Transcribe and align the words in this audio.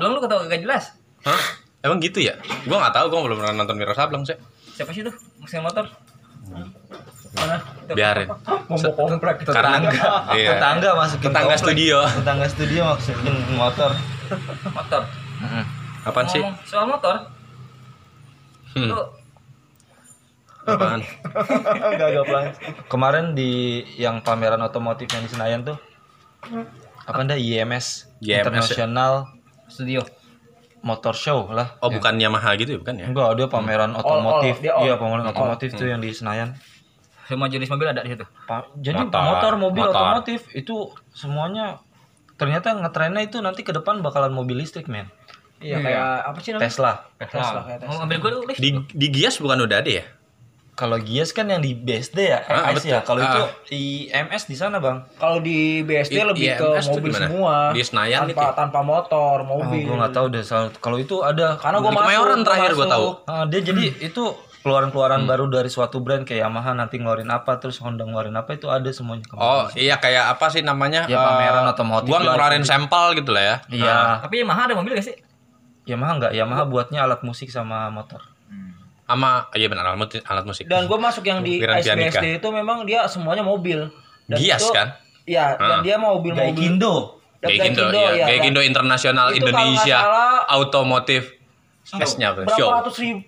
Sableng 0.00 0.16
lu 0.16 0.20
ketawa 0.24 0.48
gak 0.48 0.64
jelas. 0.64 0.84
Hah? 1.28 1.42
Emang 1.84 2.00
gitu 2.00 2.24
ya? 2.24 2.40
Gua 2.64 2.80
nggak 2.80 2.96
tahu, 2.96 3.12
gua 3.12 3.20
belum 3.28 3.36
pernah 3.36 3.52
nonton 3.52 3.76
Wiro 3.76 3.92
Sableng 3.92 4.24
sih. 4.24 4.32
Siapa 4.72 4.96
sih 4.96 5.04
tuh? 5.04 5.12
Mesin 5.44 5.60
motor. 5.60 5.84
Mana? 7.36 7.60
Biarin. 7.92 8.32
Mau 8.32 8.80
komplek 8.96 9.44
Karena 9.44 9.76
iya. 10.32 10.56
tetangga 10.56 10.96
masukin 10.96 11.28
Tetangga 11.28 11.52
komplek. 11.52 11.60
studio. 11.68 11.98
tetangga 12.16 12.46
studio 12.48 12.80
masukin 12.96 13.34
motor 13.60 13.92
Motor. 14.72 15.02
Apaan 16.08 16.26
sih? 16.32 16.40
Soal 16.64 16.88
motor. 16.88 17.28
Hmm. 18.72 18.88
Lu 18.96 19.04
Apaan? 20.64 21.04
Enggak, 21.92 22.08
enggak 22.08 22.24
pelan. 22.24 22.46
Kemarin 22.88 23.24
di 23.36 23.84
yang 24.00 24.24
pameran 24.24 24.64
otomotif 24.64 25.12
yang 25.12 25.28
di 25.28 25.28
Senayan 25.28 25.60
tuh 25.60 25.76
apa 27.04 27.20
ndak 27.20 27.36
IMS, 27.36 28.08
IMS. 28.24 28.48
International 28.48 29.28
studio. 29.70 30.02
Motor 30.80 31.12
Show 31.12 31.52
lah. 31.52 31.76
Oh, 31.84 31.92
bukan 31.92 32.16
Yamaha 32.16 32.56
gitu 32.56 32.76
ya, 32.76 32.78
bukan 32.80 32.96
ya? 32.96 33.06
Enggak, 33.12 33.36
dia 33.36 33.46
pameran 33.52 33.92
otomotif. 33.92 34.54
all, 34.56 34.62
dia 34.64 34.72
all. 34.72 34.84
Iya, 34.88 34.94
pameran 34.96 35.26
otomotif 35.28 35.76
tuh 35.76 35.86
yang 35.86 36.00
di 36.00 36.08
Senayan. 36.12 36.56
Semua 37.28 37.46
jenis 37.52 37.68
mobil 37.68 37.86
ada 37.92 38.00
di 38.00 38.10
situ. 38.16 38.24
Pa- 38.48 38.66
jadi 38.80 39.06
Motor, 39.06 39.20
motor, 39.22 39.52
mobil, 39.60 39.84
motor. 39.86 39.94
otomotif 40.00 40.48
itu 40.50 40.90
semuanya 41.12 41.78
ternyata 42.40 42.72
ngetrennya 42.72 43.28
itu 43.28 43.38
nanti 43.44 43.60
ke 43.60 43.76
depan 43.76 44.00
bakalan 44.00 44.32
mobil 44.32 44.56
listrik, 44.56 44.88
men. 44.88 45.06
Iya 45.60 45.84
kayak 45.84 46.04
apa 46.32 46.38
sih 46.40 46.50
namanya? 46.56 46.72
Tesla. 46.72 46.92
Tesla 47.20 47.60
kayak 47.68 47.78
Tesla. 47.84 47.92
Mau 47.92 48.04
ambil 48.08 48.18
gue. 48.18 48.30
Di 48.56 48.70
di 48.96 49.06
Gias 49.12 49.36
bukan 49.36 49.68
udah 49.68 49.84
ada 49.84 49.90
ya? 49.92 50.04
Kalau 50.80 50.96
Gias 50.98 51.30
kan 51.30 51.44
yang 51.44 51.60
di 51.60 51.76
BSD 51.76 52.18
ya, 52.24 52.40
Ah, 52.42 52.72
MS 52.72 52.80
betul. 52.80 52.88
ya. 52.90 53.00
Kalau 53.02 53.20
itu 53.20 53.36
Ah. 53.38 53.48
IMS 53.70 54.42
di 54.44 54.56
sana, 54.56 54.76
Bang. 54.78 55.04
Kalau 55.14 55.38
di 55.38 55.58
BSD 55.80 56.16
I- 56.16 56.24
lebih 56.24 56.48
ke 56.50 56.68
IMS 56.72 56.86
mobil 56.88 57.04
di 57.04 57.20
semua. 57.20 57.56
Di 57.70 57.82
Senayan 57.82 58.20
tanpa 58.22 58.32
itu 58.32 58.40
ya? 58.42 58.52
tanpa 58.56 58.80
motor, 58.82 59.36
Oh, 59.38 59.48
mobil. 59.54 59.84
gue 59.84 59.92
nggak 59.94 60.14
tahu 60.14 60.26
deh 60.30 60.40
soal 60.40 60.72
kalau 60.74 60.96
itu 60.96 61.20
ada 61.20 61.54
Karena 61.54 61.78
gue 61.78 61.84
Di 61.84 61.92
masuk. 61.92 62.00
Kemayoran 62.02 62.38
terakhir 62.40 62.72
gua 62.72 62.80
masuk. 62.80 62.90
tahu. 62.90 63.06
Ah, 63.28 63.44
dia 63.44 63.60
jadi 63.60 63.84
itu 64.00 64.24
keluaran-keluaran 64.60 65.24
baru 65.24 65.44
dari 65.46 65.68
suatu 65.68 65.98
brand 65.98 66.20
kayak 66.22 66.40
Yamaha 66.42 66.72
nanti 66.74 66.96
ngeluarin 66.96 67.28
apa 67.28 67.56
terus 67.56 67.76
Honda 67.76 68.02
ngeluarin 68.02 68.34
apa 68.34 68.52
itu 68.52 68.68
ada 68.68 68.88
semuanya 68.88 69.24
Oh, 69.32 69.68
iya 69.74 69.96
kayak 69.96 70.32
apa 70.32 70.48
sih 70.48 70.60
namanya? 70.60 71.04
Ya, 71.06 71.16
pameran 71.18 71.64
Eh, 71.64 71.72
otomotif 71.72 72.08
Gua 72.08 72.20
ngeluarin 72.22 72.60
sampel 72.62 73.16
gitu 73.16 73.30
lah 73.30 73.40
ya. 73.42 73.56
iya 73.70 73.96
Tapi 74.20 74.34
Yamaha 74.38 74.64
ada 74.64 74.74
mobil 74.74 74.92
gak 74.92 75.04
sih? 75.06 75.16
Yamaha 75.86 76.12
enggak 76.14 76.32
Yamaha 76.34 76.62
buatnya 76.66 77.00
alat 77.00 77.20
musik 77.20 77.48
sama 77.48 77.88
motor 77.88 78.20
Sama 79.10 79.50
iya 79.52 79.66
benar 79.66 79.82
alat 79.84 79.98
musik. 79.98 80.22
Alat 80.22 80.44
musik. 80.46 80.64
Dan 80.64 80.86
gue 80.86 80.94
masuk 80.94 81.26
yang 81.26 81.42
di. 81.42 81.58
SBSD 81.58 82.38
itu 82.38 82.48
memang 82.48 82.86
dia 82.86 83.02
semuanya 83.04 83.42
mobil. 83.42 83.90
Dan 84.24 84.38
Gias 84.38 84.62
itu- 84.62 84.70
kan? 84.70 84.94
Iya, 85.26 85.58
dan 85.58 85.78
Ah. 85.78 85.82
dia 85.82 85.96
mobil-mobil. 85.96 86.54
Gaikindo 86.54 87.18
Dan 87.36 87.48
Gaikindo, 87.50 87.82
Gaikindo, 87.82 87.98
iya. 87.98 88.10
iya, 88.14 88.24
Gaikindo 88.28 88.60
Internasional 88.60 89.32
Indonesia 89.32 89.98
salah, 89.98 90.44
S-nya 92.04 92.30
apa? 92.30 92.44
berapa 92.44 92.54
Show. 92.54 92.68
ratus 92.70 92.96
ribu? 93.00 93.20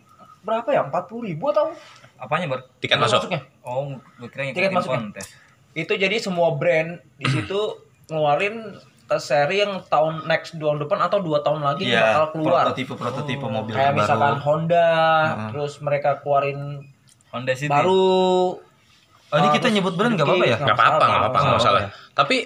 Berapa 0.43 0.69
ya? 0.69 0.81
Empat 0.85 1.05
puluh 1.09 1.27
ribu 1.27 1.49
atau? 1.49 1.75
Apanya, 2.15 2.47
Bor? 2.47 2.61
Tiket 2.79 2.93
Tiket 2.93 2.99
masuk. 3.01 3.19
masuknya. 3.25 3.41
Oh, 3.63 3.91
gue 3.91 4.29
kira 4.29 4.43
Tiket 4.53 4.71
masuknya. 4.71 5.01
kontes. 5.11 5.27
Itu 5.73 5.93
jadi 5.97 6.17
semua 6.17 6.53
brand 6.53 7.01
di 7.17 7.27
situ 7.27 7.61
ngeluarin 8.07 8.79
seri 9.17 9.61
yang 9.61 9.83
tahun 9.89 10.25
next 10.25 10.57
tahun 10.57 10.81
depan 10.81 10.99
atau 11.03 11.19
dua 11.21 11.41
tahun 11.41 11.61
lagi 11.61 11.91
bakal 11.91 12.33
keluar. 12.33 12.71
prototipe 12.71 12.95
prototipe 12.95 13.45
mobil 13.45 13.73
Kayak 13.75 13.93
baru 13.93 14.01
misalkan 14.01 14.37
Honda, 14.41 14.89
Heeh. 14.95 15.49
terus 15.53 15.73
mereka 15.81 16.11
keluarin 16.21 16.61
Honda 17.33 17.53
City. 17.53 17.73
baru. 17.73 18.57
oh 19.33 19.39
ini 19.41 19.49
kita 19.57 19.73
nyebut 19.73 19.97
brand 19.97 20.13
nggak 20.13 20.29
apa-apa 20.29 20.45
ya 20.45 20.59
Gak 20.61 20.77
apa-apa, 20.77 20.77
gak 20.77 21.01
apa-apa, 21.01 21.09
nggak 21.09 21.43
nggak 21.43 21.57
masalah. 21.57 21.83
Tapi 22.13 22.37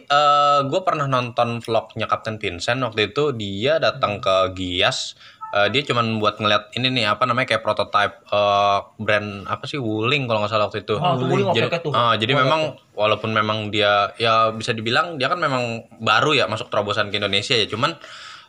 gue 0.71 0.81
pernah 0.87 1.07
nonton 1.11 1.59
vlognya 1.59 2.07
Kapten 2.07 2.39
Vincent 2.39 2.79
waktu 2.79 3.11
itu 3.11 3.35
dia 3.35 3.83
datang 3.83 4.23
ke 4.23 4.55
Gias. 4.55 5.19
Eh, 5.57 5.73
dia 5.73 5.81
cuman 5.83 6.21
buat 6.21 6.37
ngeliat 6.37 6.69
ini 6.75 6.93
nih 6.93 7.09
apa 7.09 7.25
namanya 7.25 7.49
kayak 7.49 7.65
prototype 7.65 8.21
eh, 8.27 8.79
brand 8.99 9.29
apa 9.47 9.65
sih 9.65 9.79
Wuling 9.79 10.29
kalau 10.29 10.39
nggak 10.39 10.53
salah 10.53 10.69
waktu 10.69 10.85
itu. 10.85 10.95
Oh, 10.95 11.17
Wuling 11.17 11.49
jadi, 11.51 11.73
tuh. 11.81 11.91
ah, 11.91 12.13
jadi 12.13 12.29
Gua 12.31 12.41
memang 12.45 12.61
walaupun 12.93 13.31
memang 13.31 13.71
dia 13.71 14.13
ya 14.15 14.53
bisa 14.53 14.71
dibilang 14.71 15.17
dia 15.17 15.27
kan 15.27 15.41
memang 15.41 15.63
baru 15.97 16.33
ya 16.33 16.45
masuk 16.45 16.69
terobosan 16.69 17.09
ke 17.09 17.17
Indonesia 17.17 17.57
ya. 17.57 17.65
Cuman 17.65 17.97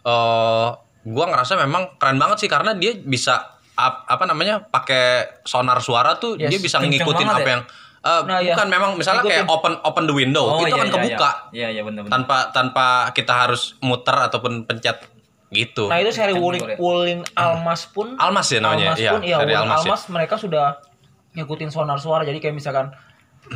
eh 0.04 0.68
gua 1.06 1.26
ngerasa 1.28 1.56
memang 1.58 1.96
keren 1.96 2.18
banget 2.18 2.44
sih 2.44 2.50
karena 2.50 2.74
dia 2.74 2.92
bisa 2.94 3.56
ap- 3.74 4.04
apa 4.04 4.28
namanya 4.28 4.60
pakai 4.62 5.06
sonar 5.42 5.80
suara 5.80 6.18
tuh 6.18 6.36
Yes, 6.36 6.50
dia 6.50 6.60
bisa 6.60 6.78
ngikutin 6.78 7.24
apa 7.26 7.40
ya? 7.40 7.54
yang 7.54 7.64
eh, 8.00 8.22
Nah, 8.26 8.40
iya. 8.40 8.52
bukan 8.52 8.68
memang 8.68 8.92
misalnya 8.96 9.24
kayak 9.24 9.44
Ngikutin. 9.44 9.56
open 9.56 9.74
open 9.82 10.04
the 10.04 10.16
window 10.18 10.44
Oh, 10.46 10.60
itu 10.60 10.70
iya, 10.70 10.76
kan 10.76 10.84
iya, 10.84 10.94
kebuka 10.94 11.32
Iya, 11.52 11.68
iya 11.72 11.82
benar-benar. 11.84 12.12
tanpa 12.12 12.38
tanpa 12.52 12.86
kita 13.12 13.32
harus 13.38 13.80
muter 13.80 14.16
ataupun 14.18 14.64
pencet 14.64 15.00
gitu. 15.50 15.88
Nah 15.88 15.98
itu 15.98 16.12
seri 16.12 16.34
Wuling, 16.34 16.60
ya. 16.64 16.76
Wuling 16.76 17.22
Almas 17.34 17.88
pun 17.88 18.20
Almas 18.20 18.48
ya 18.48 18.60
namanya, 18.60 18.92
Almas 18.92 19.00
iya, 19.00 19.12
pun 19.16 19.22
iya 19.24 19.38
seri 19.38 19.46
Wuling 19.48 19.62
Almas 19.64 19.80
Almas, 19.82 20.02
ya. 20.02 20.10
mereka 20.12 20.36
sudah 20.36 20.66
ngikutin 21.34 21.70
sonar 21.70 21.98
suara 21.98 22.24
jadi 22.24 22.36
kayak 22.38 22.56
misalkan 22.56 22.92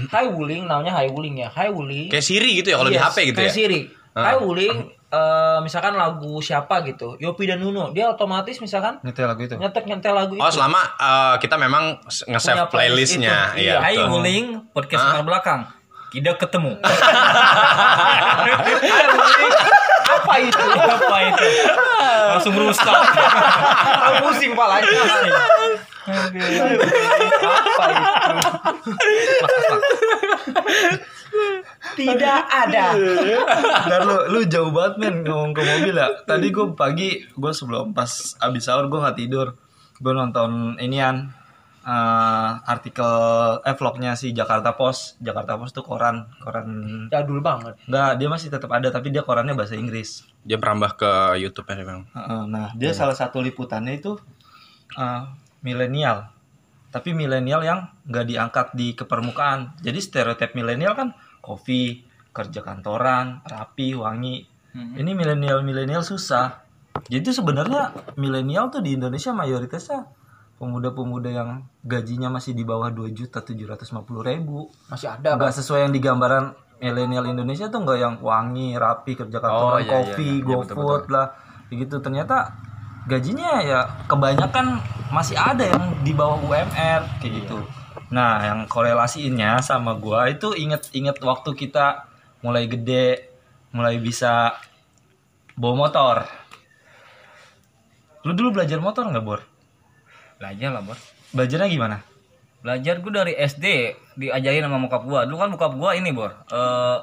Hai 0.07 0.31
Wuling 0.31 0.63
namanya 0.66 0.96
Hai 0.96 1.12
Wuling 1.12 1.35
ya 1.38 1.52
Hai 1.52 1.68
Wuling 1.68 2.07
Kayak 2.07 2.24
Siri 2.24 2.56
gitu 2.56 2.72
ya 2.72 2.79
kalau 2.79 2.88
di 2.88 2.96
Yes, 2.96 3.12
HP 3.12 3.18
gitu 3.34 3.38
kayak 3.38 3.52
ya. 3.52 3.57
Siri 3.57 3.81
Ah. 4.12 4.24
Hai 4.28 4.35
Wuling 4.40 4.75
eh, 5.07 5.59
misalkan 5.63 5.96
lagu 5.96 6.40
siapa 6.40 6.84
gitu 6.84 7.16
Yopi 7.16 7.47
dan 7.47 7.59
Nuno 7.59 7.91
dia 7.91 8.08
otomatis 8.08 8.59
misalkan 8.59 9.00
nyetel 9.03 9.23
lagu 9.23 9.40
itu 9.41 9.56
nyetek 9.56 9.84
nyetel 9.84 10.12
lagu 10.12 10.35
itu 10.35 10.44
Oh 10.44 10.52
selama 10.52 10.79
eh, 10.96 11.35
kita 11.40 11.56
memang 11.56 11.96
nge-save 12.03 12.68
playlist 12.68 13.16
playlistnya, 13.19 13.56
itu. 13.56 13.68
iya. 13.68 13.79
Hai 13.79 13.96
betul. 13.96 14.12
Wuling, 14.12 14.46
podcast 14.72 15.00
sebelah 15.02 15.23
belakang. 15.23 15.62
Tidak 16.12 16.35
ketemu. 16.40 16.72
Hai 18.84 19.06
Wuling 19.08 19.81
apa 20.31 20.47
itu 20.47 20.64
Apa 20.80 21.18
itu? 21.28 21.47
Langsung 22.31 22.56
rusak. 22.56 22.96
pusing 24.24 24.56
palanya 24.56 25.02
apa 26.08 27.86
itu 27.92 28.09
tidak 31.96 32.40
ada 32.50 32.86
Dan 33.88 34.00
lu, 34.08 34.17
lu 34.32 34.40
jauh 34.47 34.72
banget 34.72 34.94
men 34.97 35.16
ngomong 35.23 35.52
ke 35.53 35.61
mobil 35.61 35.96
ya. 35.96 36.08
Tadi 36.26 36.47
gue 36.50 36.73
pagi 36.73 37.22
gue 37.29 37.52
sebelum 37.53 37.94
pas 37.94 38.09
abis 38.41 38.64
sahur 38.66 38.90
gue 38.90 39.00
nggak 39.00 39.17
tidur. 39.17 39.53
Gue 40.02 40.14
nonton 40.16 40.76
inian 40.82 41.29
eh, 41.81 42.51
artikel 42.66 43.11
eh 43.66 43.75
vlognya 43.75 44.13
si 44.13 44.31
Jakarta 44.31 44.78
Post. 44.78 45.17
Jakarta 45.22 45.57
Post 45.57 45.78
tuh 45.78 45.85
koran 45.85 46.29
koran 46.41 46.67
jadul 47.09 47.41
banget 47.41 47.78
Enggak, 47.89 48.11
dia 48.22 48.28
masih 48.29 48.47
tetap 48.53 48.69
ada 48.72 48.87
tapi 48.93 49.09
dia 49.09 49.25
korannya 49.25 49.57
bahasa 49.57 49.73
Inggris. 49.78 50.25
Dia 50.45 50.57
merambah 50.57 50.97
ke 50.97 51.11
YouTube 51.41 51.69
ya 51.69 51.75
memang. 51.81 52.05
Heeh, 52.13 52.41
Nah, 52.49 52.67
dia 52.78 52.91
salah 52.93 53.17
satu 53.17 53.41
liputannya 53.41 53.97
itu 53.97 54.17
eh, 54.97 55.23
milenial. 55.66 56.29
Tapi 56.91 57.16
milenial 57.16 57.63
yang 57.63 57.79
nggak 58.03 58.25
diangkat 58.28 58.67
di 58.75 58.91
kepermukaan. 58.91 59.79
Jadi 59.79 59.99
stereotip 60.03 60.51
milenial 60.59 60.91
kan 60.91 61.16
kopi, 61.39 62.03
kerja 62.35 62.59
kantoran, 62.61 63.39
rapi, 63.47 63.95
wangi. 63.95 64.43
Ini 64.72 65.11
milenial-milenial 65.11 65.99
susah. 65.99 66.63
Jadi 67.11 67.31
sebenarnya 67.31 67.91
milenial 68.16 68.72
tuh 68.72 68.79
di 68.83 68.95
Indonesia 68.95 69.31
mayoritasnya 69.35 70.07
pemuda-pemuda 70.61 71.34
yang 71.34 71.66
gajinya 71.81 72.29
masih 72.29 72.53
di 72.53 72.61
bawah 72.61 72.93
2 72.93 73.09
juta 73.09 73.41
750 73.41 74.22
ribu. 74.22 74.69
masih 74.93 75.09
ada 75.09 75.34
Nggak 75.34 75.58
sesuai 75.58 75.90
yang 75.90 75.93
digambaran 75.97 76.53
milenial 76.78 77.25
Indonesia 77.25 77.66
tuh 77.73 77.81
nggak 77.81 77.97
yang 77.97 78.16
wangi, 78.22 78.78
rapi, 78.78 79.17
kerja 79.17 79.41
Oh, 79.41 79.41
kantoran, 79.41 79.81
iya, 79.81 79.81
iya, 79.81 79.90
kopi, 79.90 80.29
iya, 80.29 80.37
iya, 80.37 80.46
GoFood 80.46 81.03
lah, 81.09 81.28
begitu. 81.66 81.96
Ternyata 81.97 82.37
gajinya 83.09 83.66
ya 83.66 83.79
kebanyakan 84.05 84.78
masih 85.09 85.34
ada 85.34 85.66
yang 85.66 85.97
di 86.05 86.13
bawah 86.13 86.37
UMR 86.46 87.02
kayak 87.17 87.34
gitu. 87.41 87.57
Nah, 88.14 88.46
yang 88.46 88.69
korelasinya 88.69 89.66
sama 89.66 89.97
gua 89.97 90.29
itu 90.29 90.53
inget-inget 90.53 91.17
waktu 91.25 91.57
kita 91.57 92.05
mulai 92.46 92.69
gede, 92.69 93.34
mulai 93.73 93.97
bisa 93.97 94.53
bawa 95.57 95.90
motor. 95.90 96.16
Lu 98.22 98.37
dulu 98.37 98.61
belajar 98.61 98.78
motor 98.78 99.09
nggak, 99.09 99.25
Bor? 99.25 99.51
Belajar 100.41 100.70
lah, 100.73 100.82
Bor. 100.82 100.97
Belajarnya 101.32 101.70
gimana? 101.70 101.97
Belajar 102.61 102.97
gue 102.97 103.11
dari 103.14 103.34
SD 103.38 103.66
diajarin 104.17 104.66
sama 104.66 104.82
bokap 104.82 105.05
gua. 105.05 105.29
Dulu 105.29 105.38
kan 105.38 105.49
bokap 105.53 105.73
gua 105.78 105.93
ini, 105.93 106.09
Bor. 106.09 106.34
Eh 106.49 106.97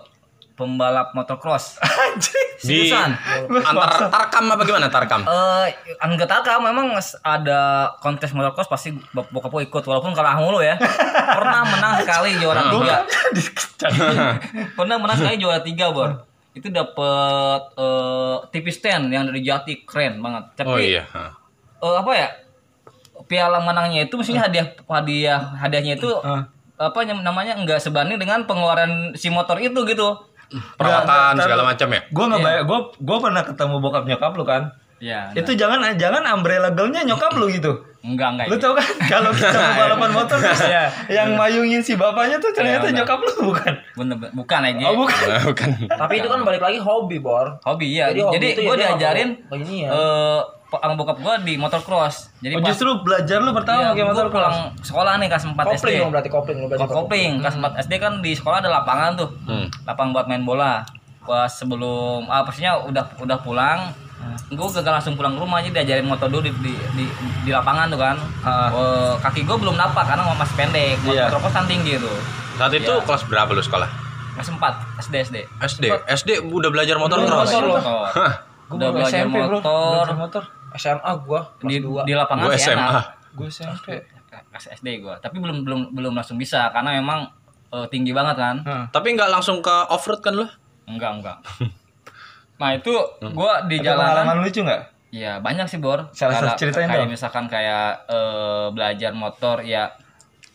pembalap 0.59 1.15
motocross. 1.15 1.79
Di 2.59 2.91
Seriusan. 2.91 3.15
antar 3.63 4.11
Tarkam 4.11 4.51
apa 4.51 4.67
gimana 4.67 4.91
Tarkam? 4.91 5.23
Eh, 5.23 5.67
enggak 6.03 6.27
tahu 6.27 6.43
kan 6.43 6.59
memang 6.59 6.91
ada 7.23 7.95
kontes 8.03 8.35
motocross 8.35 8.67
pasti 8.67 8.91
bok- 9.15 9.31
bokap 9.31 9.55
gue 9.55 9.63
ikut 9.71 9.85
walaupun 9.87 10.11
kalah 10.11 10.35
mulu 10.35 10.59
ya. 10.59 10.75
Pernah 11.39 11.63
menang 11.63 12.03
sekali 12.03 12.35
juara 12.43 12.67
tiga. 12.67 13.07
Pernah 14.75 14.97
menang 14.99 15.17
sekali 15.17 15.39
juara 15.39 15.63
tiga 15.63 15.95
bor. 15.95 16.27
Itu 16.51 16.75
dapet 16.75 17.63
eh, 17.79 18.37
TV 18.51 18.67
stand 18.75 19.15
yang 19.15 19.31
dari 19.31 19.47
Jati 19.47 19.87
keren 19.87 20.19
banget. 20.19 20.59
Tapi 20.59 20.67
Oh 20.67 20.79
iya. 20.83 21.07
Eh, 21.79 21.95
apa 21.95 22.11
ya? 22.11 22.29
Piala 23.29 23.61
menangnya 23.61 24.03
itu 24.03 24.17
maksudnya 24.17 24.43
hadiah 24.43 24.67
hadiah 24.83 25.41
hadiahnya 25.55 25.95
itu 25.95 26.09
Eh, 26.25 26.43
apa 26.79 26.99
namanya 27.05 27.59
nggak 27.59 27.77
sebanding 27.79 28.17
dengan 28.17 28.47
pengeluaran 28.47 29.13
si 29.13 29.29
motor 29.29 29.59
itu 29.59 29.83
gitu. 29.85 30.15
Perawatan 30.79 31.37
Nggak, 31.37 31.45
segala 31.45 31.63
macam 31.63 31.89
ya. 31.91 32.01
Gue 32.09 32.25
nggak 32.25 32.41
bayar, 32.41 32.63
gue 32.65 32.79
gue 32.97 33.19
pernah 33.21 33.43
ketemu 33.45 33.75
bokap 33.79 34.05
nyokap 34.07 34.33
lu 34.33 34.45
kan. 34.47 34.63
Ya. 34.99 35.31
Itu 35.31 35.55
jangan 35.55 35.79
jangan 35.95 36.27
umbrella 36.33 36.73
girlnya 36.73 37.05
nyokap 37.05 37.37
lu 37.37 37.47
gitu. 37.49 37.85
enggak 37.99 38.31
enggak. 38.35 38.47
Lu 38.47 38.57
tau 38.57 38.73
kan 38.73 38.87
kalau 39.13 39.31
kita 39.31 39.53
mau 39.53 39.75
balapan 39.77 40.11
motor 40.15 40.39
terus 40.39 40.63
Iya. 40.71 40.85
yang 41.11 41.35
mayungin 41.35 41.83
si 41.83 41.99
bapaknya 41.99 42.39
tuh 42.39 42.55
ternyata 42.55 42.87
Iya, 42.87 42.95
benar. 42.95 42.99
nyokap 43.03 43.19
lu 43.21 43.33
bukan. 43.51 43.73
Bener, 43.99 44.17
bener. 44.17 44.33
bukan 44.39 44.61
aja. 44.65 44.85
Oh 44.87 44.95
bukan. 44.97 45.27
Nah, 45.27 45.43
bukan. 45.51 45.69
Tapi 45.85 46.15
itu 46.17 46.29
kan 46.31 46.41
balik 46.47 46.63
lagi 46.63 46.79
hobi, 46.79 47.19
Bor. 47.19 47.59
Hobi 47.63 47.99
ya. 47.99 48.09
Jadi 48.09 48.23
Jadi, 48.39 48.47
ya 48.55 48.63
gue 48.65 48.77
diajarin 48.79 49.29
ya. 49.67 49.89
eh 49.91 50.41
sama 50.71 50.95
bokap 50.95 51.17
gue 51.19 51.35
di 51.43 51.55
motocross. 51.57 52.29
Jadi 52.39 52.53
Oh, 52.53 52.61
pas 52.61 52.69
justru 52.69 52.89
belajar 53.01 53.41
lu 53.41 53.51
pertama 53.51 53.81
iya, 53.81 53.89
pakai 53.89 54.03
gua 54.03 54.13
motor 54.13 54.27
pulang 54.29 54.55
sekolah 54.79 55.13
nih 55.17 55.27
kelas 55.27 55.45
4 55.47 55.57
SD. 55.57 55.89
Kopling 55.89 56.11
berarti 56.13 56.29
kopling 56.29 56.59
lu 56.59 56.67
berarti. 56.69 56.83
Oh, 56.83 56.89
kopling. 56.95 57.33
Kelas 57.41 57.57
4 57.57 57.83
SD 57.83 57.93
kan 57.97 58.13
di 58.21 58.33
sekolah 58.33 58.57
ada 58.59 58.71
lapangan 58.71 59.11
tuh. 59.17 59.29
Hmm. 59.45 59.67
Lapangan 59.83 60.11
buat 60.13 60.27
main 60.27 60.45
bola. 60.45 60.85
Pas 61.21 61.49
sebelum 61.49 62.25
ah 62.27 62.41
pastinya 62.41 62.81
udah 62.83 63.05
udah 63.19 63.39
pulang, 63.39 63.93
gue 64.47 64.69
gagal 64.75 64.93
langsung 64.95 65.13
pulang 65.13 65.33
ke 65.33 65.41
rumah 65.41 65.59
aja 65.59 65.69
diajarin 65.71 66.05
motor 66.05 66.29
dulu 66.29 66.41
di 66.43 66.53
di, 66.59 66.73
di, 66.95 67.05
di 67.43 67.51
lapangan 67.51 67.89
tuh 67.89 67.99
kan. 67.99 68.17
Ah. 68.45 68.69
Eh, 68.71 69.13
kaki 69.21 69.41
gue 69.43 69.57
belum 69.59 69.73
napak 69.73 70.05
karena 70.05 70.25
masih 70.31 70.53
pendek. 70.55 70.97
Motor 71.01 71.13
Iya. 71.15 71.25
motocross 71.27 71.55
kan 71.55 71.65
tinggi 71.65 71.97
tuh. 71.97 72.17
Saat 72.57 72.73
itu 72.73 72.89
Iya. 72.91 73.05
kelas 73.05 73.23
berapa 73.25 73.51
lu 73.51 73.61
sekolah? 73.61 73.89
Kelas 74.37 74.49
4 74.51 74.75
SD 75.01 75.15
SD. 75.23 75.37
SD. 75.61 75.85
SD 76.07 76.31
udah 76.45 76.69
belajar 76.69 76.97
motor 76.97 77.19
Udah 77.19 77.29
cross. 77.31 77.51
motor. 77.51 77.73
Gua 78.69 78.77
Udah 78.77 78.89
belajar 78.93 79.25
SMP, 79.25 79.37
bro. 79.39 79.59
motor. 79.59 80.05
Belajar 80.05 80.19
motor. 80.19 80.43
SMA 80.75 81.13
gua 81.21 81.41
kelas 81.57 81.71
Di, 81.71 81.77
2. 81.81 82.03
di 82.03 82.13
lapangan 82.13 82.45
Gue 82.45 82.55
sih 82.55 82.67
SMA. 82.67 82.77
enak. 82.83 83.05
Gue 83.33 83.49
SMP. 83.49 83.87
Kelas 84.29 84.67
SD 84.75 84.89
gue. 84.99 85.15
Tapi 85.17 85.37
belum 85.37 85.63
belum 85.63 85.81
belum 85.91 86.13
langsung 86.13 86.37
bisa 86.37 86.69
karena 86.69 86.95
memang 86.95 87.31
eh, 87.69 87.87
tinggi 87.87 88.11
banget 88.11 88.37
kan. 88.37 88.57
Hah. 88.63 88.85
Tapi 88.89 89.13
nggak 89.13 89.31
langsung 89.31 89.59
ke 89.59 89.73
off 89.89 90.05
road 90.05 90.19
kan 90.19 90.35
lu? 90.35 90.47
Enggak 90.85 91.13
enggak. 91.15 91.39
Nah 92.59 92.75
itu 92.75 92.91
gue 93.21 93.53
di 93.71 93.77
Ada 93.79 93.85
jalanan 93.87 94.03
pengalaman 94.27 94.37
lucu 94.43 94.61
nggak? 94.61 94.83
Ya 95.09 95.39
banyak 95.39 95.65
sih 95.65 95.79
Bor. 95.79 96.11
Salah 96.11 96.35
satu 96.37 96.45
Kayak- 96.45 96.59
ceritain 96.59 96.89
kayak 96.89 97.01
dong. 97.01 97.09
misalkan 97.09 97.45
kayak 97.47 97.87
eh, 98.05 98.67
belajar 98.69 99.13
motor 99.15 99.63
ya. 99.63 99.95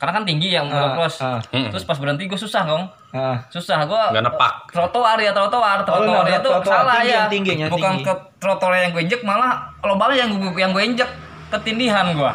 Karena 0.04 0.20
kan 0.20 0.28
tinggi 0.28 0.52
yang 0.52 0.68
motocross. 0.68 1.24
ah. 1.24 1.40
Terus 1.48 1.88
pas 1.88 1.96
berhenti 1.96 2.28
gue 2.28 2.36
susah 2.36 2.68
dong. 2.68 2.84
Ah. 3.16 3.40
Susah 3.48 3.88
gue. 3.88 4.04
Nggak 4.12 4.24
nepak. 4.28 4.54
Trotoar 4.68 5.16
ya 5.16 5.32
trotoar. 5.32 5.88
Trotoarnya 5.88 6.12
nabrak 6.20 6.44
tuh 6.44 6.52
trotoar, 6.60 6.76
salah 6.76 6.94
tinggi, 7.00 7.08
ya. 7.08 7.16
yang 7.16 7.32
tinggi, 7.32 7.52
yang 7.56 7.72
Bukan 7.72 7.92
tinggi. 7.96 8.04
ke 8.04 8.14
trotoar 8.36 8.72
yang 8.76 8.92
gue 8.92 9.02
injek 9.02 9.22
malah 9.24 9.64
lubangnya 9.80 10.28
yang 10.28 10.30
gue 10.36 10.52
yang 10.60 10.72
gue 10.76 10.84
injek 10.84 11.08
ketindihan 11.50 12.12
gue. 12.12 12.32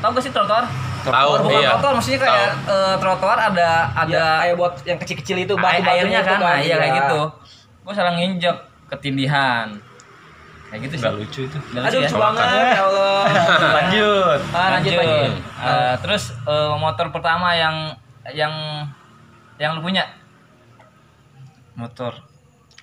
Tahu 0.00 0.10
gak 0.10 0.24
sih 0.24 0.32
trotoar? 0.32 0.64
Tahu, 1.04 1.30
bukan 1.44 1.60
iya. 1.60 1.68
trotoar 1.76 1.92
maksudnya 1.94 2.20
kayak 2.24 2.50
eh, 2.64 2.94
trotoar 2.96 3.38
ada 3.44 3.70
ada 3.92 4.08
ada 4.08 4.24
kayak 4.40 4.54
buat 4.56 4.72
yang 4.82 4.96
kecil-kecil 4.96 5.36
itu 5.38 5.52
air, 5.52 5.60
batu-batunya 5.60 5.92
airnya 6.00 6.18
itu 6.18 6.32
kan, 6.32 6.38
nah, 6.40 6.56
iya 6.56 6.74
kayak 6.74 6.88
Iya. 6.88 6.98
gitu. 7.04 7.20
Gue 7.84 7.92
salah 7.92 8.12
nginjek 8.16 8.56
ketindihan. 8.88 9.66
Kayak 10.76 10.92
gitu 10.92 10.94
sih. 11.00 11.04
Nggak 11.08 11.16
lucu 11.16 11.40
itu. 11.48 11.56
Nggak 11.72 11.82
Aduh 11.88 11.96
lucu 11.96 12.04
lucu 12.04 12.12
ya? 12.12 12.20
banget 12.20 12.44
ya 12.52 12.82
Allah. 12.84 13.20
Lanjut. 13.80 14.40
Ah, 14.52 14.68
lanjut, 14.76 14.92
Lanjut, 14.92 15.08
lanjut. 15.08 15.32
Eh, 15.56 15.94
terus 16.04 16.22
eh, 16.44 16.74
motor 16.76 17.06
pertama 17.08 17.48
yang 17.56 17.76
yang 18.36 18.52
yang 19.56 19.72
lu 19.72 19.80
punya 19.80 20.04
Motor. 21.76 22.12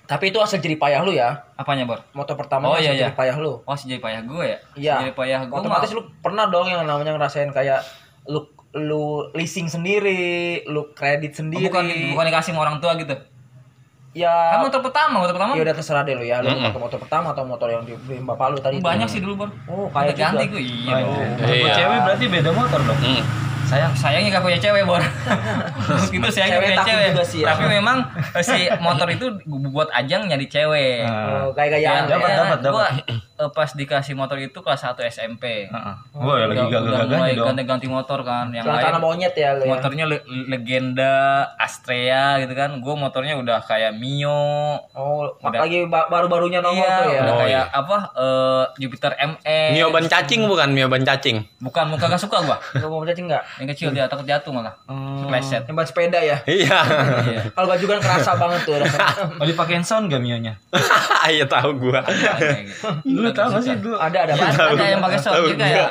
Tapi 0.04 0.30
itu 0.30 0.38
hasil 0.38 0.58
jerih 0.58 0.76
payah 0.76 1.00
lu 1.06 1.14
ya. 1.14 1.48
apanya, 1.54 1.86
Bor? 1.86 2.02
Motor 2.12 2.34
pertama 2.36 2.68
Oh, 2.68 2.76
iya, 2.76 2.92
iya. 2.92 3.08
jerih 3.08 3.16
payah 3.16 3.36
lu. 3.38 3.62
Oh, 3.62 3.74
jadi 3.74 4.02
payah 4.02 4.20
gue 4.22 4.44
ya? 4.44 4.58
Iya. 4.74 4.94
Jadi 5.06 5.12
payah 5.14 5.40
gue 5.46 5.54
Otomatis 5.54 5.90
lu 5.94 6.02
pernah 6.18 6.50
dong 6.50 6.66
yang 6.68 6.82
namanya 6.84 7.14
ngerasain 7.14 7.50
kayak 7.50 7.80
lu 8.26 8.44
lu 8.74 9.30
leasing 9.38 9.70
sendiri, 9.70 10.66
lu 10.66 10.90
kredit 10.98 11.38
sendiri. 11.38 11.70
bukan 11.70 11.86
bukan 12.10 12.24
dikasih 12.26 12.50
sama 12.52 12.66
orang 12.66 12.82
tua 12.82 12.98
gitu. 12.98 13.14
Ya 14.14 14.30
Kan 14.30 14.58
motor 14.62 14.80
pertama, 14.80 15.14
motor 15.18 15.34
pertama 15.34 15.52
ya 15.52 15.62
udah 15.62 15.74
terserah 15.74 16.02
deh 16.02 16.14
lu 16.14 16.22
ya, 16.22 16.38
lu 16.38 16.48
Mm-mm. 16.48 16.64
pakai 16.64 16.80
motor 16.80 16.98
pertama 16.98 17.26
atau 17.30 17.42
motor 17.44 17.68
yang 17.68 17.82
dibeliin 17.82 18.22
bapak 18.24 18.46
lu 18.48 18.58
tadi. 18.58 18.78
banyak 18.78 19.06
sih 19.06 19.18
dulu, 19.18 19.34
Bor. 19.36 19.50
Oh, 19.66 19.86
kayak 19.88 20.14
ganti 20.14 20.46
gue. 20.46 20.62
Iya 20.62 20.94
Oh, 20.96 21.12
dong. 21.12 21.34
Kalau 21.36 21.50
Iya. 21.52 21.74
cewek 21.74 21.98
berarti 22.00 22.24
beda 22.28 22.50
motor 22.50 22.80
dong. 22.80 22.96
Hmm. 22.96 23.22
Sayang. 23.64 23.92
Sayangnya 23.92 24.28
gak 24.30 24.44
punya 24.44 24.58
cewek, 24.58 24.82
Bor. 24.84 25.00
itu 26.14 26.28
sayangnya 26.30 26.52
Cewek 26.54 26.68
punya 26.68 26.78
cewek. 26.84 27.08
juga 27.10 27.24
sih 27.24 27.40
ya. 27.40 27.46
Tapi 27.50 27.64
memang 27.66 27.96
eh, 28.30 28.44
si 28.44 28.60
motor 28.78 29.08
itu 29.08 29.26
buat 29.66 29.88
ajang 29.90 30.22
nyari 30.26 30.46
cewek. 30.46 31.02
Oh, 31.02 31.48
gaya-gayaan. 31.50 32.04
Ya, 32.04 32.10
dapat, 32.10 32.28
ya. 32.28 32.36
dapat, 32.38 32.58
dapat. 32.60 32.90
Eh, 33.34 33.50
pas 33.50 33.66
dikasih 33.68 34.14
motor 34.14 34.38
itu 34.38 34.54
kelas 34.54 34.78
1 34.80 35.02
SMP. 35.04 35.66
Heeh. 35.66 35.94
Gue 36.12 36.34
ya 36.34 36.46
lagi 36.46 36.54
Udah- 36.56 36.70
udah 36.70 36.70
gagal-gagalnya 36.70 37.18
mulai 37.18 37.32
dong. 37.32 37.46
ganti-ganti 37.48 37.86
motor 37.88 38.18
kan 38.20 38.46
yang 38.48 38.62
Celana 38.62 38.78
lain 38.88 39.02
monyet 39.02 39.34
ya 39.34 39.50
lu 39.52 39.62
ya. 39.62 39.68
motornya 39.68 40.04
le- 40.04 40.22
legenda 40.46 41.14
Astrea 41.56 42.38
gitu 42.38 42.52
kan 42.52 42.70
gue 42.76 42.94
motornya 42.94 43.34
udah 43.34 43.58
kayak 43.60 43.90
Mio 43.92 44.78
Oh, 44.88 45.26
Udah. 45.36 45.60
lagi 45.60 45.82
ba- 45.84 46.06
baru-barunya 46.06 46.58
nongol 46.58 46.78
iya 46.80 46.94
tuh 46.96 47.08
ya. 47.08 47.20
udah 47.20 47.32
Oh, 47.32 47.40
kayak 47.40 47.50
iya. 47.66 47.74
apa 47.74 47.96
eh, 48.14 48.64
Jupiter 48.76 49.12
MX 49.16 49.70
Mio 49.72 49.86
ban 49.88 50.06
cacing 50.06 50.40
bukan 50.44 50.68
Mio 50.70 50.86
ban 50.86 51.02
cacing. 51.02 51.36
bukan 51.58 51.84
muka 51.88 52.06
gak 52.06 52.20
suka 52.20 52.38
gua 52.40 52.56
Lu 52.76 52.86
mau 52.88 53.02
cacing 53.02 53.26
enggak? 53.26 53.42
yang 53.56 53.68
kecil 53.68 53.88
dia 53.90 54.06
takut 54.06 54.22
jatuh 54.24 54.50
malah 54.50 54.74
Kepleset. 54.86 55.64
Yang 55.64 55.74
ban 55.74 55.86
sepeda 55.86 56.18
ya. 56.20 56.38
Iya. 56.44 56.78
iya 57.24 57.42
Kalau 57.50 57.66
baju 57.66 57.84
kan 57.84 57.98
kerasa 58.00 58.30
banget 58.36 58.60
tuh 58.62 58.78
rasanya. 58.78 59.34
Oh 59.34 59.44
dipakein 59.44 59.82
sound 59.82 60.06
gak 60.06 60.20
Mionya? 60.20 60.54
Iya 61.26 61.44
tahu 61.44 61.80
gua. 61.80 62.04
Gitu. 62.04 63.23
Lu 63.24 63.30
Kagak 63.30 63.42
tau 63.42 63.50
gak 63.50 63.62
sih 63.62 63.74
dulu? 63.76 63.96
ada 63.96 64.18
ada. 64.20 64.32
Ya, 64.32 64.44
Ban. 64.44 64.52
ada 64.70 64.84
yang 64.86 65.00
pakai 65.00 65.18
sound 65.18 65.34
Tahu 65.34 65.46
jadi 65.48 65.58
kayak 65.58 65.90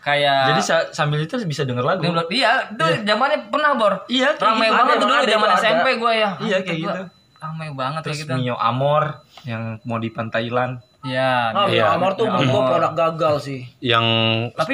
kayak 0.00 0.40
Jadi 0.46 0.60
sa- 0.60 0.88
sambil 0.90 1.18
itu 1.18 1.34
bisa 1.42 1.62
denger 1.62 1.80
lagu. 1.82 2.04
Iya 2.28 2.52
itu 2.68 2.84
zamannya 3.02 3.48
pernah 3.48 3.70
bor 3.72 4.04
Iya, 4.06 4.36
ramai 4.36 4.66
gitu. 4.66 4.76
banget 4.76 4.94
Ada, 4.94 5.00
dulu 5.00 5.12
ada, 5.14 5.24
zaman 5.26 5.48
ada. 5.48 5.58
SMP 5.58 5.86
gue 5.96 6.12
ya 6.14 6.30
Iya, 6.38 6.56
kayak 6.60 6.78
gitu. 6.78 7.02
ramai 7.36 7.68
banget 7.70 8.00
Terus 8.02 8.16
kayak 8.18 8.24
gitu 8.26 8.34
Mio 8.38 8.56
Amor 8.56 9.02
yang 9.42 9.62
mau 9.82 9.96
di 9.96 10.08
Thailand. 10.10 10.80
Iya, 11.02 11.52
Ah, 11.52 11.64
Mio 11.66 11.84
Amor 11.86 12.12
tuh 12.14 12.24
Mio 12.24 12.32
menurut 12.34 12.48
gua 12.48 12.56
Amor. 12.58 12.68
produk 12.70 12.92
gagal 12.94 13.34
sih. 13.42 13.60
Yang 13.78 14.06
Tapi 14.54 14.72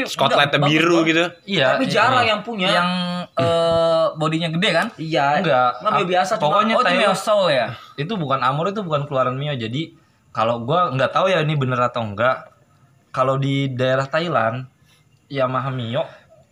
bagus, 0.56 0.70
biru 0.72 0.98
gitu. 1.02 1.24
Iya. 1.44 1.66
Tapi 1.74 1.84
iya. 1.84 1.92
jarang 1.92 2.22
yang 2.24 2.40
punya. 2.40 2.68
yang 2.68 2.90
eh, 3.32 4.04
bodinya 4.14 4.46
gede 4.48 4.70
kan? 4.72 4.86
Iya. 4.94 5.26
Enggak. 5.38 5.70
Nggak 5.76 5.90
Mio 5.92 5.98
Ah, 6.00 6.08
biasa 6.08 6.32
cuma 6.32 6.42
pokoknya 6.44 6.72
Oh, 6.72 6.76
itu 6.76 6.86
Thailand- 6.86 7.02
Mio 7.04 7.14
Soul 7.16 7.46
ya? 7.48 7.66
itu 7.96 8.12
bukan 8.16 8.40
Amor 8.40 8.66
itu 8.68 8.80
bukan 8.80 9.02
keluaran 9.04 9.34
Mio 9.34 9.50
jadi 9.52 9.82
kalau 10.30 10.62
gua 10.62 10.90
nggak 10.90 11.10
tahu 11.10 11.26
ya 11.26 11.40
ini 11.40 11.54
bener 11.54 11.78
atau 11.80 12.02
enggak 12.02 12.46
kalau 13.10 13.34
di 13.34 13.66
daerah 13.68 14.04
Thailand 14.04 14.66
Yamaha 15.26 15.70
Mio 15.70 16.06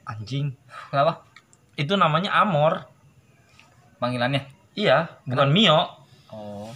anjing 0.04 0.54
Kenapa? 0.88 1.23
itu 1.75 1.94
namanya 1.94 2.35
Amor 2.37 2.87
Panggilannya? 3.99 4.47
iya 4.73 5.11
bukan 5.23 5.49
Mio 5.49 5.99
Oh. 6.28 6.68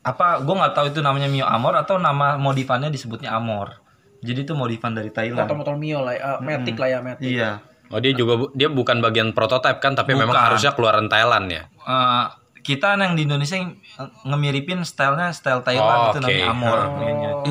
apa 0.00 0.40
gua 0.40 0.54
nggak 0.58 0.74
tahu 0.74 0.86
itu 0.88 1.00
namanya 1.00 1.26
Mio 1.26 1.44
Amor 1.44 1.76
atau 1.76 1.96
nama 1.96 2.34
modifannya 2.36 2.88
disebutnya 2.88 3.30
Amor 3.30 3.76
jadi 4.18 4.42
itu 4.42 4.52
modifan 4.52 4.90
dari 4.90 5.10
Thailand 5.10 5.44
motor-motor 5.44 5.76
Mio 5.76 6.00
lah, 6.00 6.14
ya. 6.14 6.40
Matic 6.40 6.74
lah 6.74 6.88
ya, 6.88 6.98
Matic. 7.00 7.28
iya 7.28 7.60
Oh 7.86 8.02
dia 8.02 8.10
juga 8.10 8.34
bu- 8.36 8.50
dia 8.50 8.66
bukan 8.66 8.98
bagian 8.98 9.30
prototipe 9.30 9.78
kan 9.78 9.94
tapi 9.94 10.10
memang 10.12 10.34
Bukan. 10.34 10.42
harusnya 10.42 10.74
keluaran 10.74 11.06
Thailand 11.06 11.46
ya. 11.46 11.62
Eh, 11.70 12.24
kita 12.66 12.98
yang 12.98 13.14
di 13.14 13.22
Indonesia 13.22 13.54
yang 13.54 13.78
ngemiripin 14.22 14.82
stylenya 14.82 15.30
style 15.30 15.62
Oh, 15.62 15.64
Thailand 15.64 16.00
itu 16.04 16.18
oke. 16.18 16.24
namanya 16.26 16.46
Amor 16.50 16.78
Oh. 16.82 17.44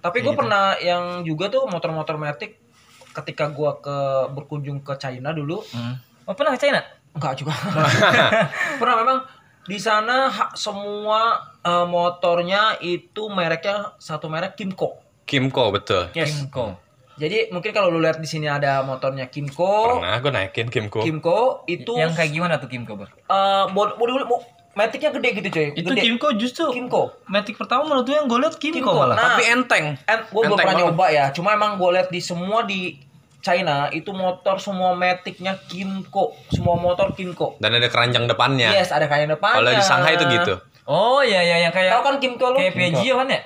Tapi 0.00 0.20
gue 0.20 0.32
pernah 0.34 0.76
yang 0.76 1.20
juga 1.22 1.48
tuh 1.48 1.64
motor-motor 1.64 2.16
Matic 2.16 2.60
ketika 3.14 3.46
gua 3.46 3.78
ke 3.78 3.96
berkunjung 4.32 4.80
ke 4.80 4.96
China 4.96 5.30
dulu, 5.30 5.62
Hmm. 5.70 5.96
Oh, 6.24 6.32
pernah 6.32 6.52
ke 6.52 6.64
China? 6.64 6.80
enggak 7.14 7.38
juga. 7.38 7.54
pernah 8.80 8.96
memang 8.98 9.18
di 9.64 9.78
sana 9.78 10.28
semua 10.52 11.38
eh, 11.62 11.86
motornya 11.86 12.74
itu 12.80 13.30
mereknya 13.30 13.94
satu 13.96 14.26
merek 14.26 14.58
Kimco. 14.58 14.98
Kimco 15.24 15.70
betul. 15.70 16.10
Yes. 16.12 16.34
Kimco. 16.34 16.74
Jadi 17.14 17.54
mungkin 17.54 17.70
kalau 17.70 17.94
lu 17.94 18.02
lihat 18.02 18.18
di 18.18 18.26
sini 18.26 18.50
ada 18.50 18.82
motornya 18.82 19.30
Kimco, 19.30 20.02
Pernah 20.02 20.18
gue 20.18 20.32
naikin 20.34 20.66
Kimco. 20.66 20.98
Kimco 20.98 21.62
itu 21.70 21.94
Yang 21.94 22.18
kayak 22.18 22.30
gimana 22.34 22.54
tuh 22.58 22.66
Kimco, 22.66 22.98
Bor? 22.98 23.06
eh 23.06 23.64
body 23.70 23.94
body 23.94 24.14
Maticnya 24.74 25.14
gede 25.14 25.28
gitu 25.38 25.48
cuy. 25.54 25.66
itu 25.70 25.86
gede. 25.86 26.02
Kimco 26.02 26.28
justru 26.34 26.66
Kimco. 26.74 27.14
Matic 27.30 27.54
pertama 27.54 27.86
menurut 27.86 28.10
gue 28.10 28.16
yang 28.18 28.26
gue 28.26 28.38
liat 28.42 28.58
Kimco, 28.58 28.82
Kimco. 28.82 28.92
malah 28.92 29.14
Nah, 29.14 29.24
Tapi 29.38 29.42
enteng. 29.46 29.84
Eh, 29.94 30.18
gue 30.26 30.42
belum 30.42 30.58
pernah 30.58 30.74
banget. 30.74 30.90
nyoba 30.90 31.06
ya. 31.14 31.24
Cuma 31.30 31.54
emang 31.54 31.78
gue 31.78 31.90
lihat 31.94 32.10
di 32.10 32.18
semua 32.18 32.66
di 32.66 32.98
China 33.38 33.86
itu 33.94 34.10
motor 34.10 34.58
semua 34.58 34.96
Maticnya 34.98 35.54
Kimco, 35.70 36.34
semua 36.50 36.74
motor 36.74 37.14
Kimco. 37.14 37.54
Dan 37.62 37.78
ada 37.78 37.86
keranjang 37.86 38.26
depannya. 38.26 38.74
Yes, 38.74 38.90
ada 38.90 39.06
kayak 39.06 39.30
depannya. 39.30 39.62
Kalau 39.62 39.70
di 39.70 39.84
Shanghai 39.86 40.18
itu 40.18 40.26
gitu. 40.26 40.54
Oh, 40.84 41.22
iya 41.24 41.40
iya 41.40 41.56
yang 41.64 41.72
kayak 41.72 41.94
Tahu 41.94 42.02
kan 42.02 42.16
Kimco 42.18 42.46
lu? 42.50 42.58
kayak 42.58 42.74
Piaggio 42.74 43.14
kan 43.16 43.28
ya? 43.30 43.40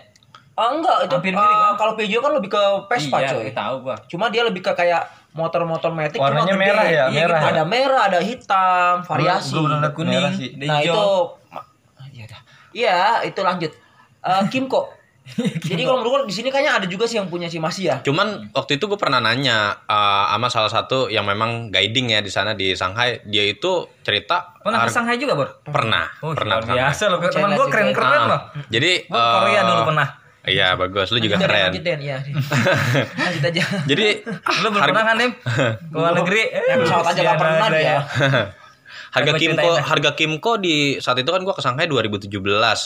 Ah, 0.59 0.75
enggak, 0.75 1.07
itu 1.07 1.15
Hampir 1.15 1.33
ah, 1.33 1.47
kan? 1.71 1.75
kalau 1.79 1.93
Peugeot 1.95 2.19
kan 2.19 2.33
lebih 2.35 2.50
ke 2.50 2.62
Vespa 2.85 3.17
iya, 3.17 3.31
coy. 3.31 3.47
tahu 3.49 3.75
gua. 3.81 3.97
Cuma 4.05 4.27
dia 4.27 4.43
lebih 4.43 4.59
ke 4.59 4.73
kayak 4.73 5.07
motor-motor 5.31 5.95
Matic 5.95 6.19
Warnanya 6.19 6.50
cuma 6.50 6.50
gede. 6.53 6.65
merah 6.67 6.83
ya, 6.85 6.91
Iya, 6.91 7.05
merah 7.15 7.38
gitu. 7.38 7.47
ya? 7.47 7.53
Ada 7.53 7.62
merah, 7.65 8.00
ada 8.05 8.19
hitam, 8.19 8.95
variasi. 9.03 9.55
Gue 9.55 9.62
bener 9.65 9.79
liat 9.79 9.95
Kuning. 9.95 10.11
merah 10.12 10.33
sih. 10.33 10.49
Ada 10.50 10.65
Nah, 10.65 10.77
hijau. 10.77 10.91
itu 10.91 11.07
ma- 11.49 11.67
Iya 12.09 12.25
dah. 12.27 12.41
Iya, 12.69 12.99
itu 13.25 13.41
lanjut. 13.41 13.73
Eh, 14.21 14.43
Kimco. 14.49 14.81
Jadi 15.62 15.85
kalau 15.85 16.00
menurut 16.00 16.25
gue 16.25 16.33
di 16.33 16.35
sini 16.35 16.49
kayaknya 16.49 16.73
ada 16.75 16.87
juga 16.87 17.05
sih 17.05 17.21
yang 17.21 17.29
punya 17.29 17.47
si 17.47 17.61
Masih 17.61 17.85
ya. 17.87 17.97
Cuman 18.00 18.49
waktu 18.50 18.81
itu 18.81 18.85
gue 18.85 18.97
pernah 18.97 19.21
nanya 19.21 19.79
eh, 19.79 20.25
sama 20.29 20.49
salah 20.49 20.73
satu 20.73 21.07
yang 21.07 21.23
memang 21.23 21.69
guiding 21.69 22.11
ya 22.11 22.19
di 22.19 22.29
sana 22.29 22.53
di 22.53 22.73
Shanghai. 22.73 23.23
Dia 23.23 23.47
itu 23.47 23.87
cerita 24.00 24.59
Pernah 24.59 24.83
ke 24.83 24.91
Shanghai 24.91 25.15
juga, 25.17 25.33
Bor? 25.35 25.49
pernah, 25.62 26.09
Oh, 26.19 26.33
pernah 26.33 26.59
biasa 26.59 27.05
loh. 27.09 27.23
Teman 27.23 27.53
gue 27.53 27.67
keren-keren 27.69 28.11
Ah, 28.11 28.27
loh. 28.27 28.41
Jadi 28.67 29.07
Gue 29.07 29.21
Korea 29.23 29.55
eh, 29.55 29.65
dulu 29.65 29.83
pernah. 29.87 30.09
Iya 30.47 30.78
bagus, 30.78 31.11
lu 31.11 31.18
juga 31.18 31.35
Lanjut, 31.35 31.50
Den, 31.50 31.50
keren. 31.50 31.66
Lanjut 31.66 31.85
Den, 31.85 32.00
iya. 32.00 32.18
lanjut 33.26 33.42
aja. 33.42 33.62
Jadi 33.90 34.07
Lu 34.62 34.68
belum 34.71 34.73
pernah 34.78 35.02
kan, 35.02 35.16
Dim? 35.18 35.33
Ke 35.92 35.97
luar 35.99 36.12
negeri? 36.14 36.42
Eh, 36.47 36.76
pesawat 36.78 37.07
aja 37.11 37.21
nggak 37.26 37.38
pernah 37.38 37.57
ada 37.59 37.78
dia. 37.78 37.99
harga 39.09 39.33
Coba 39.33 39.40
Kimco 39.40 39.71
harga 39.80 40.11
Kimco 40.12 40.52
di 40.61 41.00
saat 41.00 41.16
itu 41.16 41.30
kan 41.33 41.40
gua 41.40 41.57
ke 41.57 41.64
Shanghai 41.64 41.88
2017. 41.88 42.28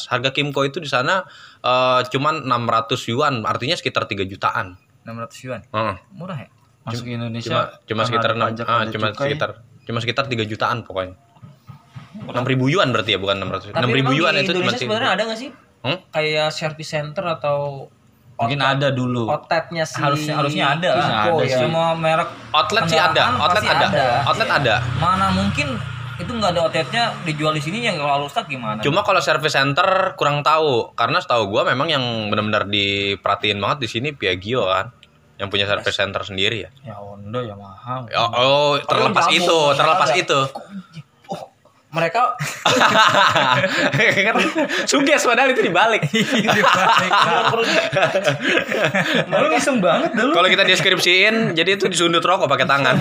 Harga 0.07 0.31
Kimco 0.31 0.63
itu 0.65 0.79
di 0.81 0.89
sana 0.89 1.27
eh, 1.61 2.01
cuman 2.09 2.47
600 2.49 3.11
yuan, 3.13 3.35
artinya 3.45 3.77
sekitar 3.77 4.09
3 4.09 4.25
jutaan. 4.25 4.79
600 5.05 5.45
yuan. 5.47 5.61
Heeh. 5.69 5.97
Murah 6.15 6.39
ya? 6.41 6.49
Masuk 6.89 7.07
Indonesia. 7.07 7.47
Cuma 7.53 7.63
cuma 7.85 8.03
sekitar 8.09 8.31
ada 8.35 8.39
6 8.39 8.49
pajak, 8.49 8.67
ah, 8.67 8.83
cuma 8.91 9.09
cukai. 9.13 9.23
sekitar 9.29 9.51
cuma 9.83 9.99
sekitar 10.01 10.25
3 10.31 10.47
jutaan 10.49 10.79
pokoknya. 10.83 11.15
6000 12.23 12.75
yuan 12.75 12.89
berarti 12.95 13.11
ya 13.15 13.19
bukan 13.19 13.37
600. 13.45 13.75
Tapi 13.75 13.83
6000 13.83 13.99
memang 13.99 14.15
yuan 14.15 14.35
itu 14.39 14.51
cuma 14.55 14.71
Indonesia 14.71 14.79
sebenarnya 14.79 15.11
ada 15.15 15.23
nggak 15.27 15.41
sih 15.43 15.51
Hmm? 15.83 15.99
kayak 16.15 16.55
service 16.55 16.95
center 16.95 17.27
atau 17.27 17.91
Mungkin 18.39 18.59
ada 18.59 18.91
dulu. 18.91 19.31
outletnya 19.31 19.87
si 19.87 20.03
Harusnya 20.03 20.35
harusnya 20.35 20.65
ada 20.75 20.91
lah. 20.99 21.07
Ada 21.31 21.43
ya. 21.43 21.47
sih. 21.47 21.59
Semua 21.63 21.95
merek 21.95 22.31
Outlet 22.51 22.83
sih 22.91 22.99
ada, 22.99 23.23
outlet 23.39 23.63
pasti 23.63 23.69
ada. 23.71 23.87
Outlet 24.27 24.51
ada. 24.51 24.75
Mana 24.99 25.27
mungkin 25.31 25.79
itu 26.19 26.31
nggak 26.31 26.51
ada 26.55 26.61
outletnya 26.67 27.05
dijual 27.23 27.55
di 27.55 27.63
sini 27.63 27.87
yang 27.87 27.99
kalau 27.99 28.27
rusak 28.27 28.51
gimana? 28.51 28.83
Cuma 28.83 29.07
kalau 29.07 29.23
service 29.23 29.55
center 29.55 30.15
kurang 30.19 30.43
tahu 30.43 30.91
karena 30.95 31.23
setahu 31.23 31.51
gua 31.55 31.63
memang 31.67 31.87
yang 31.91 32.03
benar-benar 32.31 32.67
diperhatiin 32.67 33.59
banget 33.63 33.79
di 33.87 33.89
sini 33.91 34.09
Piaggio 34.11 34.67
kan 34.67 34.91
yang 35.39 35.51
punya 35.51 35.67
service 35.67 35.95
center 35.95 36.23
sendiri 36.23 36.67
ya. 36.67 36.71
Ya 36.83 36.95
Honda, 36.99 37.43
Yamaha. 37.43 38.07
Oh, 38.15 38.31
oh, 38.31 38.71
terlepas 38.87 39.27
jago, 39.27 39.39
itu, 39.39 39.59
terlepas 39.75 40.11
ada. 40.11 40.19
itu. 40.19 40.41
Mereka 41.93 42.23
kan 44.33 44.37
suges 44.89 45.29
padahal 45.29 45.53
itu 45.53 45.61
dibalik. 45.61 46.09
Lu 49.29 49.53
iseng 49.53 49.85
banget 49.85 50.17
dulu. 50.17 50.33
Kalau 50.33 50.49
kita 50.49 50.65
deskripsiin, 50.65 51.53
jadi 51.53 51.77
itu 51.77 51.93
disundut 51.93 52.25
rokok 52.25 52.49
pakai 52.49 52.65
tangan. 52.65 52.97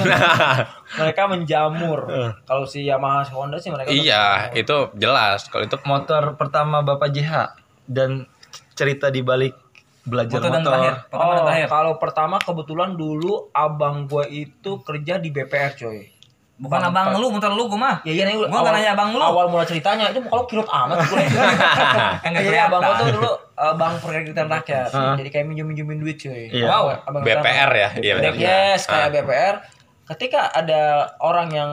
mereka 0.99 1.23
menjamur. 1.31 2.11
Kalau 2.43 2.67
si 2.67 2.83
Yamaha 2.83 3.23
si 3.23 3.31
Honda 3.31 3.55
sih 3.63 3.71
mereka 3.71 3.95
iya, 3.95 4.51
itu 4.51 4.91
jelas. 4.99 5.47
Kalau 5.47 5.63
itu 5.63 5.79
Motor 5.87 6.35
pertama 6.35 6.83
Bapak 6.83 7.15
JH 7.15 7.55
dan 7.87 8.27
cerita 8.75 9.07
di 9.07 9.23
balik 9.23 9.55
belajar 10.03 10.43
dan 10.43 10.59
motor. 10.59 10.67
terakhir. 10.67 10.93
Oh, 11.15 11.47
terakhir. 11.47 11.67
kalau 11.71 11.93
pertama 11.95 12.35
kebetulan 12.43 12.99
dulu 12.99 13.47
abang 13.55 14.03
gue 14.03 14.27
itu 14.27 14.83
kerja 14.83 15.15
di 15.15 15.31
BPR 15.31 15.79
coy. 15.79 16.10
Bukan 16.61 16.77
abang 16.77 17.17
lu, 17.17 17.33
muter 17.33 17.49
lu 17.49 17.65
gue 17.65 17.79
mah. 17.79 18.05
Ya 18.05 18.13
iya 18.13 18.23
nih 18.29 18.37
Gua 18.37 18.61
nggak 18.61 18.73
nanya 18.77 18.89
abang 18.93 19.09
lu. 19.17 19.25
Awal 19.25 19.49
mula 19.49 19.65
ceritanya 19.65 20.13
itu 20.13 20.21
kalau 20.29 20.45
kirut 20.45 20.69
amat 20.69 21.09
gue. 21.09 21.17
Enggak 22.21 22.43
Iya, 22.53 22.69
abang 22.69 22.81
gue 22.85 22.95
tuh 23.01 23.07
dulu 23.17 23.31
uh, 23.57 23.73
bank 23.73 23.93
perkreditan 24.05 24.45
rakyat. 24.45 24.93
Jadi 24.93 25.29
kayak 25.33 25.45
minjem-minjemin 25.49 25.97
duit 25.97 26.21
cuy. 26.21 26.53
Iya. 26.53 26.69
Wow, 26.69 26.85
abang 27.09 27.21
BPR 27.25 27.71
ya, 27.73 27.89
iya 27.97 28.13
benar. 28.21 28.33
Yes, 28.37 28.85
kayak. 28.85 29.09
BPR. 29.09 29.55
Ketika 30.05 30.53
ada 30.53 31.17
orang 31.17 31.49
yang 31.49 31.71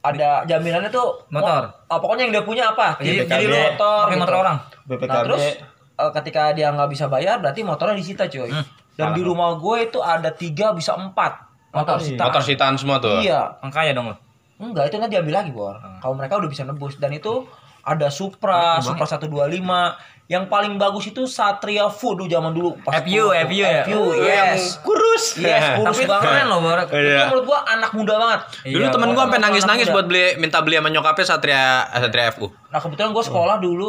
ada 0.00 0.48
jaminannya 0.48 0.88
tuh 0.88 1.28
Motor. 1.28 1.84
oh, 1.92 1.98
pokoknya 2.00 2.22
yang 2.26 2.32
dia 2.40 2.44
punya 2.48 2.64
apa? 2.72 2.96
Jadi, 2.98 3.28
BPKB. 3.28 3.30
jadi 3.30 3.44
lu 3.44 3.58
motor, 3.70 4.04
gitu. 4.08 4.20
motor 4.24 4.36
orang. 4.40 4.56
BPKB. 4.88 5.12
Nah, 5.12 5.22
terus 5.28 5.44
eh, 5.76 6.10
ketika 6.18 6.42
dia 6.56 6.68
nggak 6.72 6.90
bisa 6.90 7.06
bayar, 7.06 7.36
berarti 7.38 7.60
motornya 7.62 7.94
disita 7.94 8.24
cuy. 8.26 8.50
Hmm, 8.50 8.66
Dan 8.96 9.14
di 9.14 9.22
rumah 9.22 9.54
gue 9.60 9.76
itu 9.86 10.00
ada 10.00 10.32
tiga 10.32 10.72
bisa 10.72 10.96
empat 10.96 11.49
motor 11.70 11.96
sitaan. 11.96 12.26
Motor 12.26 12.42
sitaan 12.42 12.74
semua 12.74 12.96
tuh. 12.98 13.18
Iya, 13.18 13.58
Makanya 13.60 13.92
dong 13.92 14.06
lu. 14.08 14.16
enggak 14.60 14.86
itu 14.86 14.96
nanti 14.96 15.14
diambil 15.14 15.34
lagi 15.36 15.50
bor. 15.50 15.72
Hmm. 15.74 15.98
Kalau 15.98 16.14
mereka 16.14 16.36
udah 16.36 16.46
bisa 16.46 16.62
nebus 16.62 16.94
dan 16.94 17.10
itu 17.10 17.48
ada 17.80 18.08
Supra, 18.08 18.76
Supra 18.78 19.08
125. 19.08 19.96
Yang 20.26 20.46
paling 20.46 20.76
bagus 20.76 21.08
itu 21.08 21.24
Satria 21.24 21.88
Food 21.88 22.22
dulu 22.22 22.28
zaman 22.28 22.52
dulu. 22.52 22.70
FU, 22.78 22.94
gua- 23.24 23.34
FU 23.40 23.56
ya? 23.56 23.82
FU, 23.82 23.98
Oh, 23.98 24.14
yes. 24.14 24.78
kurus. 24.78 25.34
Yes, 25.34 25.74
kurus 25.74 25.96
Tapi 25.96 26.06
banget. 26.06 26.28
keren 26.28 26.46
loh, 26.46 26.60
Bor. 26.60 26.78
Itu 26.78 26.92
Iya. 26.92 27.26
menurut 27.26 27.44
gua 27.46 27.58
anak 27.66 27.90
muda 27.90 28.14
banget. 28.14 28.40
Dulu 28.68 28.78
Iya, 28.78 28.88
temen 28.90 29.08
gua 29.10 29.22
sampai 29.26 29.40
nangis-nangis 29.40 29.86
buat 29.88 30.06
beli 30.06 30.36
minta 30.36 30.60
beli 30.60 30.76
sama 30.76 30.86
nyokapnya 30.88 31.24
Satria 31.24 31.62
Satria 31.90 32.30
FU. 32.30 32.46
Nah 32.68 32.78
kebetulan 32.78 33.10
gue 33.10 33.24
sekolah 33.24 33.56
dulu 33.58 33.88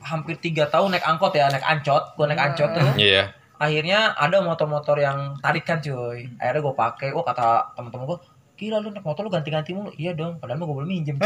hampir 0.00 0.38
tiga 0.38 0.64
tahun 0.64 0.88
naik 0.92 1.04
angkot 1.04 1.34
ya, 1.34 1.50
naik 1.50 1.60
ancot. 1.62 2.14
Gue 2.14 2.24
naik 2.24 2.40
ancot 2.40 2.68
tuh. 2.70 2.88
Iya. 2.96 3.34
Akhirnya 3.56 4.12
ada 4.12 4.40
motor-motor 4.40 4.96
yang 4.96 5.34
tarikan 5.40 5.80
cuy. 5.80 6.28
Akhirnya 6.36 6.60
gue 6.60 6.74
pakai. 6.74 7.08
Oh 7.12 7.24
kata 7.24 7.72
teman-teman 7.72 8.04
gue, 8.06 8.18
gila 8.56 8.80
lu 8.80 8.88
naik 8.90 9.04
motor 9.04 9.24
lu 9.24 9.30
ganti-ganti 9.30 9.72
mulu. 9.72 9.90
Iya 9.94 10.12
dong, 10.12 10.36
padahal 10.36 10.60
gue 10.60 10.76
belum 10.76 10.88
minjem. 10.88 11.16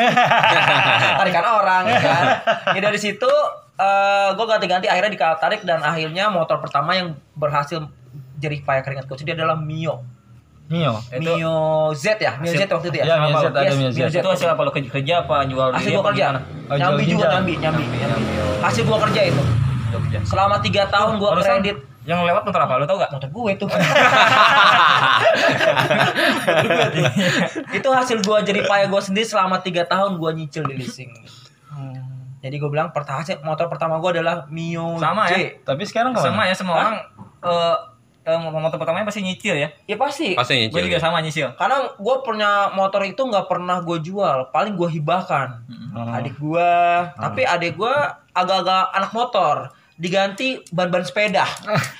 Tarikan 1.20 1.44
orang 1.46 1.84
kan. 1.90 2.24
Ya 2.74 2.80
dari 2.80 2.98
situ 2.98 3.30
gue 4.36 4.46
ganti-ganti 4.46 4.86
akhirnya 4.86 5.10
ditarik 5.10 5.64
dan 5.64 5.80
akhirnya 5.80 6.28
motor 6.28 6.60
pertama 6.60 6.94
yang 6.94 7.16
berhasil 7.32 7.80
jerih 8.36 8.60
payah 8.62 8.80
keringat 8.80 9.04
gue 9.04 9.16
dia 9.20 9.34
adalah 9.34 9.56
Mio. 9.56 10.00
Mio. 10.70 11.02
Itu- 11.10 11.34
Mio 11.34 11.56
Z 11.92 12.14
ya, 12.16 12.38
Mio 12.38 12.54
Z 12.54 12.62
waktu 12.64 12.94
itu 12.94 12.98
ya. 13.02 13.04
Iya, 13.04 13.14
Mio 13.20 13.34
Z, 13.36 13.46
ada 13.50 13.74
Mio 13.74 13.90
Z. 13.90 13.98
Itu 14.06 14.28
hasil 14.30 14.48
apa 14.48 14.62
lu 14.62 14.70
kerja, 14.70 14.88
kerja 14.88 15.14
apa 15.26 15.42
jual 15.44 15.68
Hasil 15.74 15.90
gua 15.92 16.04
kerja. 16.14 16.24
gimana? 16.30 16.40
Oh, 16.70 16.76
nyambi 16.78 17.02
juga 17.04 17.26
nyambi, 17.34 17.54
nyambi, 17.58 17.84
nyambi. 17.90 18.22
Hasil 18.62 18.86
gua 18.86 19.02
kerja 19.02 19.20
itu. 19.34 19.42
Selama 20.22 20.62
tiga 20.62 20.86
tahun 20.86 21.18
gua 21.18 21.34
kredit 21.36 21.82
Yang 22.10 22.26
lewat 22.26 22.42
motor 22.42 22.60
apa? 22.66 22.74
Lu 22.82 22.86
tau 22.90 22.98
gak? 22.98 23.14
motor 23.14 23.30
gue 23.30 23.52
tuh. 23.54 23.68
itu 27.78 27.86
hasil 27.86 28.18
gua 28.26 28.42
jadi 28.42 28.66
payah 28.66 28.90
gua 28.90 28.98
sendiri 28.98 29.22
selama 29.22 29.62
tiga 29.62 29.86
tahun 29.86 30.18
gua 30.18 30.34
nyicil 30.34 30.66
di 30.66 30.74
leasing. 30.82 31.14
Jadi 32.40 32.56
gue 32.56 32.70
bilang 32.72 32.88
pertama 32.90 33.20
motor 33.44 33.68
pertama 33.68 34.00
gua 34.00 34.16
adalah 34.16 34.48
Mio 34.48 34.96
Sama 34.96 35.28
J. 35.28 35.32
ya? 35.36 35.38
Tapi 35.60 35.82
sekarang 35.84 36.16
ke 36.16 36.24
mana? 36.24 36.26
Sama 36.26 36.42
ya 36.48 36.54
semua 36.56 36.74
orang 36.80 36.96
eh 37.40 37.76
eh, 38.24 38.38
motor 38.38 38.76
pertamanya 38.80 39.08
pasti 39.08 39.20
nyicil 39.24 39.56
ya. 39.56 39.68
Ya 39.88 39.96
pasti. 39.96 40.36
Pasti 40.36 40.68
Gue 40.68 40.80
nyicil. 40.80 40.86
juga 40.88 40.98
sama 41.00 41.20
nyicil. 41.20 41.48
Karena 41.56 41.88
gue 41.96 42.16
punya 42.24 42.72
motor 42.72 43.04
itu 43.04 43.20
nggak 43.20 43.46
pernah 43.48 43.80
gue 43.84 43.98
jual, 44.00 44.52
paling 44.52 44.76
gue 44.76 44.88
hibahkan. 44.88 45.48
Hmm. 45.68 46.16
Adik 46.20 46.36
gue, 46.38 46.72
tapi 47.16 47.42
adik 47.44 47.76
gue 47.76 47.94
agak-agak 48.36 48.84
anak 48.94 49.12
motor, 49.12 49.56
diganti 50.00 50.64
ban-ban 50.72 51.04
sepeda 51.04 51.44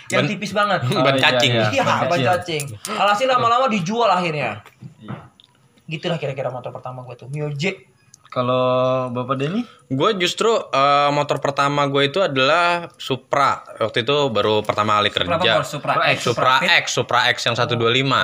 yang 0.09 0.25
Ban- 0.25 0.30
tipis 0.33 0.57
banget. 0.57 0.80
Oh, 0.97 1.04
Ban 1.04 1.21
iya, 1.21 1.23
cacing. 1.23 1.52
iya. 1.52 1.66
Iya, 1.69 1.83
ban 1.85 2.21
cacing. 2.25 2.64
Alhasil 2.97 3.28
lama-lama 3.28 3.69
dijual 3.69 4.09
akhirnya. 4.09 4.64
Iya. 4.99 5.28
Gitulah 5.85 6.16
kira-kira 6.16 6.49
motor 6.49 6.73
pertama 6.73 7.04
gue 7.04 7.14
tuh, 7.14 7.28
Mio 7.28 7.52
J. 7.52 7.76
Kalau 8.30 9.10
Bapak 9.10 9.42
Denny? 9.42 9.66
Gue 9.90 10.14
justru 10.14 10.54
eh, 10.54 11.10
motor 11.10 11.42
pertama 11.42 11.90
gue 11.90 12.06
itu 12.06 12.22
adalah 12.22 12.87
Supra. 12.94 13.66
Waktu 13.75 14.06
itu 14.06 14.16
baru 14.30 14.62
pertama 14.62 15.02
kali 15.02 15.10
Supra 15.10 15.26
kerja. 15.26 15.34
apa, 15.34 15.58
Bor? 15.58 15.66
Supra 15.66 15.92
X, 16.14 16.18
Supra 16.22 16.54
Supra 16.62 16.78
X, 16.78 16.84
Supra 16.94 17.20
X 17.26 17.37
yang 17.42 17.56
125. 17.58 17.75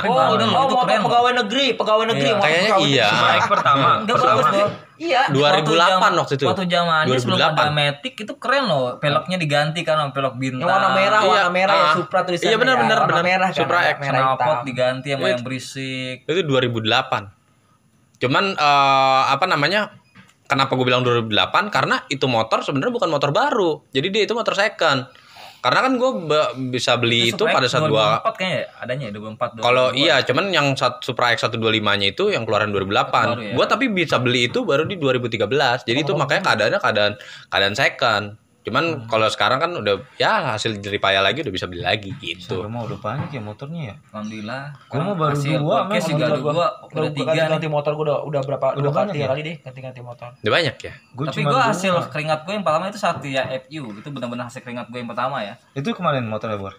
Oh, 0.07 0.15
Oh, 0.15 0.29
udah 0.31 0.31
oh, 0.31 0.39
itu 0.39 0.47
motor 0.47 0.79
keren 0.87 1.03
loh. 1.03 1.07
pegawai 1.11 1.33
negeri, 1.43 1.67
pegawai 1.75 2.05
negeri. 2.07 2.31
Iya. 2.31 2.39
Kayaknya 2.39 2.71
pegawai 2.71 2.87
iya. 2.87 3.09
Supra 3.11 3.31
X 3.35 3.43
pertama. 3.51 3.89
Enggak 3.99 4.17
Pertama. 4.17 4.39
bagus. 4.47 4.71
Iya. 4.97 5.23
2008 5.29 6.21
waktu 6.23 6.35
itu. 6.39 6.45
Waktu 6.47 6.65
zamannya 6.71 7.17
sebelum 7.19 7.39
2008. 7.43 7.51
ada 7.59 7.73
Matic 7.75 8.15
itu 8.15 8.33
keren 8.39 8.65
loh. 8.71 8.83
Peloknya 9.03 9.37
diganti 9.37 9.81
kan 9.83 9.95
sama 9.99 10.15
pelok 10.15 10.35
bintang. 10.39 10.63
Yang 10.63 10.71
warna 10.71 10.91
merah, 10.95 11.21
Iya, 11.21 11.31
warna 11.35 11.51
merah 11.51 11.75
ya 11.75 11.83
ah. 11.83 11.95
Supra 11.99 12.19
tulisannya. 12.23 12.47
Iya, 12.49 12.57
benar, 12.63 12.75
ya. 12.79 12.81
benar, 12.87 12.97
warna 13.03 13.11
benar. 13.11 13.25
merah 13.27 13.49
kan. 13.51 13.59
Supra 13.59 13.79
X. 13.91 13.97
merah 13.99 14.23
diganti 14.63 15.09
sama 15.11 15.27
yang 15.35 15.43
berisik. 15.43 16.23
Itu 16.31 16.41
2008. 16.47 17.46
Cuman 18.19 18.53
eh, 18.53 19.23
apa 19.29 19.45
namanya? 19.45 19.93
Kenapa 20.47 20.79
gue 20.79 20.87
bilang 20.87 21.03
2008? 21.03 21.75
Karena 21.75 22.07
itu 22.07 22.31
motor 22.31 22.63
sebenarnya 22.63 22.95
bukan 22.95 23.11
motor 23.11 23.35
baru. 23.35 23.83
Jadi 23.91 24.09
dia 24.09 24.23
itu 24.23 24.33
motor 24.33 24.55
second. 24.55 25.11
Karena 25.59 25.83
kan 25.83 25.99
gue 25.99 26.11
bisa 26.71 26.95
beli 26.95 27.35
itu, 27.35 27.43
Supra 27.43 27.59
pada 27.59 27.67
saat 27.67 27.83
gue 27.83 27.91
2004 27.91 28.39
kayaknya 28.39 28.55
ya? 28.55 28.67
adanya 28.79 29.07
2004. 29.11 29.59
Kalau 29.59 29.87
2002. 29.91 29.99
iya, 29.99 30.17
cuman 30.23 30.45
yang 30.55 30.67
sat- 30.79 31.03
Supra 31.03 31.35
X 31.35 31.43
125-nya 31.43 32.15
itu 32.15 32.31
yang 32.31 32.47
keluaran 32.47 32.71
2008. 32.71 33.11
Baru 33.27 33.43
ya? 33.43 33.55
Gua 33.59 33.67
tapi 33.67 33.91
bisa 33.91 34.23
beli 34.23 34.47
itu 34.47 34.63
baru 34.63 34.87
di 34.87 34.95
2013. 34.95 35.83
Jadi 35.83 35.99
itu 35.99 36.15
makanya 36.15 36.43
keadaannya 36.45 36.79
keadaan 36.79 37.13
keadaan 37.51 37.75
second. 37.75 38.25
Cuman 38.67 39.07
kalau 39.07 39.31
sekarang 39.31 39.57
kan 39.57 39.71
udah 39.73 40.03
ya 40.17 40.51
hasil 40.51 40.75
jerih 40.77 40.99
payah 40.99 41.23
lagi 41.23 41.39
udah 41.41 41.55
bisa 41.55 41.65
beli 41.65 41.81
lagi 41.81 42.11
gitu. 42.19 42.59
Gue 42.59 42.67
mau 42.67 42.83
udah 42.83 42.99
banyak 42.99 43.31
ya 43.31 43.39
motornya 43.39 43.81
ya. 43.81 43.95
Alhamdulillah. 44.11 44.63
Gua 44.91 45.01
mau 45.01 45.15
baru 45.15 45.33
Hasil 45.33 45.55
dua, 45.57 45.77
memang 45.87 46.03
juga 46.03 46.25
ada 46.27 46.37
dua, 46.37 46.67
Udah 46.85 47.11
tiga 47.15 47.31
nih. 47.33 47.47
ganti 47.49 47.69
motor 47.69 47.93
gue 47.95 48.05
udah 48.05 48.19
udah 48.27 48.41
berapa 48.43 48.67
Udah 48.75 48.83
dua 48.83 48.93
kali 49.07 49.11
ya? 49.17 49.27
kali 49.31 49.41
deh 49.41 49.57
ganti-ganti 49.63 50.01
motor. 50.03 50.29
Udah 50.35 50.53
banyak 50.53 50.77
ya? 50.77 50.93
Gua 51.15 51.25
Tapi 51.25 51.41
gue 51.41 51.49
dua. 51.49 51.63
hasil 51.71 51.95
keringat 52.11 52.39
gue 52.43 52.53
yang 52.53 52.65
pertama 52.65 52.85
itu 52.87 52.99
Satria 52.99 53.43
FU. 53.63 53.83
Itu 53.95 54.09
benar-benar 54.11 54.51
hasil 54.51 54.61
keringat 54.61 54.91
gue 54.91 54.99
yang 54.99 55.07
pertama 55.07 55.37
ya. 55.41 55.55
Itu 55.73 55.95
kemarin 55.95 56.27
motornya 56.27 56.59
Bor. 56.59 56.75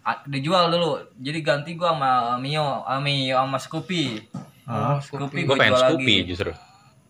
A- 0.00 0.22
dijual 0.22 0.70
dulu. 0.70 1.02
Jadi 1.16 1.38
ganti 1.42 1.74
gue 1.74 1.84
sama 1.84 2.38
Mio, 2.38 2.62
sama 2.80 3.02
Mio 3.02 3.34
sama 3.36 3.58
Scoopy. 3.58 4.04
Oh, 4.64 4.98
Scoopy 4.98 5.42
Gue 5.42 5.46
gue 5.48 5.56
pengen 5.56 5.74
jual 5.74 5.82
Scoopy 5.90 6.14
lagi. 6.16 6.30
justru. 6.30 6.50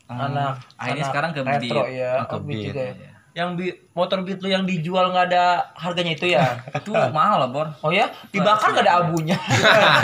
anak 0.07 0.65
Akhirnya 0.79 0.97
anak 0.99 1.11
sekarang 1.11 1.31
ke 1.31 1.41
retro 1.43 1.83
Beat. 1.83 1.93
ya 1.93 2.11
ke 2.23 2.37
ke 2.73 3.16
Ya. 3.37 3.45
yang 3.45 3.53
bi- 3.53 3.77
motor 3.93 4.25
beat 4.25 4.41
lu 4.41 4.49
yang 4.49 4.65
dijual 4.65 5.13
nggak 5.13 5.29
ada 5.29 5.45
harganya 5.75 6.13
itu 6.13 6.27
ya 6.27 6.57
Itu 6.75 6.97
mahal 7.13 7.37
lah, 7.39 7.49
Bor. 7.49 7.69
oh 7.79 7.93
ya 7.93 8.09
dibakar 8.27 8.73
nggak 8.73 8.81
ada 8.83 9.05
abunya 9.05 9.37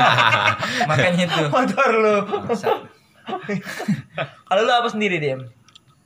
Makanya 0.90 1.24
itu. 1.24 1.42
motor 1.48 1.88
lu 1.90 2.16
kalau 4.44 4.60
lu 4.60 4.72
apa 4.74 4.88
sendiri 4.88 5.16
Dim 5.16 5.40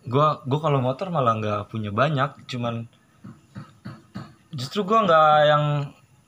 Gua 0.07 0.39
gua 0.41 0.61
kalau 0.61 0.79
motor 0.79 1.11
malah 1.11 1.35
nggak 1.35 1.67
punya 1.67 1.91
banyak, 1.91 2.47
cuman 2.47 2.87
justru 4.53 4.87
gua 4.87 5.03
nggak 5.03 5.29
yang 5.45 5.65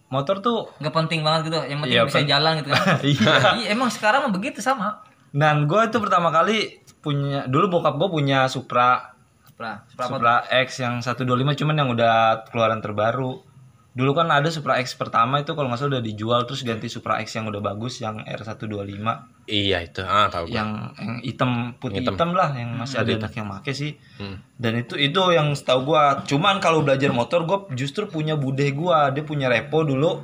motor 0.08 0.40
tuh 0.40 0.66
Gak 0.78 0.90
penting 0.90 1.22
banget 1.22 1.46
gitu. 1.46 1.58
Yang 1.62 1.78
penting 1.80 1.94
Iya, 1.94 2.02
bisa 2.02 2.18
pen- 2.18 2.26
jalan 2.26 2.52
gitu 2.58 2.68
kan. 2.68 2.84
iya. 3.06 3.32
Iya, 3.54 3.66
emang 3.70 3.86
sekarang 3.88 4.26
mah 4.26 4.32
begitu 4.32 4.58
sama. 4.58 4.98
Dan 5.28 5.64
gue 5.64 5.78
itu 5.84 5.94
pertama 5.96 6.32
kali 6.32 6.74
punya 6.98 7.46
dulu 7.46 7.70
bokap 7.70 7.94
gue 7.94 8.08
punya 8.10 8.48
Supra 8.48 9.14
Supra, 9.58 9.82
Supra? 9.90 10.06
Supra 10.06 10.34
X 10.62 10.68
yang 10.78 11.02
125 11.02 11.58
cuman 11.58 11.74
yang 11.74 11.90
udah 11.90 12.46
keluaran 12.46 12.78
terbaru. 12.78 13.42
Dulu 13.90 14.14
kan 14.14 14.30
ada 14.30 14.46
Supra 14.54 14.78
X 14.78 14.94
pertama 14.94 15.42
itu 15.42 15.58
kalau 15.58 15.66
nggak 15.66 15.82
salah 15.82 15.98
udah 15.98 16.04
dijual 16.06 16.46
terus 16.46 16.62
ganti 16.62 16.86
Supra 16.86 17.18
X 17.18 17.34
yang 17.34 17.50
udah 17.50 17.58
bagus 17.58 17.98
yang 17.98 18.22
R125 18.22 19.02
Iya 19.50 19.82
itu. 19.82 20.06
Ah, 20.06 20.30
tahu 20.30 20.46
gua. 20.46 20.54
yang 20.62 20.70
yang 21.02 21.18
hitam 21.26 21.74
putih 21.82 22.06
Hitam. 22.06 22.14
hitam, 22.14 22.30
lah 22.38 22.54
yang 22.54 22.78
masih 22.78 23.02
ada 23.02 23.10
anak 23.18 23.34
yang 23.34 23.50
make 23.50 23.72
sih. 23.74 23.98
Hmm. 24.22 24.38
Dan 24.54 24.86
itu 24.86 24.94
itu 24.94 25.18
yang 25.34 25.50
setahu 25.58 25.90
gua. 25.90 26.22
Cuman 26.22 26.62
kalau 26.62 26.86
belajar 26.86 27.10
motor 27.10 27.42
gua 27.42 27.66
justru 27.74 28.06
punya 28.06 28.38
bude 28.38 28.70
gua, 28.78 29.10
dia 29.10 29.26
punya 29.26 29.50
repo 29.50 29.82
dulu. 29.82 30.22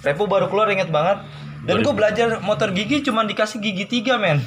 Repo 0.00 0.24
baru 0.24 0.48
keluar 0.48 0.72
inget 0.72 0.88
banget. 0.88 1.20
Dan 1.68 1.84
gua 1.84 1.92
belajar 1.92 2.40
motor 2.40 2.72
gigi 2.72 3.04
cuman 3.04 3.28
dikasih 3.28 3.60
gigi 3.60 3.84
tiga 3.84 4.16
men. 4.16 4.40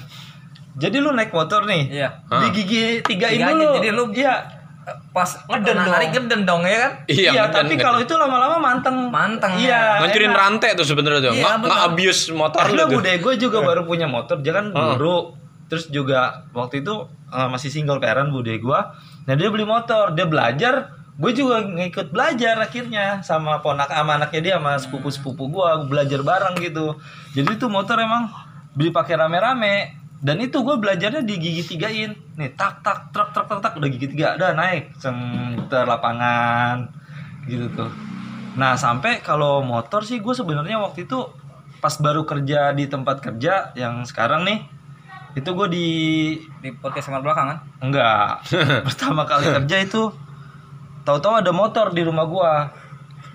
Jadi 0.76 0.98
lu 0.98 1.10
naik 1.10 1.30
motor 1.30 1.64
nih. 1.64 1.84
Iya. 1.92 2.10
Di 2.26 2.48
gigi 2.52 2.84
tigain 3.02 3.36
Tiga 3.36 3.46
aja, 3.46 3.54
dulu. 3.54 3.72
jadi 3.78 3.90
lu- 3.90 4.12
Iya. 4.12 4.36
Pas 5.10 5.30
Ngeden 5.48 5.80
dong. 5.80 5.88
narik 5.88 6.10
ngeden 6.12 6.42
dong 6.44 6.62
ya 6.62 6.76
kan? 6.78 6.92
Iya, 7.06 7.30
Iya, 7.30 7.32
ngeden, 7.46 7.56
tapi 7.56 7.74
kalau 7.78 7.98
itu 7.98 8.14
lama-lama 8.14 8.58
manteng. 8.58 9.08
Manteng, 9.08 9.56
Iya. 9.56 10.02
ngancurin 10.02 10.28
enak. 10.28 10.42
rantai 10.42 10.70
tuh 10.74 10.84
sebenarnya 10.84 11.22
tuh. 11.24 11.34
Iya, 11.34 11.56
Nggak 11.56 11.80
abuse 11.88 12.22
motor 12.32 12.60
lu 12.60 12.68
Karena 12.68 12.84
tuh. 12.84 12.92
bude 12.94 13.12
gue 13.16 13.34
juga 13.40 13.58
baru 13.62 13.82
punya 13.84 14.06
motor, 14.06 14.42
jangan 14.42 14.66
Oh. 14.70 14.84
buru. 14.92 15.18
Terus 15.66 15.88
juga 15.88 16.20
waktu 16.52 16.82
itu 16.82 16.94
eh, 17.30 17.48
masih 17.48 17.70
single 17.70 17.98
parent 17.98 18.30
bude 18.30 18.52
gue. 18.52 18.80
Nah 19.24 19.34
dia 19.34 19.48
beli 19.48 19.64
motor, 19.64 20.12
dia 20.12 20.26
belajar. 20.26 20.92
Gue 21.14 21.32
juga 21.32 21.62
ngikut 21.62 22.10
belajar 22.10 22.58
akhirnya 22.60 23.22
sama 23.22 23.58
ponak 23.58 23.88
sama 23.88 24.18
anaknya 24.18 24.42
dia 24.44 24.54
sama 24.58 24.76
sepupu 24.76 25.08
sepupu 25.08 25.48
gue 25.48 25.70
belajar 25.88 26.20
bareng 26.20 26.58
gitu. 26.58 26.98
Jadi 27.32 27.56
tuh 27.56 27.70
motor 27.70 27.96
emang 27.98 28.28
beli 28.74 28.90
pakai 28.90 29.16
rame-rame. 29.16 30.03
Dan 30.24 30.40
itu 30.40 30.64
gue 30.64 30.80
belajarnya 30.80 31.28
di 31.28 31.36
gigi 31.36 31.76
tigain. 31.76 32.16
Nih 32.40 32.56
tak 32.56 32.80
tak 32.80 33.12
truk 33.12 33.36
truk 33.36 33.46
truk 33.52 33.60
tak 33.60 33.76
udah 33.76 33.90
gigi 33.92 34.08
tiga, 34.08 34.40
udah 34.40 34.56
naik, 34.56 34.96
ceng 34.96 35.20
muter 35.60 35.84
lapangan 35.84 36.88
gitu 37.44 37.68
tuh. 37.76 37.92
Nah 38.56 38.80
sampai 38.80 39.20
kalau 39.20 39.60
motor 39.60 40.08
sih 40.08 40.24
gue 40.24 40.32
sebenarnya 40.32 40.80
waktu 40.80 41.04
itu 41.04 41.28
pas 41.84 41.92
baru 42.00 42.24
kerja 42.24 42.72
di 42.72 42.88
tempat 42.88 43.20
kerja 43.20 43.76
yang 43.76 44.08
sekarang 44.08 44.48
nih 44.48 44.64
itu 45.36 45.50
gue 45.52 45.68
di 45.68 45.88
Di 46.64 46.72
podcast 46.80 47.12
kamar 47.12 47.20
belakang 47.20 47.48
kan? 47.52 47.60
enggak 47.84 48.40
pertama 48.88 49.28
kali 49.28 49.52
kerja 49.52 49.84
itu 49.84 50.08
tahu-tahu 51.04 51.44
ada 51.44 51.52
motor 51.52 51.92
di 51.92 52.08
rumah 52.08 52.24
gue 52.24 52.52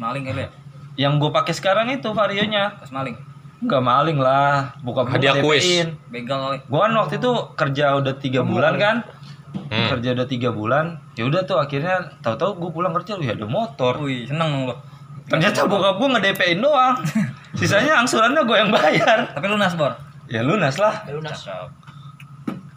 Maling 0.01 0.25
kali 0.33 0.43
ya? 0.47 0.51
yang 0.97 1.21
gue 1.21 1.29
pakai 1.29 1.53
sekarang 1.53 1.93
itu 1.93 2.09
varionya 2.17 2.81
Pas 2.81 2.89
maling. 2.89 3.19
Enggak 3.59 3.81
maling 3.81 4.17
lah 4.17 4.71
buka 4.79 5.03
Hadiah 5.05 5.39
kuis. 5.39 5.91
Begal 6.07 6.39
kali. 6.39 6.59
gue 6.61 6.81
kan 6.81 6.93
waktu 6.95 7.15
itu 7.17 7.31
kerja 7.55 7.85
udah 7.97 8.15
tiga 8.17 8.43
bulan 8.43 8.75
kan 8.77 8.97
Hmm. 9.49 9.89
kerja 9.91 10.13
udah 10.13 10.27
tiga 10.27 10.51
bulan 10.51 11.01
ya 11.15 11.25
udah 11.25 11.41
tuh 11.43 11.57
akhirnya 11.57 12.21
tahu-tahu 12.21 12.57
gue 12.59 12.71
pulang 12.71 12.93
kerja 12.93 13.17
wih 13.17 13.29
ada 13.29 13.45
motor 13.45 13.97
Wih, 13.99 14.25
seneng 14.25 14.65
lo. 14.65 14.77
ternyata 15.25 15.65
bokap 15.65 15.97
gue 15.97 16.09
nge-DP-in 16.11 16.59
doang 16.59 17.01
sisanya 17.59 17.97
angsurannya 17.99 18.45
gue 18.45 18.57
yang 18.59 18.69
bayar 18.69 19.29
Tapi 19.31 19.47
lunas, 19.47 19.73
Bor. 19.73 19.97
ya 20.27 20.41
lunas 20.41 20.77
lah 20.77 21.01
lunas 21.07 21.41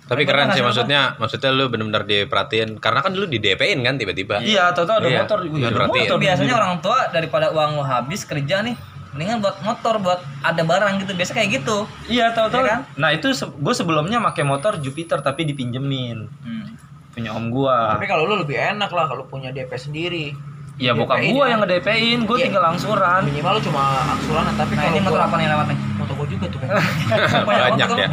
Tapi 0.07 0.23
keren 0.23 0.47
gua 0.47 0.51
sih 0.51 0.59
maksudnya, 0.61 1.15
maksudnya 1.17 1.49
lu 1.49 1.67
benar-benar 1.67 2.03
diperhatiin 2.03 2.75
karena 2.77 2.99
kan 2.99 3.11
dulu 3.11 3.23
di 3.25 3.39
DP-in 3.39 3.79
kan 3.79 3.95
tiba-tiba. 3.95 4.39
Iya, 4.39 4.71
tahu-tahu 4.71 4.97
ada 4.97 5.07
Iya, 5.07 5.19
motor. 5.21 5.37
Wih, 5.41 5.51
ada 5.53 5.71
diperhatiin. 5.71 6.03
motor. 6.03 6.17
Biasanya 6.19 6.53
orang 6.53 6.73
tua 6.79 6.99
daripada 7.07 7.47
uang 7.47 7.71
lo 7.73 7.83
habis 7.85 8.23
kerja 8.23 8.59
nih, 8.59 8.75
mendingan 9.11 9.39
buat 9.39 9.59
motor 9.59 9.97
buat 9.97 10.19
ada 10.41 10.61
barang 10.61 10.99
gitu. 10.99 11.11
Biasa 11.13 11.31
kayak 11.33 11.49
gitu. 11.57 11.83
Iya, 12.07 12.31
tahu-tahu. 12.31 12.61
Iya 12.61 12.69
kan? 12.69 12.79
Nah, 12.95 13.09
itu 13.11 13.27
gue 13.33 13.73
sebelumnya 13.73 14.23
pakai 14.23 14.43
motor 14.43 14.77
Jupiter 14.77 15.19
tapi 15.19 15.43
dipinjemin. 15.43 16.31
Hmm. 16.39 16.65
Punya 17.11 17.29
om 17.29 17.47
gua. 17.47 17.91
tapi 17.91 18.07
kalau 18.07 18.23
lu 18.23 18.39
lebih 18.39 18.55
enak 18.55 18.87
lah 18.87 19.03
kalau 19.05 19.23
punya 19.25 19.51
DP 19.51 19.67
sendiri 19.75 20.31
Ya 20.79 20.95
bokap 20.95 21.19
DP-in 21.19 21.29
gua 21.29 21.43
ya. 21.43 21.49
yang 21.51 21.59
nge-DP-in, 21.61 22.19
gua 22.23 22.35
Iya. 22.35 22.45
tinggal 22.47 22.63
angsuran. 22.65 23.21
minimal 23.21 23.51
lu 23.51 23.61
cuma 23.61 23.83
angsuran 24.07 24.43
tapi 24.49 24.71
Nah 24.71 24.81
kalau 24.81 24.89
ini 24.89 24.99
motor 25.01 25.11
gua- 25.13 25.27
apa 25.27 25.35
nih 25.35 25.47
lewat 25.49 25.65
nih? 25.67 25.77
motor 25.93 26.13
gua 26.15 26.27
juga 26.27 26.45
tuh 26.47 26.59
kan 26.59 26.69
Banyak 27.51 27.87
ya. 27.93 28.07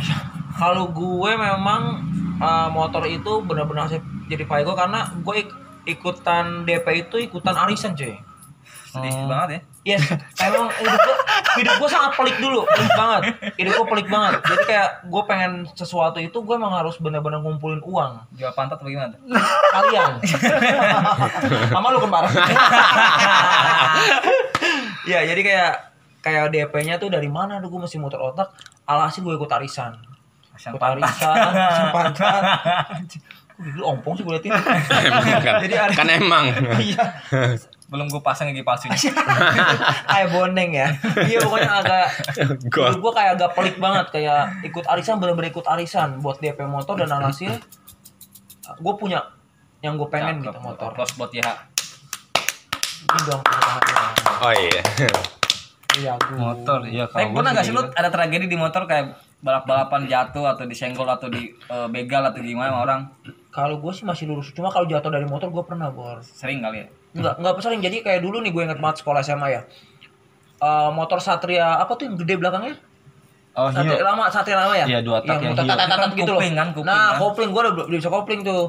kalau 0.52 0.84
gue 0.90 1.30
memang 1.32 1.82
uh, 2.36 2.68
motor 2.68 3.06
itu 3.06 3.32
benar-benar 3.40 3.86
saya 3.86 4.02
jadi 4.26 4.42
paygo 4.44 4.74
karena 4.74 5.06
gue 5.16 5.34
ik- 5.38 5.56
ikutan 5.88 6.66
DP 6.66 6.86
itu 7.00 7.16
ikutan 7.22 7.54
arisan 7.56 7.94
cuy 7.94 8.18
Sedih 8.88 9.12
Oh. 9.12 9.28
banget 9.28 9.48
ya. 9.48 9.60
Iya, 9.86 9.98
emang 10.42 10.68
hidup 10.70 10.96
gue, 10.98 11.16
hidup 11.58 11.74
gue 11.76 11.88
sangat 11.88 12.12
pelik 12.12 12.36
dulu, 12.36 12.60
pelik 12.66 12.92
banget. 12.94 13.20
Hidup 13.54 13.72
gue 13.74 13.86
pelik 13.88 14.08
banget. 14.08 14.32
Jadi 14.42 14.62
kayak 14.66 14.88
gue 15.02 15.22
pengen 15.24 15.52
sesuatu 15.70 16.18
itu 16.18 16.34
gue 16.34 16.54
emang 16.54 16.72
harus 16.72 16.96
benar-benar 16.96 17.40
ngumpulin 17.40 17.80
uang. 17.80 18.20
Jual 18.32 18.52
pantat 18.52 18.80
gimana? 18.80 19.12
tuh? 19.12 19.20
Kalian. 19.70 20.12
Mama 21.70 21.88
lu 21.90 21.98
kembar. 21.98 22.28
Iya, 25.04 25.24
jadi 25.24 25.40
kayak 25.40 25.72
kayak 26.20 26.44
DP-nya 26.50 26.94
tuh 26.96 27.08
dari 27.08 27.28
mana 27.28 27.56
tuh 27.58 27.68
gue 27.68 27.80
masih 27.80 27.96
muter 27.96 28.18
otak. 28.18 28.52
Alhasil 28.84 29.20
gue 29.20 29.32
ikut 29.32 29.48
arisan. 29.50 29.96
Ikut 30.54 30.82
arisan, 30.82 31.34
pantat. 31.94 32.42
Dulu 33.56 33.82
ompong 33.86 34.14
sih 34.14 34.22
gue 34.22 34.32
liatin. 34.32 34.52
Emang 34.52 35.24
kan. 35.40 35.54
Jadi 35.64 35.74
ada- 35.74 35.96
kan 35.96 36.08
emang. 36.08 36.44
Iya. 36.76 37.04
Belum 37.88 38.04
gue 38.04 38.20
pasang 38.20 38.52
gigi 38.52 38.60
palsunya. 38.60 38.92
kayak 40.12 40.28
boneng 40.28 40.70
ya 40.76 40.88
iya 41.24 41.38
pokoknya 41.40 41.72
agak 41.80 42.06
Gua. 42.74 42.88
gue 42.92 43.12
kayak 43.16 43.30
agak 43.40 43.50
pelik 43.56 43.76
banget 43.80 44.06
kayak 44.12 44.60
ikut 44.60 44.84
arisan 44.84 45.16
bener-bener 45.16 45.48
ikut 45.48 45.64
arisan 45.64 46.20
buat 46.20 46.36
DP 46.36 46.68
motor 46.68 47.00
dan 47.00 47.08
alhasil 47.16 47.56
gue 48.68 48.94
punya 49.00 49.24
yang 49.80 49.96
gue 49.96 50.08
pengen 50.12 50.44
gitu 50.44 50.58
motor 50.60 50.92
Close 50.92 51.16
buat 51.16 51.32
YH. 51.32 51.48
ini 52.98 53.20
dong. 53.30 53.42
Oh 54.42 54.52
iya. 54.52 54.82
iya 55.96 56.12
gue 56.18 56.36
Motor, 56.36 56.80
iya 56.90 57.04
kalau 57.08 57.30
gua 57.32 57.40
pernah 57.40 57.52
sih 57.54 57.56
gak 57.56 57.64
sih 57.64 57.72
lu 57.72 57.82
gitu. 57.86 57.94
ada 57.94 58.08
tragedi 58.10 58.46
di 58.50 58.58
motor 58.58 58.82
kayak 58.84 59.16
balap-balapan 59.38 60.10
jatuh 60.10 60.50
atau 60.50 60.66
disenggol 60.66 61.06
atau 61.06 61.30
di 61.30 61.46
eh, 61.54 61.88
begal 61.88 62.26
atau 62.26 62.42
gimana 62.42 62.74
sama 62.74 62.80
orang? 62.84 63.00
kalau 63.48 63.80
gue 63.82 63.92
sih 63.94 64.04
masih 64.06 64.30
lurus 64.30 64.54
cuma 64.54 64.68
kalau 64.70 64.86
jatuh 64.86 65.10
dari 65.10 65.26
motor 65.26 65.50
gue 65.50 65.64
pernah 65.66 65.90
bor 65.90 66.20
Sering 66.22 66.62
kali 66.62 66.84
ya. 66.84 66.86
Nggak 67.10 67.34
nggak 67.36 67.52
sering 67.58 67.80
jadi 67.80 67.96
kayak 67.98 68.20
dulu 68.20 68.40
nih 68.40 68.50
gue 68.50 68.62
inget 68.64 68.78
banget 68.78 69.00
sekolah 69.00 69.20
SMA 69.20 69.48
ya 69.50 69.62
Eh, 70.58 70.90
motor 70.90 71.18
Satria 71.18 71.78
apa 71.78 71.94
tuh 71.94 72.04
yang 72.04 72.16
gede 72.16 72.34
belakangnya 72.34 72.74
Oh, 73.54 73.70
Satria 73.70 73.94
iya. 73.94 74.02
lama, 74.04 74.26
Satria 74.26 74.54
lama 74.56 74.70
ya? 74.72 74.86
Iya, 74.86 75.00
dua 75.00 75.18
tak 75.18 75.38
yang 75.38 75.50
muter 75.50 75.62
hiu. 75.62 75.68
tat- 75.68 75.78
tat- 75.80 75.86
tat 75.88 75.98
Kan 76.00 76.10
gitu 76.12 76.32
loh. 76.32 76.38
kan, 76.38 76.68
kopling 76.68 76.84
nah, 76.84 77.06
kan. 77.08 77.18
kopling 77.20 77.50
gue 77.50 77.60
udah 77.60 77.72
udah 77.84 77.96
bisa 77.96 78.06
kopling 78.08 78.40
tuh. 78.42 78.64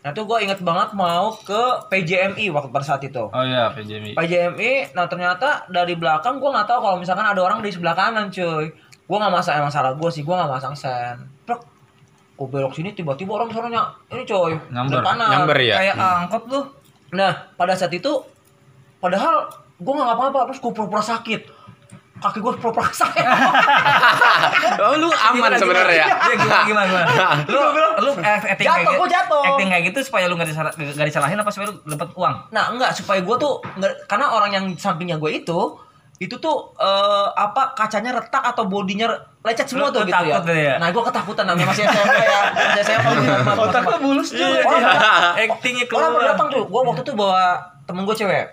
Nah, 0.00 0.12
tuh 0.12 0.24
gue 0.24 0.38
inget 0.38 0.60
banget 0.60 0.88
mau 0.92 1.32
ke 1.34 1.60
PJMI 1.86 2.48
waktu 2.50 2.68
pada 2.70 2.84
saat 2.86 3.00
itu. 3.02 3.24
Oh 3.24 3.40
iya, 3.42 3.68
PJMI. 3.70 4.12
PJMI, 4.14 4.72
nah 4.92 5.04
ternyata 5.04 5.64
dari 5.66 5.92
belakang 5.94 6.36
gue 6.36 6.50
nggak 6.50 6.64
tahu 6.66 6.76
kalau 6.78 6.96
misalkan 6.96 7.24
ada 7.24 7.40
orang 7.40 7.60
di 7.60 7.68
sebelah 7.68 7.92
kanan 7.94 8.28
cuy. 8.28 8.68
Gue 9.02 9.16
nggak 9.18 9.32
masang 9.34 9.54
emang 9.58 9.68
salah 9.70 9.92
gue 9.92 10.10
sih, 10.10 10.20
gue 10.20 10.34
nggak 10.34 10.48
masang 10.50 10.72
sen. 10.72 11.16
Prok, 11.42 11.60
gue 12.34 12.46
belok 12.46 12.72
sini 12.72 12.92
tiba-tiba 12.92 13.32
orang 13.34 13.48
sononya 13.48 13.80
ini 14.08 14.24
coy, 14.24 14.52
Nyamber. 14.66 15.00
kanan. 15.02 15.28
Nyamber 15.30 15.56
ya. 15.58 15.76
Kayak 15.78 15.96
angkot 15.96 16.42
tuh. 16.46 16.64
Nah, 17.14 17.32
pada 17.54 17.72
saat 17.72 17.90
itu, 17.90 18.10
padahal 18.98 19.46
gue 19.74 19.92
nggak 19.92 20.06
ngapa-apa, 20.06 20.50
terus 20.50 20.58
gue 20.58 20.72
pura-pura 20.72 20.98
sakit. 21.00 21.42
Kaki 22.14 22.38
gue 22.38 22.52
pura-pura 22.56 22.90
sakit. 22.90 23.24
Oh 24.74 24.94
lu 24.98 25.08
aman 25.08 25.54
sebenarnya 25.54 25.96
ya. 25.96 26.06
Iya 26.10 26.34
gimana 26.36 26.62
gimana 26.66 26.86
gimana. 26.86 27.06
Lu 27.52 27.60
lu 28.00 28.10
act- 28.20 28.48
acting 28.48 28.66
kayak 28.66 28.82
Jatuh, 28.82 28.92
gitu. 28.92 29.00
gua 29.00 29.08
jatuh. 29.08 29.42
Acting 29.46 29.68
kayak 29.70 29.84
gitu 29.88 29.98
supaya 30.02 30.24
lu 30.26 30.34
disalah, 30.36 30.72
nggak 30.74 31.06
disalahin 31.08 31.38
apa 31.38 31.50
supaya 31.50 31.66
lu 31.70 31.74
dapat 31.86 32.08
uang? 32.12 32.34
Nah, 32.50 32.64
enggak 32.74 32.90
supaya 32.92 33.20
gue 33.22 33.36
tuh 33.38 33.62
karena 34.04 34.26
orang 34.30 34.50
yang 34.52 34.64
sampingnya 34.74 35.16
gue 35.16 35.30
itu 35.30 35.58
itu 36.16 36.36
tuh 36.36 36.56
eh, 36.76 37.28
apa 37.30 37.74
kacanya 37.74 38.14
retak 38.14 38.38
atau 38.40 38.64
bodinya 38.64 39.10
lecet 39.42 39.66
semua 39.66 39.90
Lu- 39.90 39.92
tuh 39.92 40.00
lu 40.02 40.08
gitu 40.08 40.24
ya. 40.24 40.38
ya? 40.46 40.74
Nah, 40.78 40.88
gue 40.88 41.02
ketakutan 41.02 41.44
namanya 41.44 41.68
masih 41.68 41.84
SMP 41.84 42.16
ya. 42.16 42.40
Masih 42.54 42.82
SMP. 42.82 43.06
Otaknya 43.64 43.98
bulus 43.98 44.28
juga. 44.30 44.62
Orang, 44.62 44.82
Actingnya 45.44 45.84
orang 45.86 46.10
keluar. 46.12 46.28
datang 46.30 46.46
tuh. 46.48 46.64
Gue 46.64 46.80
waktu 46.80 47.02
itu 47.02 47.12
bawa 47.12 47.58
temen 47.84 48.02
gue 48.02 48.14
cewek. 48.14 48.46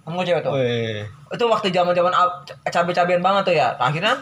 Temen 0.00 0.14
gue 0.14 0.26
cewek 0.26 0.40
tuh. 0.40 0.52
Weh. 0.54 1.02
Itu 1.28 1.44
waktu 1.44 1.68
zaman-zaman 1.68 2.12
ab- 2.12 2.42
cabe-cabean 2.64 3.20
banget 3.20 3.42
tuh 3.44 3.54
ya. 3.54 3.74
Nah, 3.76 3.86
akhirnya 3.86 4.14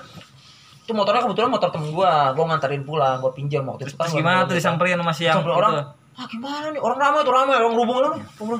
tuh 0.83 0.95
motornya 0.95 1.21
kebetulan 1.21 1.47
motor 1.49 1.69
temen 1.69 1.89
gue. 1.89 2.13
Gue 2.33 2.45
nganterin 2.45 2.83
pulang, 2.83 3.21
gue 3.21 3.33
pinjam 3.33 3.63
waktu 3.63 3.85
itu. 3.85 3.95
Terus 3.95 4.11
gimana 4.11 4.45
tuh 4.45 4.57
disamperin 4.57 4.97
sama 4.97 5.13
si 5.13 5.25
yang 5.25 5.39
Sampai 5.39 5.53
orang 5.53 5.73
itu? 5.75 5.85
ah 6.17 6.25
gimana 6.25 6.73
nih 6.73 6.81
orang 6.81 6.97
ramai 6.97 7.21
tuh 7.21 7.29
ramai 7.31 7.55
orang 7.55 7.77
rubung 7.77 8.01
bilang, 8.01 8.17
aduh 8.17 8.57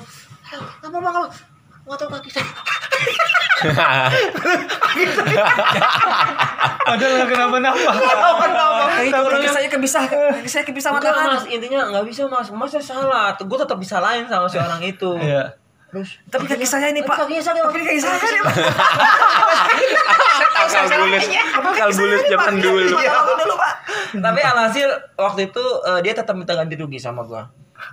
apa 0.77 0.93
bang 0.93 1.15
apa 1.17 1.29
nggak 1.89 1.97
tahu 1.97 2.09
kaki 2.13 2.29
saya 2.29 2.45
Padahal 6.87 7.13
nggak 7.19 7.29
kenapa-napa. 7.29 7.91
Itu 9.03 9.21
kaki 9.27 9.49
saya 9.49 9.69
kepisah, 9.69 10.05
kaki 10.07 10.49
saya 10.49 10.65
kepisah 10.65 10.91
tangan. 10.97 11.35
mas 11.35 11.45
intinya 11.47 11.81
nggak 11.91 12.05
bisa 12.07 12.27
mas 12.27 12.49
masnya 12.51 12.81
salah 12.81 13.35
gue 13.37 13.59
tetap 13.59 13.79
bisa 13.79 13.99
lain 13.99 14.25
sama 14.27 14.47
si 14.47 14.57
orang 14.59 14.81
itu 14.81 15.11
Iya. 15.19 15.51
terus 15.87 16.19
Tapi 16.27 16.45
kaki 16.47 16.67
saya 16.67 16.91
ini, 16.91 17.01
Pak. 17.03 17.17
kakinya 17.25 17.43
saya 17.43 17.63
Tapi 17.63 17.79
kaki 17.79 17.99
saya 17.99 18.17
ini, 18.19 18.41
Pak. 18.43 18.55
akal 21.57 21.91
bulus 21.93 22.23
zaman 22.27 22.55
dulu 22.59 22.81
dulu 22.87 23.55
pak. 23.55 23.75
Tapi 24.17 24.41
alhasil 24.41 24.89
waktu 25.15 25.41
itu 25.53 25.65
eh, 25.85 26.01
dia 26.03 26.13
tetap 26.17 26.35
minta 26.35 26.57
ganti 26.57 26.75
rugi 26.75 26.99
sama 26.99 27.23
gua. 27.23 27.47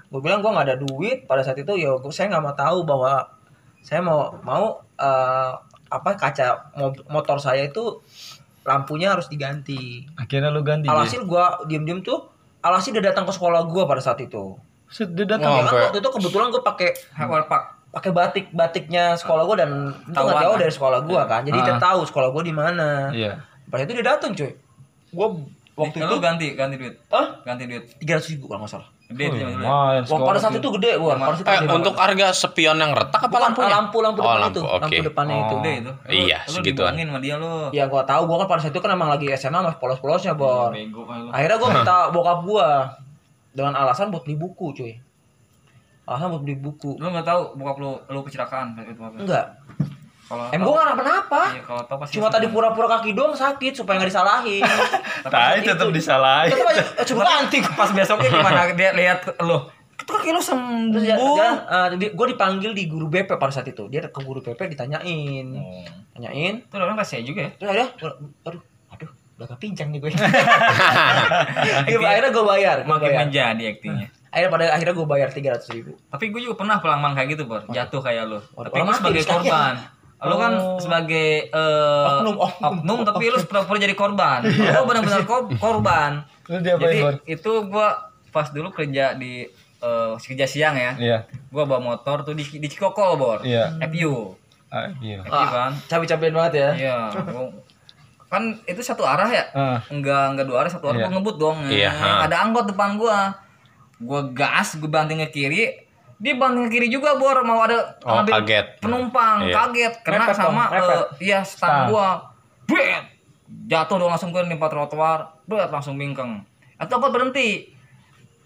Gue 0.09 0.21
bilang 0.23 0.39
gua 0.39 0.55
nggak 0.55 0.67
ada 0.71 0.77
duit 0.79 1.27
pada 1.27 1.43
saat 1.43 1.59
itu 1.59 1.73
ya 1.75 1.91
saya 2.09 2.31
nggak 2.31 2.43
mau 2.43 2.55
tahu 2.55 2.87
bahwa 2.87 3.27
saya 3.83 3.99
mau 3.99 4.19
mau 4.39 4.63
eh, 4.95 5.51
apa 5.87 6.09
kaca 6.15 6.73
mo- 6.73 7.05
motor 7.07 7.37
saya 7.37 7.63
itu 7.63 8.01
lampunya 8.63 9.11
harus 9.11 9.27
diganti. 9.27 10.07
Akhirnya 10.15 10.47
lu 10.47 10.63
ganti. 10.63 10.87
Alhasil 10.87 11.21
gua 11.23 11.61
diem-diem 11.63 11.99
tuh 11.99 12.23
alhasil 12.59 12.89
dia 12.89 13.03
datang 13.03 13.23
ke 13.23 13.31
sekolah 13.31 13.61
gua 13.65 13.83
pada 13.83 13.99
saat 13.99 14.17
itu. 14.17 14.55
Set, 14.87 15.11
dia 15.11 15.21
Oh, 15.21 15.29
datang. 15.29 15.51
Ya 15.51 15.59
kan 15.59 15.65
sampai- 15.67 15.83
waktu 15.85 15.97
itu 15.99 16.09
kebetulan 16.11 16.47
gua 16.49 16.63
pakai 16.63 16.89
pak. 17.43 17.63
pakai 17.91 18.09
batik 18.09 18.45
batiknya 18.49 19.13
sekolah 19.13 19.43
gua 19.43 19.53
dan 19.55 19.69
itu 19.91 20.15
nggak 20.15 20.41
jauh 20.41 20.57
dari 20.57 20.71
sekolah 20.71 20.99
gua 21.03 21.21
kan. 21.27 21.43
Jadi 21.43 21.59
dia 21.61 21.75
Ah. 21.75 21.81
tahu 21.83 22.01
sekolah 22.03 22.29
gua 22.29 22.41
di 22.41 22.49
mana. 22.51 23.11
Iya. 23.11 23.37
Pada 23.67 23.83
itu 23.83 23.93
dia 23.93 24.05
datang 24.07 24.31
cuy. 24.31 24.49
Gua 25.11 25.27
waktu 25.75 25.97
itu 25.99 26.07
lu 26.07 26.17
ganti, 26.17 26.47
ganti 26.53 26.75
duit. 26.75 26.95
Hah? 27.09 27.43
Ganti 27.43 27.65
duit. 27.65 27.83
tiga 27.97 28.17
ratus 28.17 28.31
ribu 28.31 28.47
kalau 28.47 28.63
nggak 28.63 28.71
salah. 28.71 28.89
Gede 29.13 29.25
Oh, 29.25 29.33
zaman 29.33 29.53
lumayan 29.55 30.01
Wah, 30.03 30.19
pada 30.25 30.39
saat 30.39 30.55
itu 30.55 30.69
gede 30.73 30.91
gua. 30.97 31.13
Pada 31.13 31.31
saat 31.31 31.39
itu 31.39 31.47
eh 31.47 31.59
gede 31.61 31.73
untuk 31.73 31.93
banget. 31.93 32.03
harga 32.17 32.27
spion 32.35 32.77
yang 32.77 32.91
retak 32.91 33.21
apa 33.21 33.29
Bukan, 33.29 33.41
lampunya 33.43 33.69
lampu 33.71 33.97
lampu 33.99 34.19
oh 34.19 34.25
depan 34.25 34.39
lampu 34.39 34.49
itu, 34.51 34.61
lampu 34.81 35.01
depannya 35.03 35.35
itu. 35.35 35.55
Gede 35.55 35.73
itu. 35.75 35.91
Iya, 36.09 36.37
Lu 36.39 36.51
segituan. 36.51 36.91
dibohongin 36.91 37.07
sama 37.07 37.19
dia 37.19 37.35
lu. 37.37 37.53
Ya 37.71 37.83
gua 37.85 38.01
tahu 38.03 38.21
gua 38.25 38.37
kan 38.39 38.47
pada 38.49 38.61
saat 38.61 38.73
itu 38.73 38.81
kan 38.81 38.91
emang 38.91 39.07
lagi 39.07 39.27
SMA 39.31 39.59
masih 39.59 39.77
polos-polosnya, 39.77 40.33
Bor. 40.33 40.69
Bego 40.69 41.05
kan 41.05 41.17
lu. 41.21 41.29
Akhirnya 41.29 41.57
gua 41.57 41.69
minta 41.71 41.95
bokap 42.13 42.39
gua 42.41 42.67
dengan 43.51 43.73
alasan 43.75 44.09
buat 44.09 44.23
beli 44.23 44.35
buku, 44.35 44.73
cuy. 44.73 44.93
Alasan 46.03 46.27
buat 46.29 46.41
beli 46.41 46.57
buku. 46.57 46.97
Lu 46.97 47.07
enggak 47.07 47.23
tahu 47.23 47.53
bokap 47.53 47.77
lu 47.77 47.91
lu 48.07 48.19
kecelakaan 48.21 48.73
kayak 48.73 48.91
gitu 48.91 49.01
apa? 49.01 49.15
Enggak. 49.15 49.45
Kalau 50.23 50.47
Em 50.47 50.55
tahu- 50.55 50.67
gua 50.67 50.81
nggak 50.83 50.97
kenapa. 50.97 51.41
Iya, 51.49 51.61
kalau 51.63 51.81
tahu 51.83 51.97
pasti 51.99 52.13
Cuma 52.13 52.27
tadi 52.27 52.47
pura-pura 52.47 52.87
kaki 52.89 53.11
doang 53.11 53.33
sakit 53.33 53.73
supaya 53.73 53.95
nggak 53.97 54.09
disalahin. 54.09 54.63
Tai 55.33 55.57
tetap 55.59 55.89
disalahin. 55.89 56.49
Tetep 56.49 56.65
aja 56.65 56.83
eh, 56.93 57.05
coba 57.05 57.21
ganti. 57.23 57.57
pas 57.69 57.89
besoknya 57.89 58.29
gimana 58.29 58.61
dia 58.71 58.89
lihat 58.91 59.19
lu 59.39 59.59
itu 59.93 60.09
kaki 60.09 60.29
lu 60.29 60.41
sembuh 60.41 60.89
Terus 60.91 61.05
ya, 61.05 61.15
jalan, 61.15 61.55
eh, 61.63 61.87
di- 61.97 62.11
gua 62.11 62.25
dipanggil 62.25 62.71
di 62.71 62.83
guru 62.85 63.07
BP 63.07 63.29
pada 63.33 63.51
saat 63.51 63.67
itu. 63.67 63.87
Dia 63.87 64.03
ke 64.03 64.19
guru 64.19 64.39
BP 64.39 64.59
ditanyain. 64.69 65.47
Oh. 65.53 65.85
Tanyain, 66.13 66.55
itu 66.61 66.73
orang 66.73 66.95
kasih 66.95 67.23
juga 67.23 67.41
ya 67.43 67.51
Terus 67.55 67.69
akhirnya, 67.69 67.89
aduh, 68.45 68.61
aduh, 68.89 69.09
udah 69.33 69.47
kepincang 69.49 69.89
nih 69.89 69.99
gue. 69.99 70.09
Iya, 71.83 71.97
akhirnya 71.99 72.31
gue 72.31 72.45
bayar, 72.45 72.75
gue 72.79 72.87
makin 72.87 73.07
bayar. 73.07 73.19
menjadi 73.25 73.63
aktingnya 73.71 74.07
Akhirnya 74.29 74.49
pada 74.49 74.63
akhirnya 74.71 74.95
gue 74.95 75.07
bayar 75.07 75.29
tiga 75.29 75.49
ratus 75.53 75.69
ribu. 75.69 75.93
tapi 76.07 76.29
gue 76.29 76.41
juga 76.41 76.55
pernah 76.55 76.77
pelang 76.77 77.13
kayak 77.13 77.29
gitu 77.29 77.43
bor 77.43 77.61
jatuh 77.67 77.97
kayak 77.99 78.23
lu 78.25 78.39
Orang 78.51 78.65
tapi 78.67 78.79
gue 78.79 78.95
sebagai 78.95 79.23
korban 79.23 79.73
lu 80.23 80.35
kan 80.35 80.53
Oh. 80.53 80.77
sebagai 80.77 81.27
eh, 81.45 82.05
Oknum, 82.09 82.35
oknum. 82.39 82.99
tapi 83.03 83.27
lu 83.27 83.37
pura-pura 83.41 83.77
jadi 83.77 83.91
korban 83.93 84.39
lu 84.41 84.81
benar-benar 84.83 85.23
ko- 85.23 85.51
korban 85.53 86.23
Lu 86.45 86.57
diapain, 86.57 86.79
jadi 86.81 86.97
Bor? 87.01 87.13
itu 87.25 87.51
gue 87.65 87.87
pas 88.29 88.47
dulu 88.47 88.69
kerja 88.69 89.13
di 89.13 89.43
eh, 89.77 90.13
kerja 90.17 90.45
siang 90.45 90.73
ya 90.73 90.91
Iya. 90.95 91.17
gue 91.27 91.63
bawa 91.63 91.79
motor 91.79 92.21
tuh 92.21 92.31
di, 92.31 92.43
di 92.43 92.65
Cikokol 92.65 93.15
bor 93.15 93.39
Iya. 93.41 93.75
FU 93.83 94.39
Ah, 94.67 94.89
iya. 94.97 95.21
FU 95.21 95.29
kan 95.29 95.71
Cabai-cabain 95.85 96.33
banget 96.33 96.53
ya. 96.55 96.69
Iya, 96.73 96.97
gua- 97.21 97.53
kan 98.25 98.41
itu 98.63 98.81
satu 98.81 99.03
arah 99.03 99.29
ya? 99.29 99.45
Ah. 99.51 99.77
Enggak 99.87 100.33
enggak 100.33 100.49
dua 100.49 100.57
arah, 100.59 100.71
satu 100.71 100.89
arah 100.89 100.97
Iya. 100.97 101.05
gua 101.05 101.13
ngebut 101.13 101.35
dong. 101.37 101.57
Iya, 101.63 101.91
ha. 101.91 102.25
Ada 102.25 102.41
angkot 102.41 102.65
depan 102.65 102.97
gua. 102.97 103.29
Gua 103.99 104.25
gas, 104.27 104.73
gua 104.75 104.89
banting 104.91 105.21
ke 105.21 105.29
kiri. 105.31 105.82
Dia 106.23 106.33
banting 106.33 106.65
ke 106.65 106.69
kiri 106.71 106.87
juga, 106.87 107.13
Bor, 107.13 107.35
mau 107.43 107.59
ada 107.59 107.99
Oh, 108.01 108.17
ngambil 108.17 108.31
kaget. 108.39 108.65
penumpang, 108.79 109.43
Iya. 109.43 109.53
kaget 109.53 109.93
kena 110.01 110.23
Mepet 110.23 110.33
sama 110.33 110.63
dong, 110.71 110.87
eh, 110.87 111.03
iya 111.19 111.39
stang 111.43 111.91
gua. 111.91 112.23
Bet. 112.63 113.11
Jatuh 113.67 113.99
dong 113.99 114.07
langsung 114.07 114.31
ke 114.31 114.39
nimpa 114.41 114.65
trotoar, 114.65 115.29
bet 115.43 115.67
langsung 115.67 115.93
bingkeng. 115.93 116.41
Atau 116.79 116.97
gua 116.97 117.11
berhenti. 117.11 117.69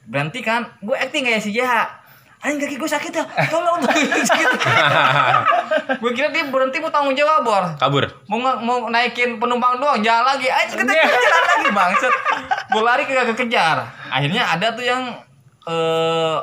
Berhenti 0.04 0.42
kan, 0.42 0.66
gua 0.80 0.98
acting 0.98 1.22
kayak 1.22 1.38
si 1.38 1.54
JH. 1.54 2.02
Anjing 2.38 2.60
kaki 2.60 2.78
gue 2.78 2.88
sakit 2.88 3.12
ya, 3.12 3.26
tolong 3.50 3.82
gue 5.98 6.12
kira 6.14 6.30
dia 6.30 6.46
berhenti 6.46 6.78
mau 6.78 6.88
tanggung 6.88 7.12
jawab, 7.12 7.42
Bor 7.42 7.66
kabur 7.78 8.06
mau 8.30 8.38
mau 8.38 8.78
naikin 8.88 9.36
penumpang 9.36 9.82
doang 9.82 10.00
jalan 10.00 10.24
lagi 10.24 10.46
aja 10.46 10.70
kita 10.70 10.86
jalan 10.94 11.44
lagi 11.50 11.70
bangset 11.74 12.14
gue 12.70 12.78
lari 12.78 13.04
kagak 13.06 13.34
kekejar 13.34 13.82
akhirnya 14.14 14.48
ada 14.48 14.70
tuh 14.70 14.86
yang 14.86 15.18
eh 15.66 16.38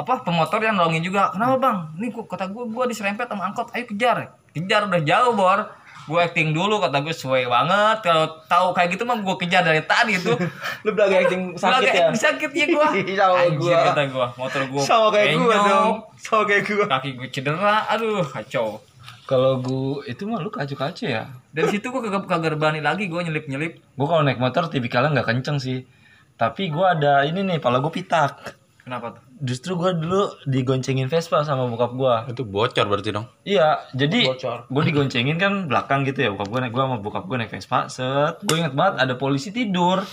apa 0.00 0.24
pemotor 0.24 0.64
yang 0.64 0.80
nolongin 0.80 1.04
juga. 1.04 1.28
Kenapa 1.30 1.60
bang? 1.60 1.76
Ini 2.00 2.06
gua, 2.08 2.24
kata 2.24 2.48
gue 2.48 2.64
gue 2.64 2.84
diserempet 2.88 3.28
sama 3.28 3.44
angkot. 3.46 3.68
Ayo 3.76 3.84
kejar. 3.84 4.32
Kejar 4.50 4.88
udah 4.88 5.00
jauh 5.04 5.36
bor. 5.36 5.60
Gue 6.08 6.16
acting 6.18 6.50
dulu 6.50 6.80
kata 6.80 7.04
gue 7.04 7.12
sesuai 7.12 7.44
banget. 7.46 7.96
Kalau 8.02 8.24
tahu 8.48 8.66
kayak 8.72 8.96
gitu 8.96 9.04
mah 9.04 9.20
gue 9.20 9.36
kejar 9.36 9.62
dari 9.62 9.84
tadi 9.84 10.16
tuh 10.16 10.34
Lu 10.88 10.90
belaga 10.90 11.20
acting 11.20 11.54
sakit 11.54 11.84
ya. 11.86 11.92
acting 12.08 12.16
sakit 12.18 12.50
ya 12.50 12.66
gue 12.66 12.86
Sama 13.20 13.44
gua. 13.54 13.78
kata 13.92 14.02
gue 14.08 14.26
motor 14.34 14.62
gue 14.66 14.82
Sama 14.82 15.06
kayak 15.12 15.28
gue 15.36 15.54
dong. 15.68 15.94
Sama 16.16 16.42
kayak 16.48 16.62
gue. 16.64 16.84
kaki 16.88 17.10
gue 17.20 17.28
cedera. 17.28 17.76
Aduh 17.92 18.24
kacau. 18.24 18.80
Kalau 19.28 19.62
gua 19.62 20.02
itu 20.10 20.26
mah 20.26 20.42
lu 20.42 20.50
kacu-kacu 20.50 21.06
ya. 21.06 21.30
dari 21.54 21.70
situ 21.70 21.86
gue 21.86 22.02
kagak 22.02 22.26
kagak 22.26 22.58
berani 22.58 22.82
lagi. 22.82 23.06
Gue 23.06 23.22
nyelip 23.22 23.46
nyelip 23.46 23.78
Gua 23.94 24.06
kalau 24.08 24.22
naik 24.26 24.42
motor 24.42 24.66
tipikalnya 24.66 25.14
nggak 25.14 25.28
kenceng 25.30 25.62
sih. 25.62 25.86
Tapi 26.34 26.66
gua 26.72 26.98
ada 26.98 27.22
ini 27.22 27.44
nih, 27.44 27.58
pala 27.60 27.78
gua 27.78 27.92
pitak. 27.92 28.56
kenapa 28.82 29.14
tuh 29.14 29.22
Justru 29.40 29.72
gua 29.72 29.96
dulu 29.96 30.36
digoncengin 30.44 31.08
Vespa 31.08 31.40
sama 31.42 31.64
bokap 31.64 31.96
gua. 31.96 32.28
itu 32.28 32.44
bocor 32.44 32.84
berarti 32.84 33.08
dong 33.08 33.24
Iya, 33.42 33.80
jadi 33.96 34.36
gue 34.68 34.82
digoncengin 34.84 35.40
kan 35.40 35.64
belakang 35.66 36.04
gitu 36.04 36.28
ya. 36.28 36.30
Bokap 36.30 36.52
gue 36.52 36.60
naik 36.60 36.72
gue 36.76 36.82
sama 36.84 36.96
bokap 37.00 37.24
gue 37.24 37.36
naik 37.40 37.50
Vespa. 37.50 37.88
Set, 37.88 38.44
gue 38.44 38.56
inget 38.60 38.76
banget 38.76 39.00
ada 39.00 39.14
polisi 39.16 39.48
tidur. 39.48 40.04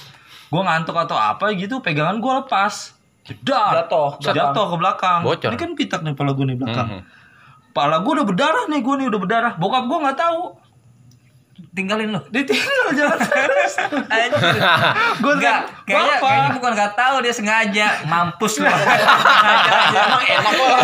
Gue 0.48 0.62
ngantuk 0.64 0.96
atau 0.96 1.20
apa 1.20 1.52
gitu, 1.54 1.84
pegangan 1.84 2.24
gue 2.24 2.34
lepas. 2.40 2.96
Jedar. 3.28 3.84
Jatuh, 3.84 4.16
Jatuh 4.24 4.66
ke 4.72 4.76
belakang. 4.80 5.20
Bocor. 5.28 5.52
Ini 5.52 5.58
kan 5.60 5.72
pitak 5.76 6.02
nih 6.08 6.16
pala 6.16 6.32
gue 6.32 6.46
nih 6.48 6.56
belakang. 6.56 6.88
Mhm. 6.88 7.02
Pala 7.76 8.00
gue 8.00 8.12
udah 8.16 8.26
berdarah 8.26 8.66
nih, 8.72 8.80
gue 8.80 8.94
nih 8.96 9.08
udah 9.12 9.20
berdarah. 9.20 9.54
Bokap 9.60 9.84
gue 9.92 9.98
nggak 10.08 10.18
tahu. 10.18 10.42
Tinggalin 11.78 12.10
lu 12.10 12.22
Ditinggal 12.34 12.90
jalan 12.98 13.20
terus. 13.22 13.74
gue 15.22 15.34
Enggak, 15.38 15.60
kayaknya, 15.86 16.18
Bapak. 16.18 16.26
kayaknya 16.26 16.52
bukan 16.58 16.72
gak 16.74 16.94
tahu 16.98 17.16
dia 17.22 17.34
sengaja 17.34 17.88
mampus 18.10 18.54
lu. 18.58 18.66
sengaja 18.66 19.72
aja. 19.78 20.00
Emang 20.42 20.54
kok. 20.58 20.80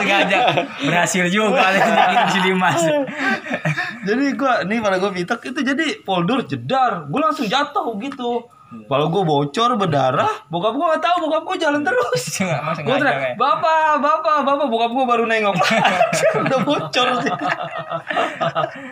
sengaja. 0.00 0.38
Berhasil 0.80 1.24
juga 1.28 1.76
nih 1.76 1.80
nyakitin 1.84 2.28
si 2.32 2.40
Dimas. 2.40 2.80
jadi 4.08 4.24
gue 4.32 4.52
nih 4.64 4.78
pala 4.80 4.96
gue 4.96 5.12
pitak 5.12 5.44
itu 5.44 5.60
jadi 5.60 6.00
poldur 6.00 6.40
jedar. 6.48 7.04
Gue 7.12 7.20
langsung 7.20 7.44
jatuh 7.44 7.92
gitu. 8.00 8.48
Pala 8.70 9.04
gue 9.04 9.22
bocor 9.24 9.74
berdarah. 9.74 10.46
Bokap 10.46 10.72
gue 10.72 10.86
nggak 10.86 11.02
tahu. 11.02 11.16
Bokap 11.24 11.42
gue 11.44 11.56
jalan 11.58 11.82
terus. 11.82 12.22
Gue 12.80 12.96
teriak, 12.96 13.16
kayak. 13.18 13.34
bapak, 13.34 13.98
bapak, 13.98 14.38
bapak, 14.40 14.66
bokap 14.66 14.90
gue 14.90 15.04
baru 15.04 15.24
nengok. 15.24 15.58
Udah 16.40 16.60
bocor 16.62 17.06
sih. 17.20 17.32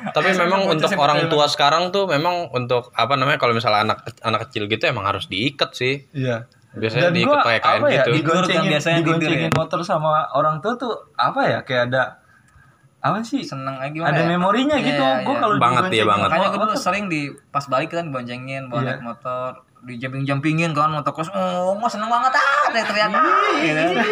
tapi 0.09 0.29
memang 0.35 0.61
bocor 0.65 0.75
untuk 0.75 0.91
orang 0.97 1.21
tua 1.29 1.47
sekarang 1.47 1.89
tuh 1.89 2.05
memang 2.07 2.51
untuk 2.51 2.91
apa 2.93 3.15
namanya 3.15 3.39
kalau 3.39 3.53
misalnya 3.53 3.87
anak 3.87 3.99
anak 4.21 4.41
kecil 4.47 4.67
gitu 4.67 4.85
emang 4.85 5.05
harus 5.05 5.27
diikat 5.27 5.71
sih 5.73 6.05
Iya. 6.11 6.47
biasanya 6.71 7.09
Dan 7.09 7.15
diikat 7.15 7.31
gua 7.31 7.45
pakai 7.45 7.61
kain 7.61 7.79
apa 7.79 7.89
ya, 7.89 7.95
gitu 7.97 8.11
Tidur 8.13 8.35
kan 8.35 8.43
digoncengin, 8.45 8.69
biasanya 8.69 8.97
digoncengin 9.01 9.41
ya. 9.45 9.57
motor 9.57 9.81
sama 9.83 10.11
orang 10.33 10.59
tua 10.59 10.75
tuh 10.75 10.93
apa 11.15 11.41
ya 11.45 11.59
kayak 11.63 11.83
ada 11.89 12.03
apa 12.99 13.23
sih? 13.23 13.41
Seneng 13.41 13.79
aja 13.79 13.89
gimana 13.89 14.11
Ada 14.11 14.21
ya? 14.21 14.29
memorinya 14.29 14.77
gitu. 14.77 14.99
iya, 15.01 15.23
Gue 15.23 15.31
iya. 15.31 15.41
kalau 15.41 15.55
Banget, 15.57 15.83
digoncengin 15.87 15.97
iya 15.97 16.05
banget. 16.05 16.29
Makanya 16.29 16.51
gue 16.51 16.69
sering 16.77 17.05
di 17.07 17.21
pas 17.49 17.65
balik 17.65 17.91
kan 17.93 18.07
boncengin 18.09 18.63
bawa 18.67 18.81
Iya. 18.81 18.91
naik 18.93 19.03
motor 19.07 19.51
di 19.81 19.95
jumping 19.97 20.23
jumpingin 20.23 20.71
kan 20.71 20.91
motor 20.91 21.13
kos 21.13 21.29
oh 21.29 21.73
mau 21.73 21.87
seneng 21.87 22.07
banget 22.07 22.33
ah 22.33 22.67
teriak 22.69 22.87
teriak 22.89 23.11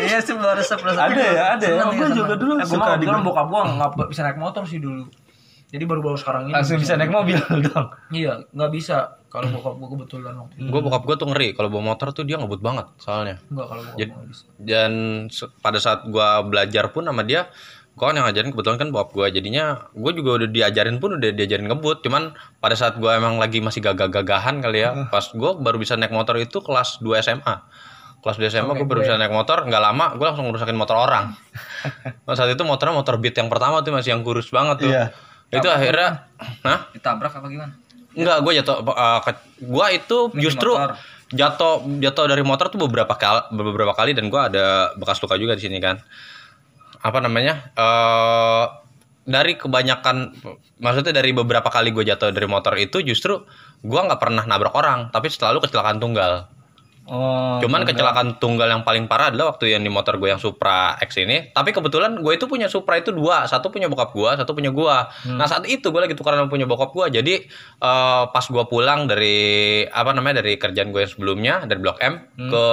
iya 0.00 0.18
sih 0.18 0.32
baru 0.32 0.54
resep 0.54 0.78
resep 0.78 1.02
Ada 1.06 1.22
ya, 1.22 1.44
ada 1.50 1.64
ya. 1.64 1.70
Seneng, 1.76 1.88
Gua 1.92 2.06
iya, 2.06 2.14
juga 2.14 2.34
dulu 2.34 2.52
Eh, 2.52 2.58
gue 2.58 2.68
suka 2.68 2.86
kebetulan 2.88 2.98
digon- 2.98 3.24
bokap 3.24 3.46
gue 3.46 3.60
nggak 3.72 4.08
bisa 4.08 4.20
naik 4.22 4.36
motor 4.36 4.62
sih 4.64 4.78
dulu. 4.78 5.04
Jadi 5.66 5.82
baru-baru 5.82 6.14
sekarang 6.14 6.46
ini. 6.46 6.52
langsung 6.52 6.78
bisa 6.78 6.94
naik 6.94 7.10
mobil 7.10 7.36
dong. 7.66 7.86
Iya, 8.08 8.46
nggak 8.48 8.70
bisa 8.70 8.96
kalau 9.26 9.50
bokap 9.50 9.74
gue 9.74 9.88
kebetulan 9.92 10.34
waktu 10.36 10.54
itu. 10.56 10.68
gue 10.68 10.80
bokap 10.80 11.02
gue 11.02 11.16
tuh 11.16 11.28
ngeri 11.28 11.48
kalau 11.52 11.68
bawa 11.68 11.82
motor 11.88 12.08
tuh 12.10 12.22
dia 12.22 12.36
ngebut 12.36 12.60
banget 12.60 12.86
soalnya 12.96 13.36
Enggak 13.46 13.66
kalau 13.66 13.82
bokap 13.82 13.96
Jadi- 13.96 14.06
gue 14.06 14.16
nggak 14.16 14.30
bisa. 14.30 14.44
dan 14.56 14.92
pada 15.58 15.78
saat 15.78 16.00
gua 16.06 16.40
belajar 16.40 16.88
pun 16.88 17.02
sama 17.02 17.20
dia 17.20 17.50
gua 17.96 18.12
kan 18.12 18.14
yang 18.14 18.28
ngajarin 18.28 18.52
kebetulan 18.52 18.76
kan 18.76 18.88
bokap 18.92 19.10
gua 19.10 19.26
jadinya 19.26 19.64
gue 19.90 20.12
juga 20.12 20.30
udah 20.36 20.48
diajarin 20.48 21.00
pun 21.00 21.16
udah 21.16 21.32
diajarin 21.32 21.64
ngebut 21.64 22.04
cuman 22.04 22.30
pada 22.60 22.76
saat 22.76 22.94
gua 22.96 23.16
emang 23.16 23.40
lagi 23.40 23.58
masih 23.58 23.80
gagah-gagahan 23.80 24.60
kali 24.60 24.84
ya 24.84 25.08
pas 25.08 25.32
gua 25.32 25.56
baru 25.56 25.76
bisa 25.76 25.96
naik 25.96 26.12
motor 26.12 26.36
itu 26.36 26.60
kelas 26.60 27.00
2 27.00 27.08
SMA 27.18 27.54
kelas 28.20 28.36
2 28.36 28.52
SMA 28.52 28.72
gue 28.74 28.84
baru 28.84 29.00
bisa 29.00 29.16
naik 29.16 29.30
motor 29.30 29.62
nggak 29.62 29.82
lama 29.82 30.12
gue 30.12 30.26
langsung 30.26 30.44
ngerusakin 30.44 30.74
motor 30.74 30.98
orang 30.98 31.32
saat 32.36 32.50
itu 32.50 32.62
motornya 32.62 32.92
motor 32.92 33.16
beat 33.16 33.32
yang 33.32 33.46
pertama 33.46 33.80
tuh 33.80 33.94
masih 33.94 34.12
yang 34.12 34.20
kurus 34.20 34.50
banget 34.50 34.76
tuh 34.82 34.90
Iya. 34.90 35.14
itu 35.52 35.68
akhirnya 35.70 36.26
nah 36.60 36.90
Ditabrak 36.90 37.32
apa 37.32 37.46
gimana? 37.46 37.72
Enggak, 38.16 38.42
gue 38.42 38.52
jatuh. 38.56 38.76
Uh, 38.82 39.20
ke- 39.20 39.44
gua 39.62 39.92
itu 39.92 40.32
Ini 40.32 40.40
justru 40.42 40.72
motor. 40.72 40.96
jatuh 41.30 41.74
jatuh 42.00 42.24
dari 42.26 42.40
motor 42.40 42.66
tuh 42.66 42.80
beberapa 42.80 43.12
kali, 43.12 43.52
beberapa 43.52 43.92
kali 43.92 44.16
dan 44.16 44.26
gua 44.26 44.48
ada 44.48 44.90
bekas 44.96 45.20
luka 45.20 45.36
juga 45.36 45.52
di 45.52 45.62
sini 45.62 45.78
kan. 45.78 46.00
Apa 47.06 47.22
namanya? 47.22 47.70
eh 47.78 48.66
dari 49.26 49.58
kebanyakan, 49.58 50.38
maksudnya 50.78 51.18
dari 51.18 51.34
beberapa 51.34 51.66
kali 51.66 51.90
gue 51.90 52.06
jatuh 52.06 52.30
dari 52.30 52.46
motor 52.46 52.78
itu 52.78 53.02
justru 53.02 53.42
gua 53.82 54.06
nggak 54.06 54.22
pernah 54.22 54.46
nabrak 54.46 54.70
orang, 54.78 55.10
tapi 55.10 55.26
selalu 55.26 55.66
kecelakaan 55.66 55.98
tunggal. 55.98 56.46
Oh. 57.06 57.62
Cuman 57.62 57.86
kecelakaan 57.86 58.42
tunggal 58.42 58.66
yang 58.66 58.82
paling 58.82 59.06
parah 59.06 59.30
adalah 59.30 59.54
waktu 59.54 59.70
yang 59.70 59.86
di 59.86 59.86
motor 59.86 60.18
gue 60.18 60.26
yang 60.26 60.42
Supra 60.42 60.98
X 60.98 61.22
ini. 61.22 61.54
Tapi 61.54 61.70
kebetulan 61.70 62.18
gue 62.18 62.32
itu 62.34 62.50
punya 62.50 62.66
Supra 62.66 62.98
itu 62.98 63.14
dua, 63.14 63.46
satu 63.46 63.70
punya 63.70 63.86
bokap 63.86 64.10
gue, 64.10 64.30
satu 64.34 64.58
punya 64.58 64.74
gue. 64.74 64.96
Nah 65.30 65.46
saat 65.46 65.70
itu 65.70 65.94
gue 65.94 66.02
lagi 66.02 66.18
tukaran 66.18 66.42
sama 66.42 66.50
punya 66.50 66.66
bokap 66.66 66.90
gue. 66.90 67.22
Jadi 67.22 67.34
eh, 67.78 68.24
pas 68.26 68.42
gue 68.42 68.64
pulang 68.66 69.06
dari 69.06 69.86
apa 69.86 70.10
namanya 70.18 70.42
dari 70.42 70.58
kerjaan 70.58 70.90
gue 70.90 71.06
yang 71.06 71.12
sebelumnya 71.14 71.54
dari 71.70 71.78
Blok 71.78 72.02
M 72.02 72.26
ke 72.34 72.64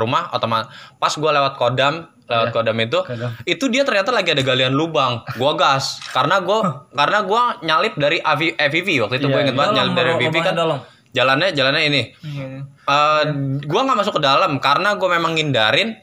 rumah, 0.00 0.32
otomatis 0.32 0.72
pas 0.96 1.12
gue 1.12 1.30
lewat 1.36 1.52
Kodam 1.60 2.08
lewat 2.24 2.56
Kodam 2.56 2.78
itu, 2.80 2.98
itu 3.44 3.64
dia 3.68 3.84
ternyata 3.84 4.08
lagi 4.08 4.32
ada 4.32 4.40
galian 4.40 4.72
lubang. 4.72 5.20
Gue 5.36 5.52
gas 5.60 6.00
karena 6.08 6.40
gue 6.40 6.58
karena 6.96 7.18
gue 7.20 7.42
nyalip 7.68 7.94
dari 8.00 8.16
AV, 8.24 8.56
EVV 8.56 8.88
waktu 9.04 9.20
itu 9.20 9.26
gue 9.28 9.40
inget 9.44 9.52
banget 9.52 9.76
Dalam, 9.76 9.78
nyalip 9.80 9.92
dari 9.92 10.08
bro, 10.08 10.16
EVV 10.16 10.24
lubangnya 10.32 10.48
kan. 10.48 10.56
dalam. 10.56 10.78
Jalannya 11.14 11.48
jalannya 11.54 11.82
ini. 11.86 12.02
Eh, 12.84 13.22
gua 13.70 13.80
nggak 13.86 13.98
masuk 14.02 14.18
ke 14.18 14.22
dalam 14.24 14.58
karena 14.58 14.98
gue 14.98 15.08
memang 15.08 15.38
ngindarin. 15.38 15.94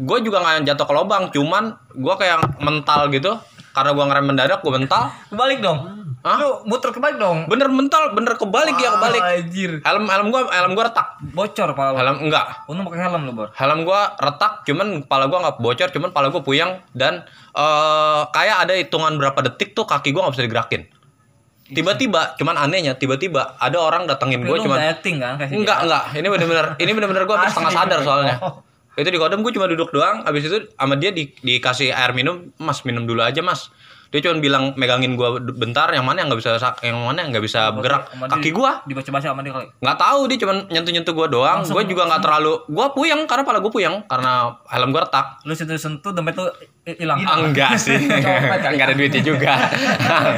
Gue 0.00 0.18
juga 0.24 0.40
nggak 0.42 0.66
jatuh 0.66 0.86
ke 0.88 0.94
lubang, 0.96 1.22
cuman 1.30 1.76
gua 1.94 2.16
kayak 2.16 2.58
mental 2.64 3.12
gitu. 3.12 3.36
Karena 3.74 3.90
gua 3.92 4.04
ngerem 4.08 4.24
mendadak, 4.30 4.62
gue 4.64 4.72
mental. 4.72 5.12
Kebalik 5.28 5.58
dong. 5.60 6.03
Hah? 6.24 6.40
Lu 6.40 6.50
muter 6.64 6.88
kebalik 6.88 7.20
dong. 7.20 7.44
Bener 7.52 7.68
mental, 7.68 8.16
bener 8.16 8.40
kebalik 8.40 8.80
ya 8.80 8.96
kebalik. 8.96 9.20
Anjir. 9.20 9.72
Helm 9.84 10.08
helm 10.08 10.32
gua 10.32 10.48
helm 10.48 10.72
gua 10.72 10.88
retak. 10.88 11.20
Bocor 11.36 11.76
pala 11.76 11.92
lu. 11.92 11.96
Helm 12.00 12.16
enggak. 12.24 12.46
Untung 12.64 12.88
pakai 12.88 13.00
helm 13.04 13.22
lu, 13.28 13.32
Bor. 13.36 13.48
Helm 13.52 13.84
gua 13.84 14.16
retak, 14.16 14.64
cuman 14.64 15.04
kepala 15.04 15.28
gua 15.28 15.38
nggak 15.44 15.56
bocor, 15.60 15.88
cuman 15.92 16.08
kepala 16.16 16.32
gua 16.32 16.40
puyeng 16.40 16.80
dan 16.96 17.28
eh 17.52 18.22
kayak 18.32 18.56
ada 18.64 18.72
hitungan 18.72 19.20
berapa 19.20 19.36
detik 19.52 19.76
tuh 19.76 19.84
kaki 19.84 20.16
gua 20.16 20.24
nggak 20.24 20.40
bisa 20.40 20.46
digerakin. 20.48 20.82
Tiba-tiba, 21.64 22.36
cuman 22.36 22.60
anehnya 22.60 22.92
tiba-tiba 22.96 23.56
ada 23.56 23.80
orang 23.80 24.04
datengin 24.04 24.44
gue 24.44 24.52
lu 24.52 24.68
cuman 24.68 24.84
acting 24.84 25.16
kan 25.16 25.40
kasih 25.40 25.64
Enggak, 25.64 25.80
enggak. 25.80 26.02
Ini 26.12 26.28
bener-bener 26.28 26.66
ini 26.76 26.90
bener-bener 26.92 27.24
gue 27.24 27.36
setengah 27.52 27.72
sadar 27.72 28.00
soalnya. 28.04 28.36
Oh. 28.44 28.60
Itu 28.94 29.08
di 29.08 29.16
kodam 29.16 29.40
gue 29.40 29.48
cuma 29.48 29.64
duduk 29.64 29.88
doang, 29.90 30.22
habis 30.28 30.44
itu 30.44 30.70
sama 30.76 30.94
dia 31.00 31.10
di, 31.10 31.32
dikasih 31.40 31.90
air 31.90 32.12
minum, 32.12 32.52
Mas 32.60 32.84
minum 32.84 33.08
dulu 33.08 33.24
aja, 33.24 33.40
Mas. 33.40 33.72
Dia 34.14 34.22
cuma 34.22 34.38
bilang 34.38 34.70
megangin 34.74 35.18
gua 35.18 35.34
bentar, 35.34 35.90
yang 35.90 36.06
mana 36.06 36.22
yang 36.22 36.30
nggak 36.30 36.38
bisa 36.38 36.54
sak- 36.54 36.78
yang 36.80 36.94
mana 36.96 37.18
yang 37.18 37.34
nggak 37.34 37.42
bisa 37.42 37.66
bergerak. 37.68 38.06
Sama 38.06 38.24
dia- 38.24 38.32
Kaki 38.32 38.50
gua 38.50 38.70
dibaca-baca 38.84 39.26
sama 39.26 39.42
dia 39.42 39.50
kali. 39.50 39.66
nggak 39.74 39.98
tahu 39.98 40.20
dia 40.30 40.38
cuma 40.38 40.52
nyentuh-nyentuh 40.64 41.10
gua 41.12 41.26
doang. 41.26 41.56
Langsung- 41.60 41.74
Gue 41.74 41.84
juga 41.84 42.06
nggak 42.06 42.22
terlalu 42.22 42.52
gua 42.68 42.86
puyeng 42.88 43.26
karena 43.26 43.42
pala 43.42 43.58
gua 43.58 43.68
puyeng 43.68 44.06
karena 44.06 44.32
helm 44.64 44.88
gua 44.88 45.02
retak. 45.02 45.42
Lu 45.42 45.50
sentuh-sentuh 45.52 46.14
dompet 46.14 46.32
lu 46.32 46.46
hi- 46.84 46.94
hilang. 46.96 47.18
Ah, 47.20 47.42
enggak 47.42 47.74
sih. 47.74 47.98
Enggak 48.06 48.86
ada 48.86 48.94
duitnya 48.94 49.18
juga. 49.20 49.52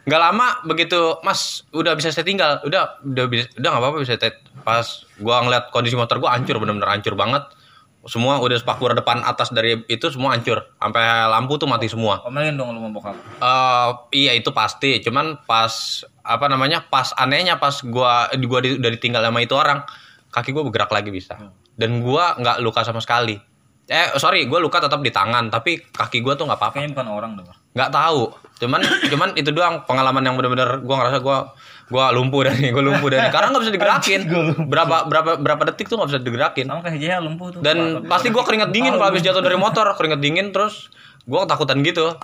Enggak 0.00 0.20
lama 0.20 0.46
begitu 0.64 0.98
Mas 1.20 1.62
udah 1.70 1.94
bisa 1.94 2.10
saya 2.10 2.26
tinggal. 2.26 2.58
Udah 2.62 2.98
udah 3.00 3.24
bisa 3.24 3.46
udah 3.54 3.68
nggak 3.70 3.82
apa-apa 3.82 3.98
bisa 4.02 4.18
saya 4.18 4.34
pas 4.60 4.82
gua 5.16 5.40
ngeliat 5.40 5.70
kondisi 5.70 5.94
motor 5.94 6.18
gua 6.18 6.34
hancur 6.34 6.58
bener-bener 6.58 6.90
hancur 6.90 7.14
banget. 7.14 7.46
Semua 8.08 8.40
udah 8.40 8.56
spakbor 8.56 8.96
depan 8.96 9.20
atas 9.20 9.52
dari 9.52 9.84
itu 9.84 10.08
semua 10.08 10.32
hancur. 10.32 10.64
Sampai 10.80 11.04
lampu 11.28 11.60
tuh 11.60 11.68
mati 11.68 11.84
semua. 11.84 12.24
Omelin 12.24 12.56
dong 12.56 12.72
lu 12.72 12.80
mau 12.80 12.96
bokap. 12.96 13.12
Eh 13.44 13.88
iya 14.24 14.32
itu 14.32 14.48
pasti. 14.56 15.04
Cuman 15.04 15.44
pas 15.44 16.00
apa 16.24 16.48
namanya? 16.48 16.80
Pas 16.88 17.12
anehnya 17.20 17.60
pas 17.60 17.84
gua 17.84 18.32
gua 18.40 18.60
di- 18.64 18.80
udah 18.80 18.90
ditinggal 18.96 19.20
sama 19.20 19.44
itu 19.44 19.52
orang, 19.52 19.84
kaki 20.32 20.56
gua 20.56 20.64
bergerak 20.64 20.88
lagi 20.88 21.12
bisa. 21.12 21.36
Dan 21.76 22.00
gua 22.00 22.40
nggak 22.40 22.64
luka 22.64 22.80
sama 22.88 23.04
sekali. 23.04 23.36
Eh 23.84 24.16
sorry, 24.16 24.48
gua 24.48 24.64
luka 24.64 24.80
tetap 24.80 25.04
di 25.04 25.12
tangan, 25.12 25.52
tapi 25.52 25.84
kaki 25.84 26.24
gua 26.24 26.40
tuh 26.40 26.48
nggak 26.48 26.56
apa-apa. 26.56 26.80
Kayaknya 26.80 26.92
bukan 26.96 27.08
orang 27.12 27.30
dong. 27.36 27.52
Nggak 27.76 27.90
tahu. 27.92 28.22
Cuman 28.64 28.80
cuman 29.12 29.28
itu 29.36 29.50
doang 29.52 29.84
pengalaman 29.84 30.24
yang 30.24 30.40
bener-bener 30.40 30.80
gua 30.80 31.04
ngerasa 31.04 31.20
gua 31.20 31.52
gua 31.90 32.14
lumpuh 32.14 32.46
dari 32.46 32.70
gua 32.70 32.86
lumpuh 32.86 33.10
dari 33.10 33.28
karena 33.28 33.50
nggak 33.50 33.62
bisa 33.66 33.74
digerakin. 33.74 34.20
Berapa 34.72 35.10
berapa 35.10 35.30
berapa 35.42 35.62
detik 35.74 35.90
tuh 35.90 35.98
nggak 35.98 36.10
bisa 36.14 36.20
digerakin. 36.22 36.64
Sama 36.70 36.80
kayak 36.86 36.98
JH 37.02 37.14
lumpuh 37.20 37.46
tuh. 37.50 37.60
Dan 37.60 38.06
pasti 38.06 38.30
gua 38.30 38.46
keringet 38.46 38.70
dingin 38.70 38.94
kalau 38.94 39.10
habis 39.10 39.26
jatuh 39.26 39.42
dari 39.42 39.58
motor, 39.58 39.84
keringet 39.98 40.22
dingin 40.22 40.54
terus 40.54 40.88
gua 41.26 41.44
ketakutan 41.44 41.82
gitu. 41.82 42.14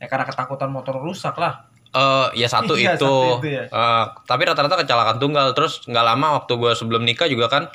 Ya 0.00 0.06
karena 0.08 0.24
ketakutan 0.24 0.70
motor 0.72 0.96
rusak 0.96 1.36
lah. 1.36 1.68
Eh 1.90 2.46
ya 2.46 2.48
satu 2.48 2.78
Iya, 2.80 2.94
itu. 2.94 3.04
satu 3.04 3.42
itu 3.42 3.48
ya. 3.50 3.64
Eh, 3.66 4.04
tapi 4.24 4.42
rata-rata 4.46 4.78
kecelakaan 4.78 5.18
tunggal. 5.18 5.52
Terus 5.52 5.82
nggak 5.90 6.04
lama 6.06 6.26
waktu 6.40 6.52
gue 6.54 6.72
sebelum 6.78 7.02
nikah 7.02 7.26
juga 7.26 7.50
kan, 7.50 7.68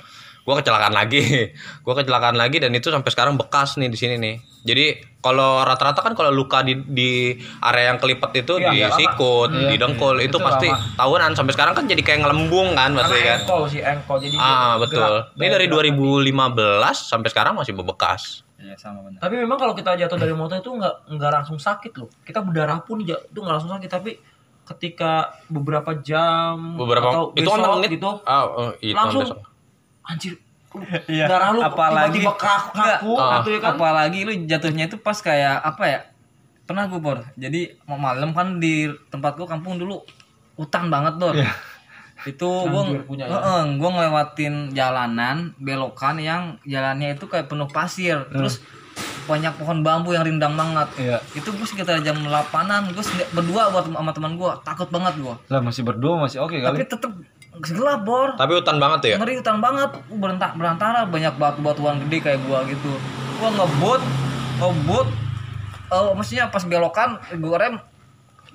gue 0.46 0.54
kecelakaan 0.54 0.94
lagi. 0.94 1.22
gue 1.86 1.94
kecelakaan 1.98 2.38
lagi 2.38 2.62
dan 2.62 2.70
itu 2.72 2.94
sampai 2.94 3.10
sekarang 3.10 3.34
bekas 3.36 3.82
nih 3.82 3.90
di 3.90 3.98
sini 3.98 4.16
nih. 4.22 4.36
Jadi 4.66 4.86
kalau 5.22 5.62
rata-rata 5.62 6.06
kan 6.06 6.14
kalau 6.14 6.30
luka 6.30 6.62
di 6.62 6.78
di 6.86 7.34
area 7.62 7.94
yang 7.94 7.98
kelipet 7.98 8.46
itu 8.46 8.62
Iya, 8.62 8.70
di 8.70 8.78
iya, 8.82 8.90
sikut, 8.94 9.50
di 9.50 9.78
dengkul 9.78 10.22
itu, 10.22 10.30
Itu 10.30 10.38
pasti 10.42 10.70
lama. 10.70 10.98
tahunan. 10.98 11.32
Sampai 11.34 11.54
sekarang 11.54 11.74
kan 11.74 11.86
jadi 11.86 12.02
kayak 12.02 12.20
ngelembung 12.26 12.74
kan, 12.74 12.94
pasti 12.94 13.20
kan. 13.26 13.40
engkol 13.42 13.62
sih 13.66 13.82
engkol 13.82 14.18
jadi 14.22 14.38
Ah 14.38 14.78
dia 14.78 14.82
betul. 14.86 15.02
gerak. 15.02 15.38
Ini 15.38 15.48
dari 15.50 15.66
Gerak. 15.66 15.94
2015 15.94 17.10
sampai 17.10 17.30
sekarang 17.34 17.54
masih 17.58 17.74
bebekas. 17.74 18.46
Iya 18.56 18.74
sama 18.78 19.06
benar. 19.06 19.22
Tapi 19.22 19.36
memang 19.38 19.58
kalau 19.58 19.74
kita 19.74 19.98
jatuh 19.98 20.18
dari 20.18 20.34
motor 20.34 20.58
itu 20.58 20.70
nggak 20.70 21.14
nggak 21.14 21.32
langsung 21.42 21.58
sakit 21.58 21.94
loh. 21.98 22.10
Kita 22.22 22.42
berdarah 22.42 22.82
pun 22.82 23.02
itu 23.02 23.14
nggak 23.34 23.54
langsung 23.54 23.70
sakit 23.70 23.90
tapi 23.90 24.18
ketika 24.66 25.30
beberapa 25.46 25.94
jam 26.02 26.74
Beberapa 26.74 27.14
atau 27.14 27.24
itu 27.38 27.46
kan 27.46 27.62
besok 27.62 27.76
menit 27.78 27.92
gitu 27.94 28.10
Ah, 28.26 28.44
oh, 28.50 28.74
itu 28.82 28.98
langsung 28.98 29.22
besok. 29.22 29.38
Anjir 30.06 30.34
Iya. 31.08 31.32
darah 31.32 31.56
lu 31.56 31.64
Apalagi- 31.64 32.20
tiba-tiba 32.20 32.36
kaku, 32.36 32.76
kaku 32.76 33.12
Ah. 33.16 33.40
gitu 33.40 33.50
ya 33.56 33.60
kan. 33.64 33.72
Apalagi 33.74 34.20
lu 34.22 34.32
jatuhnya 34.44 34.84
itu 34.86 35.00
pas 35.00 35.16
kayak 35.16 35.64
apa 35.64 35.84
ya? 35.88 36.00
Pernah 36.66 36.92
gue 36.92 37.00
bor. 37.00 37.24
Jadi 37.36 37.80
mau 37.86 37.96
malam 37.96 38.36
kan 38.36 38.60
di 38.60 38.84
tempat 39.08 39.40
gua 39.40 39.48
kampung 39.48 39.78
dulu 39.78 40.04
hutan 40.56 40.92
banget 40.92 41.16
bor. 41.16 41.32
Itu 42.26 42.50
gua 42.68 42.82
Anjir 42.84 43.06
punya 43.06 43.24
ya. 43.24 43.38
Heeh, 43.38 43.62
gua 43.78 43.90
ngelewatin 43.94 44.74
jalanan 44.74 45.56
belokan 45.56 46.18
yang 46.18 46.60
jalannya 46.66 47.14
itu 47.14 47.24
kayak 47.24 47.48
penuh 47.48 47.70
pasir. 47.70 48.28
Terus 48.28 48.60
banyak 49.26 49.56
pohon 49.56 49.80
bambu 49.80 50.12
yang 50.12 50.24
rindang 50.24 50.54
banget. 50.54 50.86
Iya. 50.98 51.18
Itu 51.34 51.50
gue 51.50 51.64
sekitar 51.64 51.98
jam 52.02 52.20
8-an 52.20 52.92
gue 52.92 53.04
berdua 53.32 53.70
buat 53.70 53.88
sama 53.88 54.12
teman 54.12 54.36
gua 54.36 54.60
takut 54.62 54.86
banget 54.88 55.18
gua. 55.18 55.40
Lah 55.48 55.62
masih 55.62 55.82
berdua 55.82 56.20
masih 56.20 56.42
oke 56.42 56.54
kali. 56.56 56.68
Tapi 56.68 56.84
tetep 56.84 57.12
gelap 57.62 58.02
bor. 58.02 58.30
Tapi 58.34 58.52
hutan 58.54 58.78
banget 58.78 59.00
ya. 59.06 59.16
ngeri 59.16 59.40
hutan 59.40 59.58
banget 59.58 59.90
berentak 60.10 60.52
berantara 60.54 61.06
banyak 61.06 61.34
batu-batuan 61.36 62.04
gede 62.04 62.18
kayak 62.22 62.40
gua 62.44 62.64
gitu 62.66 62.92
gua 63.36 63.50
ngebut 63.54 64.02
ngebut 64.58 65.08
eh 65.86 66.12
maksudnya 66.12 66.48
pas 66.48 66.64
belokan 66.64 67.10
gua 67.38 67.58
rem 67.58 67.76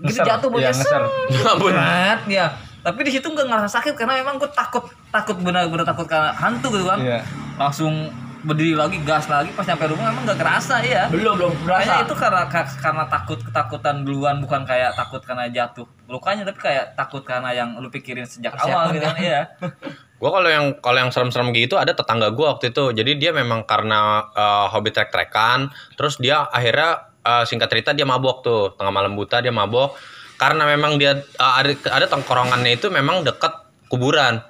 gitu 0.00 0.18
jatuh 0.18 0.48
bocah 0.48 0.68
ngeser. 0.68 1.02
Ampun. 1.46 1.70
berat 1.70 2.20
ya 2.26 2.46
tapi 2.80 3.04
di 3.04 3.12
situ 3.12 3.26
nggak 3.26 3.44
ngerasa 3.44 3.68
sakit 3.70 3.92
karena 3.92 4.18
memang 4.18 4.36
gua 4.36 4.48
takut 4.48 4.82
takut 5.08 5.36
benar-benar 5.36 5.84
takut 5.84 6.04
karena 6.04 6.32
hantu 6.32 6.68
gitu 6.70 6.84
kan 6.84 6.98
Iya. 6.98 7.20
langsung 7.56 8.08
berdiri 8.40 8.72
lagi 8.72 8.96
gas 9.00 9.26
lagi 9.26 9.50
pas 9.50 9.62
nyampe 9.62 9.84
rumah 9.86 10.08
emang 10.08 10.24
gak 10.24 10.36
kerasa 10.36 10.80
ya 10.80 11.06
Belum 11.06 11.34
belum 11.34 11.52
Kayaknya 11.60 11.66
berasa. 11.66 11.94
itu 12.02 12.14
karena 12.14 12.42
ka- 12.46 12.78
karena 12.78 13.04
takut 13.06 13.38
ketakutan 13.38 13.96
duluan 14.00 14.36
bukan 14.38 14.62
kayak 14.62 14.92
takut 14.92 15.20
karena 15.20 15.46
jatuh 15.46 15.84
lukanya 16.06 16.42
tapi 16.42 16.58
kayak 16.58 16.92
takut 16.94 17.20
karena 17.20 17.52
yang 17.52 17.76
lu 17.76 17.88
pikirin 17.88 18.24
sejak 18.24 18.52
awal 18.54 18.88
Persiapan 18.88 18.92
gitu 18.92 19.06
kan. 19.06 19.16
iya 19.18 19.40
Gue 20.20 20.28
kalau 20.28 20.46
yang 20.46 20.76
kalau 20.78 20.98
yang 20.98 21.08
serem-serem 21.08 21.48
gitu 21.50 21.74
ada 21.74 21.90
tetangga 21.90 22.28
gue 22.28 22.44
waktu 22.44 22.68
itu. 22.68 22.92
Jadi 22.92 23.16
dia 23.16 23.32
memang 23.32 23.64
karena 23.64 24.20
eh, 24.30 24.66
hobi 24.68 24.90
trek-trekan, 24.90 25.68
terus 25.96 26.16
dia 26.16 26.44
akhirnya 26.44 27.08
eh, 27.20 27.44
singkat 27.44 27.68
cerita 27.68 27.90
dia 27.92 28.04
mabok 28.04 28.44
tuh 28.44 28.60
tengah 28.74 28.92
malam 28.92 29.16
buta 29.16 29.40
dia 29.40 29.48
mabok 29.48 29.96
karena 30.36 30.64
memang 30.66 31.00
dia 31.00 31.16
eh, 31.16 31.54
ada 31.56 31.72
ada 31.88 32.04
tongkrongannya 32.06 32.76
itu 32.76 32.88
memang 32.88 33.24
dekat 33.24 33.48
kuburan. 33.88 34.44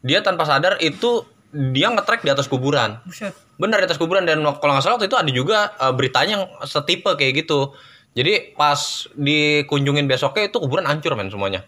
Dia 0.00 0.20
tanpa 0.20 0.44
sadar 0.44 0.76
itu 0.78 1.24
dia 1.54 1.86
ngetrek 1.86 2.26
di 2.26 2.30
atas 2.34 2.50
kuburan. 2.50 2.98
Buset. 3.06 3.30
Benar 3.54 3.78
di 3.78 3.86
atas 3.86 3.98
kuburan 4.02 4.26
dan 4.26 4.42
kalau 4.42 4.74
nggak 4.74 4.82
salah 4.82 4.98
waktu 4.98 5.06
itu 5.06 5.14
ada 5.14 5.30
juga 5.30 5.58
eh, 5.78 5.94
beritanya 5.94 6.42
yang 6.42 6.44
setipe 6.66 7.14
kayak 7.14 7.46
gitu. 7.46 7.70
Jadi 8.14 8.54
pas 8.54 8.78
dikunjungin 9.14 10.06
besoknya 10.06 10.50
itu 10.50 10.58
kuburan 10.58 10.86
hancur 10.86 11.14
men 11.14 11.30
semuanya. 11.30 11.66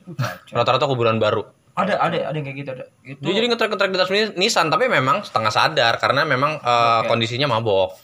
Rata-rata 0.50 0.86
kuburan 0.90 1.18
baru. 1.22 1.46
Ada 1.76 2.00
ada 2.00 2.16
ada 2.32 2.36
yang 2.38 2.46
kayak 2.46 2.56
gitu 2.62 2.70
ada. 2.72 2.84
itu 3.04 3.20
jadi 3.20 3.46
ngetrek-ngetrek 3.52 3.90
di 3.92 3.98
atas 4.00 4.10
Nis- 4.10 4.34
Nissan 4.38 4.72
tapi 4.72 4.88
memang 4.88 5.22
setengah 5.22 5.52
sadar 5.52 5.94
karena 6.02 6.26
memang 6.26 6.58
eh, 6.58 7.02
kondisinya 7.06 7.46
mabok. 7.46 7.94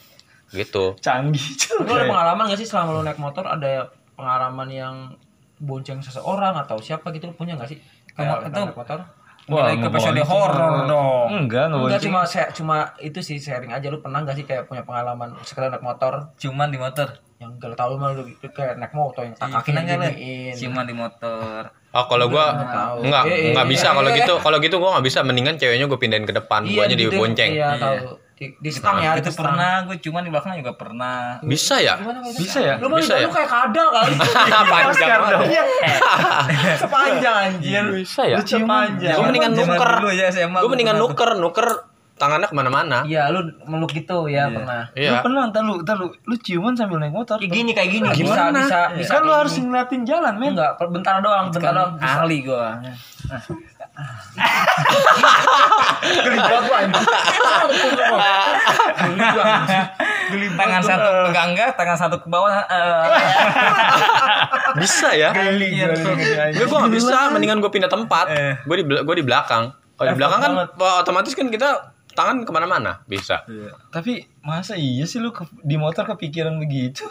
Gitu. 0.53 1.01
Canggih 1.01 1.40
Lu 1.87 1.90
ada 1.97 2.05
pengalaman 2.05 2.53
gak 2.53 2.61
sih 2.61 2.68
selama 2.68 3.01
lu 3.01 3.03
naik 3.03 3.16
motor 3.16 3.49
ada 3.49 3.88
pengalaman 4.12 4.68
yang 4.68 4.95
bonceng 5.57 6.05
seseorang 6.05 6.53
atau 6.61 6.77
siapa 6.83 7.09
gitu 7.16 7.33
lu 7.33 7.35
punya 7.35 7.57
gak 7.57 7.73
sih? 7.73 7.81
Kayak 8.12 8.53
naik 8.53 8.77
motor? 8.77 9.22
Mulai 9.44 9.74
ke 9.74 9.87
episode 9.87 10.22
horor 10.22 10.87
dong. 10.87 11.26
Enggak, 11.35 11.66
Enggak 11.66 11.83
enggak 11.90 12.00
cuma 12.00 12.20
saya 12.22 12.46
cuma 12.55 12.76
itu 12.98 13.18
sih 13.18 13.37
sharing 13.37 13.70
aja 13.70 13.90
lu 13.90 13.98
pernah 13.98 14.22
gak 14.22 14.38
sih 14.38 14.46
kayak 14.46 14.70
punya 14.70 14.87
pengalaman 14.87 15.35
sekedar 15.42 15.68
naik 15.68 15.83
motor 15.83 16.31
Cuman 16.37 16.70
di 16.70 16.78
motor. 16.78 17.18
yang 17.37 17.59
gak 17.59 17.74
tahu 17.74 17.98
mah 17.98 18.14
lu 18.14 18.22
kayak 18.38 18.78
naik 18.78 18.94
motor 18.94 19.26
yang 19.26 19.35
Kaki 19.35 19.50
kakinya 19.52 19.83
nanya 19.83 20.14
giniin. 20.14 20.55
Cuman 20.55 20.85
di 20.87 20.94
motor. 20.94 21.61
Oh 21.90 22.05
kalau 22.07 22.31
gua 22.31 22.55
tahu. 22.55 22.98
nggak 23.02 23.24
Eh, 23.26 23.35
eh, 23.35 23.50
nggak 23.52 23.66
eh, 23.66 23.70
bisa 23.74 23.87
eh, 23.87 23.92
kalau 23.92 24.11
gitu 24.14 24.35
kalau 24.38 24.57
gitu 24.62 24.76
gua 24.78 24.90
nggak 24.94 25.07
bisa 25.11 25.18
mendingan 25.20 25.55
ceweknya 25.59 25.85
gue 25.85 25.98
pindahin 25.98 26.22
ke 26.22 26.33
depan 26.33 26.62
Iya, 26.62 26.72
guanya 26.78 26.96
di 26.96 27.05
gitu. 27.05 27.18
bonceng 27.18 27.50
Iya, 27.50 27.68
Iya. 27.68 27.83
tahu. 27.83 27.98
Di, 28.42 28.50
di 28.59 28.70
stang 28.74 28.98
ya, 28.98 29.14
itu 29.14 29.31
stang. 29.31 29.46
pernah 29.46 29.87
gue 29.87 29.96
cuman 29.96 30.20
di 30.20 30.31
belakang 30.35 30.59
juga 30.59 30.74
pernah. 30.74 31.38
bisa 31.40 31.78
ya? 31.78 31.94
Bisa 32.35 32.59
ya? 32.59 32.74
Lu 32.76 32.90
Bisa 32.90 33.14
lu 33.16 33.22
ya? 33.22 33.31
kayak 33.31 33.46
kadal 33.48 33.87
kali. 33.88 34.14
panjang 34.74 35.18
banget 35.22 35.46
Iya. 35.46 35.62
Sepanjang 36.83 37.35
anjir. 37.48 37.85
bisa 37.94 38.22
ya 38.26 38.37
Sepanjang. 38.42 39.14
gue 39.14 39.24
mendingan 39.24 39.52
nuker 39.55 39.90
dulu 39.96 40.11
ya, 40.11 40.26
gue 40.28 40.50
gua 40.50 40.66
mendingan 40.68 40.96
pernah 40.96 41.07
nuker 41.07 41.31
nuker 41.38 41.68
tangannya 42.12 42.46
ke 42.46 42.55
mana-mana 42.55 42.98
Iya, 43.02 43.31
lu 43.31 43.40
meluk 43.64 43.90
gitu 43.90 44.26
ya 44.26 44.46
pernah. 44.46 44.87
Lu 44.88 45.00
iya 45.00 45.22
pernah 45.22 45.46
entar 45.46 45.62
lu, 45.62 45.78
entar 45.78 45.96
lu, 45.96 46.11
lu 46.20 46.35
ciuman 46.37 46.74
sambil 46.74 46.98
naik 46.98 47.11
motor. 47.11 47.35
Kayak 47.37 47.50
gini 47.52 47.70
kayak 47.72 47.90
gini 47.90 48.07
Gimana? 48.12 48.50
bisa 48.52 48.59
bisa 48.59 48.81
bisa. 48.94 49.11
kan 49.12 49.22
lu 49.22 49.33
harus 49.33 49.55
ngeliatin 49.57 50.02
jalan, 50.02 50.35
men. 50.35 50.55
enggak 50.55 50.78
bentar 50.83 51.18
doang, 51.18 51.50
bentar 51.50 51.72
doang. 51.72 51.92
Kan 51.96 52.22
ahli 52.22 52.42
gue. 52.42 52.66
Geli 56.02 56.38
banget 56.38 56.62
gua 56.64 56.76
anjir. 56.78 57.05
Geli 58.98 59.20
gua 59.28 59.44
anjir. 59.44 59.83
Geli 60.28 60.46
banget 60.48 60.59
Tangan 60.59 60.83
satu 60.83 61.09
enggak, 61.31 61.70
tangan 61.76 61.96
satu 61.98 62.16
ke 62.18 62.28
bawah. 62.28 62.64
eh, 62.64 63.05
bisa 64.74 65.12
ya 65.12 65.31
Geli 65.33 65.68
Iya, 65.74 65.92
gua. 65.92 66.14
Gue 66.50 66.64
gue 66.64 66.78
nggak 66.78 66.94
bisa, 66.94 67.18
mendingan 67.31 67.59
gue 67.59 67.68
pindah 67.68 67.88
tempat. 67.88 68.26
Eh. 68.28 68.55
Gue 68.62 68.76
di 68.78 68.85
gue 68.87 69.14
di 69.14 69.22
belakang. 69.22 69.72
Kalau 69.92 70.07
di 70.07 70.09
Effort 70.09 70.18
belakang 70.18 70.40
kan 70.40 70.52
otomatis 70.98 71.33
kan 71.33 71.46
kita 71.46 71.68
tangan 72.12 72.42
ke 72.42 72.50
mana-mana 72.50 73.00
bisa. 73.05 73.44
Tapi 73.88 74.24
masa 74.40 74.74
iya 74.74 75.05
sih 75.05 75.16
lu 75.16 75.31
ke- 75.31 75.48
di 75.59 75.76
motor 75.76 76.05
kepikiran 76.07 76.57
begitu? 76.59 77.05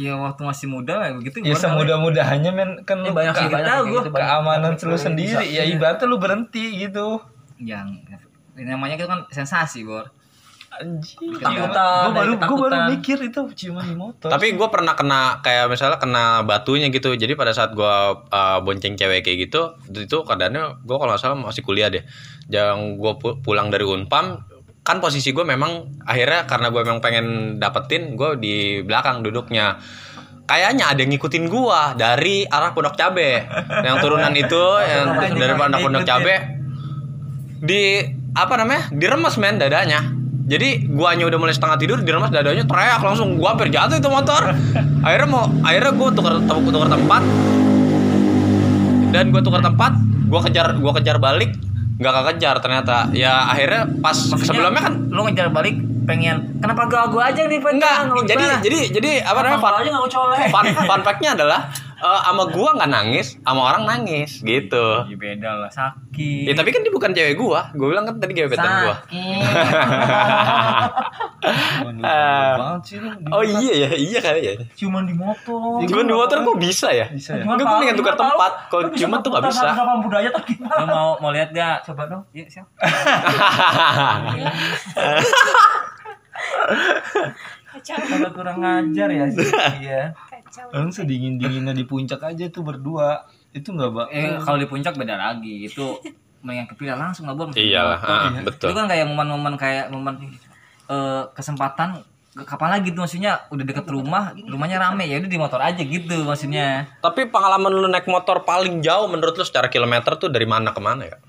Ya 0.00 0.16
waktu 0.16 0.40
masih 0.40 0.66
muda 0.72 1.04
ya 1.04 1.12
begitu. 1.12 1.44
Ya 1.44 1.52
gua 1.52 1.60
semudah-mudahnya 1.60 2.50
men 2.52 2.70
kan 2.88 3.04
lu 3.04 3.12
banyak 3.12 3.36
kayak 3.36 3.52
gua. 3.52 4.00
gitu, 4.04 4.08
keamanan 4.08 4.72
lu 4.76 4.96
yang 4.96 5.00
sendiri 5.00 5.44
bisa. 5.44 5.56
ya 5.56 5.62
ibaratnya 5.68 6.06
lu 6.08 6.16
berhenti 6.16 6.80
gitu. 6.80 7.20
yang 7.62 7.94
ini 8.52 8.68
namanya 8.68 9.00
itu 9.00 9.06
kan 9.08 9.24
sensasi, 9.32 9.86
Bor. 9.86 10.12
Anjing. 10.72 11.36
Ketakutan, 11.36 12.08
Gue 12.08 12.12
baru 12.16 12.32
gue 12.40 12.56
baru 12.56 12.76
mikir 12.96 13.18
itu 13.28 13.40
ciuman 13.52 13.84
di 13.84 13.96
motor. 13.96 14.32
Tapi 14.32 14.56
gue 14.56 14.68
pernah 14.72 14.96
kena 14.96 15.44
kayak 15.44 15.68
misalnya 15.68 16.00
kena 16.00 16.24
batunya 16.48 16.88
gitu. 16.88 17.12
Jadi 17.12 17.36
pada 17.36 17.52
saat 17.52 17.76
gue 17.76 17.94
uh, 18.32 18.58
bonceng 18.64 18.96
cewek 18.96 19.20
kayak 19.20 19.48
gitu, 19.48 19.76
itu 19.92 20.16
keadaannya 20.24 20.80
gue 20.80 20.96
kalau 20.96 21.12
nggak 21.12 21.20
salah 21.20 21.36
masih 21.36 21.60
kuliah 21.60 21.92
deh. 21.92 22.00
Yang 22.48 22.96
gue 22.96 23.12
pulang 23.44 23.68
dari 23.68 23.84
Unpam, 23.84 24.40
kan 24.82 24.98
posisi 24.98 25.30
gue 25.30 25.46
memang 25.46 26.02
akhirnya 26.02 26.46
karena 26.50 26.74
gue 26.74 26.82
memang 26.82 26.98
pengen 26.98 27.26
dapetin, 27.62 28.18
gue 28.18 28.34
di 28.38 28.54
belakang 28.82 29.22
duduknya. 29.22 29.78
Kayaknya 30.42 30.84
ada 30.90 30.98
yang 31.00 31.10
ngikutin 31.14 31.44
gua 31.46 31.94
dari 31.94 32.42
arah 32.44 32.74
Pondok 32.74 32.98
Cabe. 32.98 33.46
Yang 33.86 33.96
turunan 34.02 34.34
itu 34.34 34.64
yang 34.90 35.14
dari 35.38 35.54
Pondok 35.54 35.80
Pondok 35.86 36.04
Cabe 36.04 36.34
di 37.62 38.02
apa 38.34 38.54
namanya? 38.58 38.90
Diremes 38.90 39.38
men 39.38 39.56
dadanya. 39.62 40.02
Jadi 40.50 40.90
guanya 40.90 41.30
udah 41.30 41.38
mulai 41.38 41.54
setengah 41.54 41.78
tidur, 41.78 41.98
diremes 42.02 42.34
dadanya 42.34 42.66
teriak 42.66 43.00
langsung 43.00 43.38
gua 43.38 43.54
hampir 43.54 43.70
jatuh 43.70 43.96
itu 43.96 44.08
motor. 44.10 44.52
Akhirnya 45.06 45.28
mau 45.30 45.46
akhirnya 45.62 45.92
gua 45.94 46.08
tukar 46.10 46.34
tukar 46.42 46.90
tempat 46.90 47.22
dan 49.14 49.24
gua 49.30 49.40
tukar 49.46 49.62
tempat, 49.62 49.92
gua 50.26 50.40
kejar 50.42 50.66
gua 50.82 50.92
kejar 50.98 51.16
balik 51.22 51.54
nggak 51.98 52.12
kekejar 52.12 52.56
ternyata. 52.62 53.08
Ya 53.12 53.48
akhirnya 53.48 53.88
pas 54.00 54.16
sebelumnya 54.16 54.82
kan 54.88 54.94
lu 55.12 55.26
ngejar 55.28 55.52
balik 55.52 55.76
pengen 56.02 56.58
kenapa 56.58 56.90
gua 56.90 57.06
gua 57.06 57.22
aja 57.30 57.46
nih 57.46 57.62
enggak 57.62 57.96
Nggak 58.10 58.26
jadi 58.26 58.44
jadi 58.58 58.80
jadi 58.90 59.12
apa 59.22 59.38
namanya 59.46 59.60
fun, 59.62 59.74
aja 59.78 59.90
colek. 60.10 60.38
fun, 60.50 60.64
fun 60.74 61.00
fact-nya 61.06 61.30
adalah 61.38 61.70
eh, 62.02 62.20
sama 62.20 62.44
gua 62.48 62.68
nggak 62.74 62.90
nangis 62.90 63.38
sama 63.38 63.60
orang 63.64 63.82
nangis 63.84 64.42
gitu 64.42 65.06
Ya 65.06 65.14
beda 65.14 65.50
lah 65.56 65.70
sakit. 65.70 66.44
ya 66.44 66.52
tapi 66.52 66.68
kan 66.68 66.82
dia 66.82 66.90
bukan 66.90 67.10
cewek 67.10 67.34
gua 67.34 67.70
gua 67.72 67.86
bilang 67.88 68.04
kan 68.04 68.18
tadi 68.18 68.32
gebetan 68.32 68.66
gua 68.82 68.94
Sakit. 69.00 69.42
Lu. 71.82 71.90
di 72.78 72.94
oh 73.28 73.42
iya 73.42 73.72
ya 73.84 73.90
iya 73.92 74.18
kali 74.18 74.40
ya 74.42 74.54
Cuman 74.76 75.02
di 75.04 75.12
motor. 75.12 75.82
cuman 75.82 76.04
di 76.04 76.14
motor 76.14 76.36
kok 76.40 76.54
bisa 76.56 76.88
ya 76.88 77.06
Bisa 77.08 77.34
ya? 77.34 77.42
Enggak, 77.42 77.58
gua 77.60 77.74
mendingan 77.76 77.96
tukar 77.96 78.14
tempat. 78.14 78.52
Kalau 78.68 78.82
cuman 78.88 79.18
tuh 79.18 79.30
nggak 79.32 79.44
bisa. 79.48 79.66
Sama 79.72 79.94
budaya 79.98 80.28
tuh 80.30 80.42
gimana? 80.44 80.82
Mau 80.84 81.18
mau 81.18 81.30
lihat 81.30 81.50
gak? 81.50 81.82
Coba 81.84 82.06
dong. 82.06 82.22
Iya, 82.30 82.46
siap. 82.48 82.66
Kacau. 87.66 87.96
Agak 88.14 88.32
kurang 88.32 88.56
ngajar 88.60 89.08
ya 89.08 89.24
sih. 89.28 89.48
Iya. 89.80 90.02
Orang 90.72 90.92
sedingin 90.92 91.40
dinginnya 91.40 91.72
di 91.72 91.84
puncak 91.88 92.20
aja 92.22 92.48
tuh 92.52 92.62
berdua. 92.64 93.24
Itu 93.52 93.72
nggak 93.72 93.90
bak. 93.90 94.06
Eh 94.12 94.36
kalau 94.40 94.58
di 94.60 94.68
puncak 94.68 94.94
beda 94.96 95.16
lagi. 95.16 95.68
Itu 95.68 95.96
mendingan 96.42 96.66
kepilih 96.74 96.98
langsung 96.98 97.30
lah, 97.30 97.38
Bor. 97.38 97.54
iyalah 97.54 98.02
ah, 98.02 98.34
betul 98.42 98.74
Itu 98.74 98.74
kan 98.74 98.90
kayak 98.90 99.06
momen-momen 99.06 99.54
kayak 99.54 99.94
momen 99.94 100.34
eh, 100.90 101.22
kesempatan 101.38 102.02
kapan 102.32 102.80
lagi 102.80 102.96
tuh 102.96 103.04
maksudnya 103.04 103.44
udah 103.52 103.60
deket 103.60 103.84
rumah 103.92 104.32
rumahnya 104.32 104.80
rame 104.80 105.04
ya 105.04 105.20
udah 105.20 105.28
di 105.28 105.36
motor 105.36 105.60
aja 105.60 105.84
gitu 105.84 106.24
maksudnya 106.24 106.88
tapi 107.04 107.28
pengalaman 107.28 107.68
lu 107.68 107.88
naik 107.92 108.08
motor 108.08 108.40
paling 108.40 108.80
jauh 108.80 109.04
menurut 109.04 109.36
lu 109.36 109.44
secara 109.44 109.68
kilometer 109.68 110.16
tuh 110.16 110.32
dari 110.32 110.48
mana 110.48 110.72
ke 110.72 110.80
mana 110.80 111.12
ya 111.12 111.20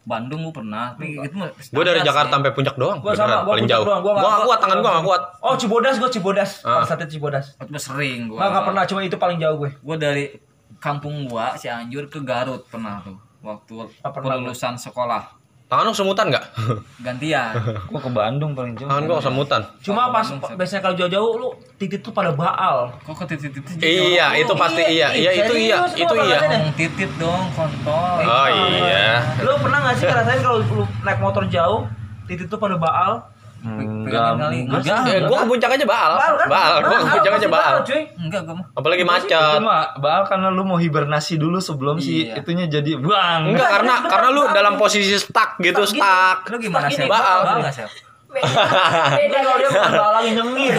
Bandung 0.00 0.48
gua 0.48 0.54
pernah 0.54 0.84
tapi 0.96 1.12
itu 1.20 1.36
mah 1.36 1.52
gue 1.52 1.84
dari 1.84 2.00
Jakarta 2.00 2.40
sampai 2.40 2.52
puncak 2.56 2.76
doang 2.80 2.98
Gua 3.04 3.12
beneran, 3.12 3.28
sama, 3.28 3.44
gua 3.44 3.52
paling 3.52 3.68
jauh 3.68 3.84
doang, 3.84 4.00
gua 4.00 4.12
nggak 4.16 4.40
kuat 4.48 4.58
tangan 4.64 4.78
gua 4.80 4.90
nggak 4.90 5.06
kuat 5.06 5.22
Oh 5.40 5.54
Cibodas 5.60 5.94
gue 6.00 6.10
Cibodas. 6.12 6.50
Ah. 6.64 6.84
Itu 6.84 7.06
Cibodas. 7.16 7.44
itu 7.56 7.78
sering 7.80 8.20
gua 8.28 8.38
Nggak 8.40 8.48
nggak 8.50 8.64
pernah 8.72 8.82
cuma 8.88 9.00
itu 9.04 9.16
paling 9.16 9.38
jauh 9.40 9.56
gue. 9.60 9.70
gua 9.80 9.96
dari 9.96 10.24
kampung 10.80 11.28
gua 11.28 11.52
Cianjur 11.56 12.08
ke 12.08 12.20
Garut 12.24 12.64
pernah 12.68 13.00
tuh 13.04 13.16
waktu 13.40 13.88
lulusan 14.04 14.76
sekolah 14.76 15.39
tangan 15.70 15.86
lu 15.86 15.94
semutan 15.94 16.26
nggak? 16.34 16.44
Gantian. 17.06 17.54
Gua 17.86 18.00
ke 18.02 18.10
Bandung 18.10 18.58
paling 18.58 18.74
jauh. 18.74 18.90
tangan 18.90 19.06
gua 19.06 19.22
semutan 19.22 19.60
Cuma 19.78 20.10
pas 20.10 20.26
Bandung, 20.26 20.58
biasanya 20.58 20.82
kalau 20.82 20.94
jauh-jauh 20.98 21.30
lu 21.38 21.48
titit 21.78 22.02
tuh 22.02 22.10
pada 22.10 22.34
baal. 22.34 22.90
kok 23.06 23.14
ke 23.22 23.24
titit-titit 23.30 23.78
iya 23.78 24.34
itu 24.34 24.50
pasti 24.58 24.82
iya. 24.82 25.14
Iya 25.14 25.30
itu 25.46 25.54
iya. 25.54 25.76
itu 25.94 26.14
iya. 26.26 26.38
dong 26.42 26.74
titit 26.74 27.10
dong 27.22 27.46
kontol. 27.54 28.18
Oh 28.18 28.48
iya. 28.50 29.22
Lu 29.46 29.54
pernah 29.62 29.78
gak 29.86 29.94
sih 30.02 30.06
ngerasain 30.10 30.40
kalau 30.42 30.58
lu 30.58 30.84
naik 31.06 31.22
motor 31.22 31.46
jauh 31.46 31.86
titit 32.26 32.50
tuh 32.50 32.58
pada 32.58 32.74
baal? 32.74 33.30
Pengen 33.60 34.08
kali 34.08 34.64
enggak 34.64 35.04
Eh, 35.06 35.20
gua 35.22 35.38
ke 35.38 35.46
puncak 35.46 35.70
aja 35.70 35.84
baal 35.84 36.12
Baal 36.14 36.34
kan? 36.34 36.48
baal 36.48 36.74
gua 36.80 36.96
ke 36.96 37.06
puncak 37.12 37.32
aja 37.34 37.48
baal 37.48 37.76
cuy. 37.82 38.02
enggak 38.16 38.40
gua 38.42 38.54
mah 38.54 38.66
apalagi 38.72 39.04
macet 39.04 39.60
mah 39.60 39.84
baal 39.96 40.22
karena 40.24 40.48
lu 40.48 40.62
mau 40.62 40.76
hibernasi 40.76 41.36
dulu 41.36 41.58
sebelum 41.58 41.96
si 41.96 42.24
Iya. 42.24 42.40
itunya 42.40 42.64
jadi 42.66 42.96
buang. 42.96 43.52
enggak 43.52 43.68
karena 43.70 43.94
karena 44.12 44.28
lu 44.30 44.42
dalam 44.48 44.74
posisi 44.74 45.12
stuck 45.14 45.58
gitu 45.58 45.84
stuck 45.84 46.44
lu 46.46 46.56
gimana 46.58 46.88
sih 46.88 47.04
Baal. 47.04 47.60
Beda. 48.30 48.46
Beda 49.10 49.18
Beda. 49.18 49.38
kalau 49.42 49.58
dia 49.58 49.68
bukan 49.68 49.90
baal 49.92 50.12
lagi 50.14 50.30
nyengir. 50.32 50.74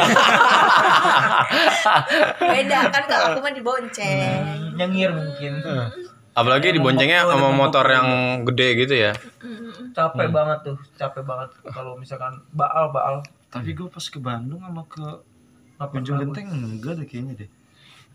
Beda 2.42 2.80
kan 2.88 3.04
kalau 3.06 3.26
aku 3.28 3.40
mah 3.40 3.54
dibonceng. 3.54 4.40
nyengir 4.74 5.10
mungkin. 5.12 5.54
apalagi 6.32 6.72
diboncengnya 6.72 7.28
sama 7.28 7.52
motor 7.52 7.84
yang 7.86 8.08
gede 8.44 8.68
gitu 8.80 8.96
ya 8.98 9.12
Capek 9.92 10.28
banget 10.28 10.60
tuh, 10.64 10.78
capek 10.96 11.24
banget 11.24 11.50
kalau 11.68 11.94
misalkan 11.96 12.34
baal 12.52 12.90
baal. 12.90 13.22
Tapi 13.48 13.72
gue 13.72 13.86
pas 13.86 14.02
ke 14.02 14.18
Bandung 14.18 14.60
sama 14.60 14.84
ke 14.86 15.04
Ujung 15.94 16.18
Genteng 16.20 16.48
enggak 16.50 16.94
deh 16.96 17.06
kayaknya 17.06 17.34
deh. 17.36 17.50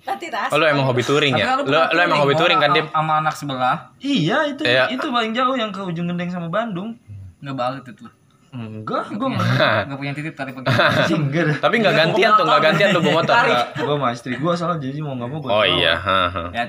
Nanti 0.06 0.30
tas. 0.30 0.54
oh, 0.54 0.56
lu 0.56 0.64
emang 0.64 0.86
hobi 0.86 1.02
touring 1.02 1.34
ya 1.34 1.58
lu 1.58 1.66
lu 1.66 1.98
emang 1.98 2.22
hobi 2.22 2.38
touring 2.38 2.62
kan 2.62 2.70
Dim 2.70 2.86
sama 2.86 3.18
anak 3.18 3.34
sebelah 3.34 3.90
Iya 3.98 4.46
itu 4.46 4.62
Iya. 4.62 4.86
itu 4.86 5.02
paling 5.02 5.34
jauh 5.34 5.58
yang 5.58 5.74
ke 5.74 5.82
Ujung 5.82 6.06
Genteng 6.06 6.30
sama 6.30 6.46
Bandung. 6.46 6.94
nggak 7.42 7.56
balik 7.58 7.82
itu 7.82 8.06
tuh 8.06 8.12
Enggak, 8.54 9.12
gue 9.12 9.28
nggak 9.28 9.98
punya 9.98 10.12
pagi 10.14 10.32
enggak 11.20 11.42
dah. 11.44 11.56
tapi 11.60 11.74
nggak 11.82 11.94
gantian 11.94 12.30
tuh 12.32 12.44
nggak 12.46 12.62
gantian 12.62 12.88
tuh 12.94 13.02
bawa 13.02 13.14
motor 13.20 13.34
Gue 13.76 13.94
sama 13.98 14.08
istri 14.14 14.34
gue 14.38 14.52
salah 14.56 14.76
jadi 14.78 14.98
mau 15.02 15.12
nggak 15.18 15.28
mau 15.28 15.38
gue 15.42 15.50
oh 15.50 15.64
iya 15.66 15.94
ya 16.54 16.64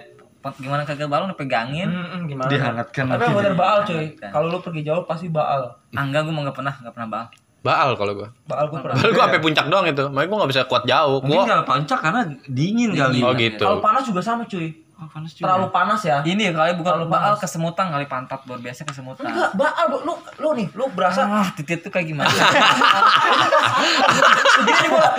gimana 0.54 0.82
kagak 0.82 1.06
balon 1.06 1.32
pegangin 1.34 1.88
Hmm, 1.88 2.24
gimana? 2.24 2.48
dihangatkan 2.48 3.04
Tapi 3.10 3.26
bener 3.32 3.54
baal 3.54 3.80
cuy. 3.84 4.06
Kalau 4.16 4.48
lu 4.48 4.60
pergi 4.60 4.82
jauh 4.82 5.04
pasti 5.04 5.28
baal. 5.28 5.76
ah 5.90 6.04
enggak 6.04 6.24
gua 6.24 6.34
mah 6.34 6.42
nggak 6.46 6.58
pernah 6.58 6.74
nggak 6.78 6.94
pernah 6.94 7.10
bal 7.10 7.26
baal 7.60 7.90
kalau 7.94 8.14
gua 8.14 8.28
Baal 8.46 8.66
gue 8.68 8.80
pernah. 8.80 8.96
Padahal 8.96 9.12
gua 9.12 9.24
sampai 9.26 9.42
puncak 9.42 9.66
doang 9.68 9.86
itu 9.86 10.04
makanya 10.08 10.28
gua 10.28 10.38
nggak 10.40 10.52
bisa 10.52 10.64
kuat 10.66 10.84
jauh 10.84 11.20
Mungkin 11.20 11.36
gua 11.36 11.44
nggak 11.50 11.66
pancak 11.66 12.00
karena 12.00 12.22
dingin 12.48 12.90
kali. 12.94 13.20
oh 13.20 13.34
gitu 13.34 13.60
Kalau 13.62 13.80
panas 13.80 14.04
juga 14.04 14.22
sama 14.22 14.44
cuy. 14.44 14.72
Oh, 14.98 15.06
panas 15.06 15.30
juga. 15.30 15.46
Terlalu 15.46 15.68
panas 15.70 16.02
ya. 16.02 16.26
ini 16.26 16.50
kali 16.50 16.74
bukan 16.74 16.90
Terlalu 16.98 17.06
baal 17.08 17.32
panas. 17.32 17.46
kesemutan 17.46 17.86
kali 17.88 18.06
pantat 18.06 18.42
luar 18.44 18.58
biasa 18.58 18.82
kesemutan 18.82 19.30
Enggak, 19.30 19.54
baal 19.54 19.86
lu 19.94 20.14
lu 20.42 20.50
nih, 20.58 20.68
lu 20.74 20.90
berasa 20.90 21.22
ah 21.22 21.46
titit 21.54 21.86
tuh 21.86 21.94
kayak 21.94 22.10
gimana 22.10 22.26
nih 24.58 24.90
gua. 24.90 25.10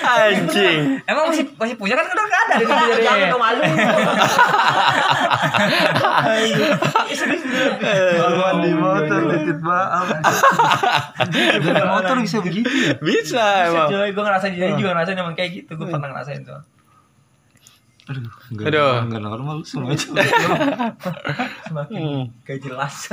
Anjing. 0.00 0.80
Emang 1.04 1.28
masih 1.28 1.44
masih 1.52 1.76
punya 1.76 1.92
kan 1.92 2.08
udah 2.08 2.24
nggak 2.24 2.40
ada 2.40 2.54
di 2.56 2.64
sini. 2.64 3.04
Jangan 3.04 3.28
dong 3.28 3.36
malu. 3.36 3.60
Balon 8.16 8.56
di 8.62 8.72
motor 8.74 9.20
dikit 9.30 9.58
banget. 9.60 10.18
Dari 11.60 11.84
motor 11.84 12.16
bisa 12.20 12.36
begitu 12.40 12.68
ya? 12.70 12.94
Bisa 12.96 13.44
emang. 13.68 13.88
Coy, 13.88 14.08
gue 14.10 14.22
ngerasain 14.24 14.52
jadi 14.54 14.72
juga 14.74 14.90
ngerasain 14.94 15.18
emang 15.18 15.36
kayak 15.36 15.50
gitu. 15.54 15.70
Gue 15.74 15.86
pernah 15.86 16.08
ngerasain 16.10 16.42
tuh. 16.42 16.60
Aduh, 18.06 18.22
enggak, 18.54 18.66
Aduh. 18.70 19.02
enggak 19.02 19.22
normal 19.26 19.56
semacam 19.66 20.10
Semakin 21.66 21.98
hmm. 21.98 22.24
kayak 22.46 22.62
jelas. 22.62 23.10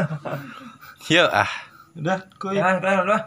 Yo 1.09 1.25
ah. 1.33 1.49
Udah, 1.97 2.21
kuy. 2.37 2.61
Ya, 2.61 2.77
udah, 2.77 3.01
udah. 3.01 3.21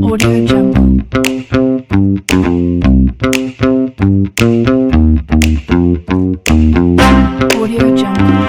Audio 0.00 0.32
Jungle. 0.48 1.04
Audio 7.60 7.84
Jungle. 7.92 8.44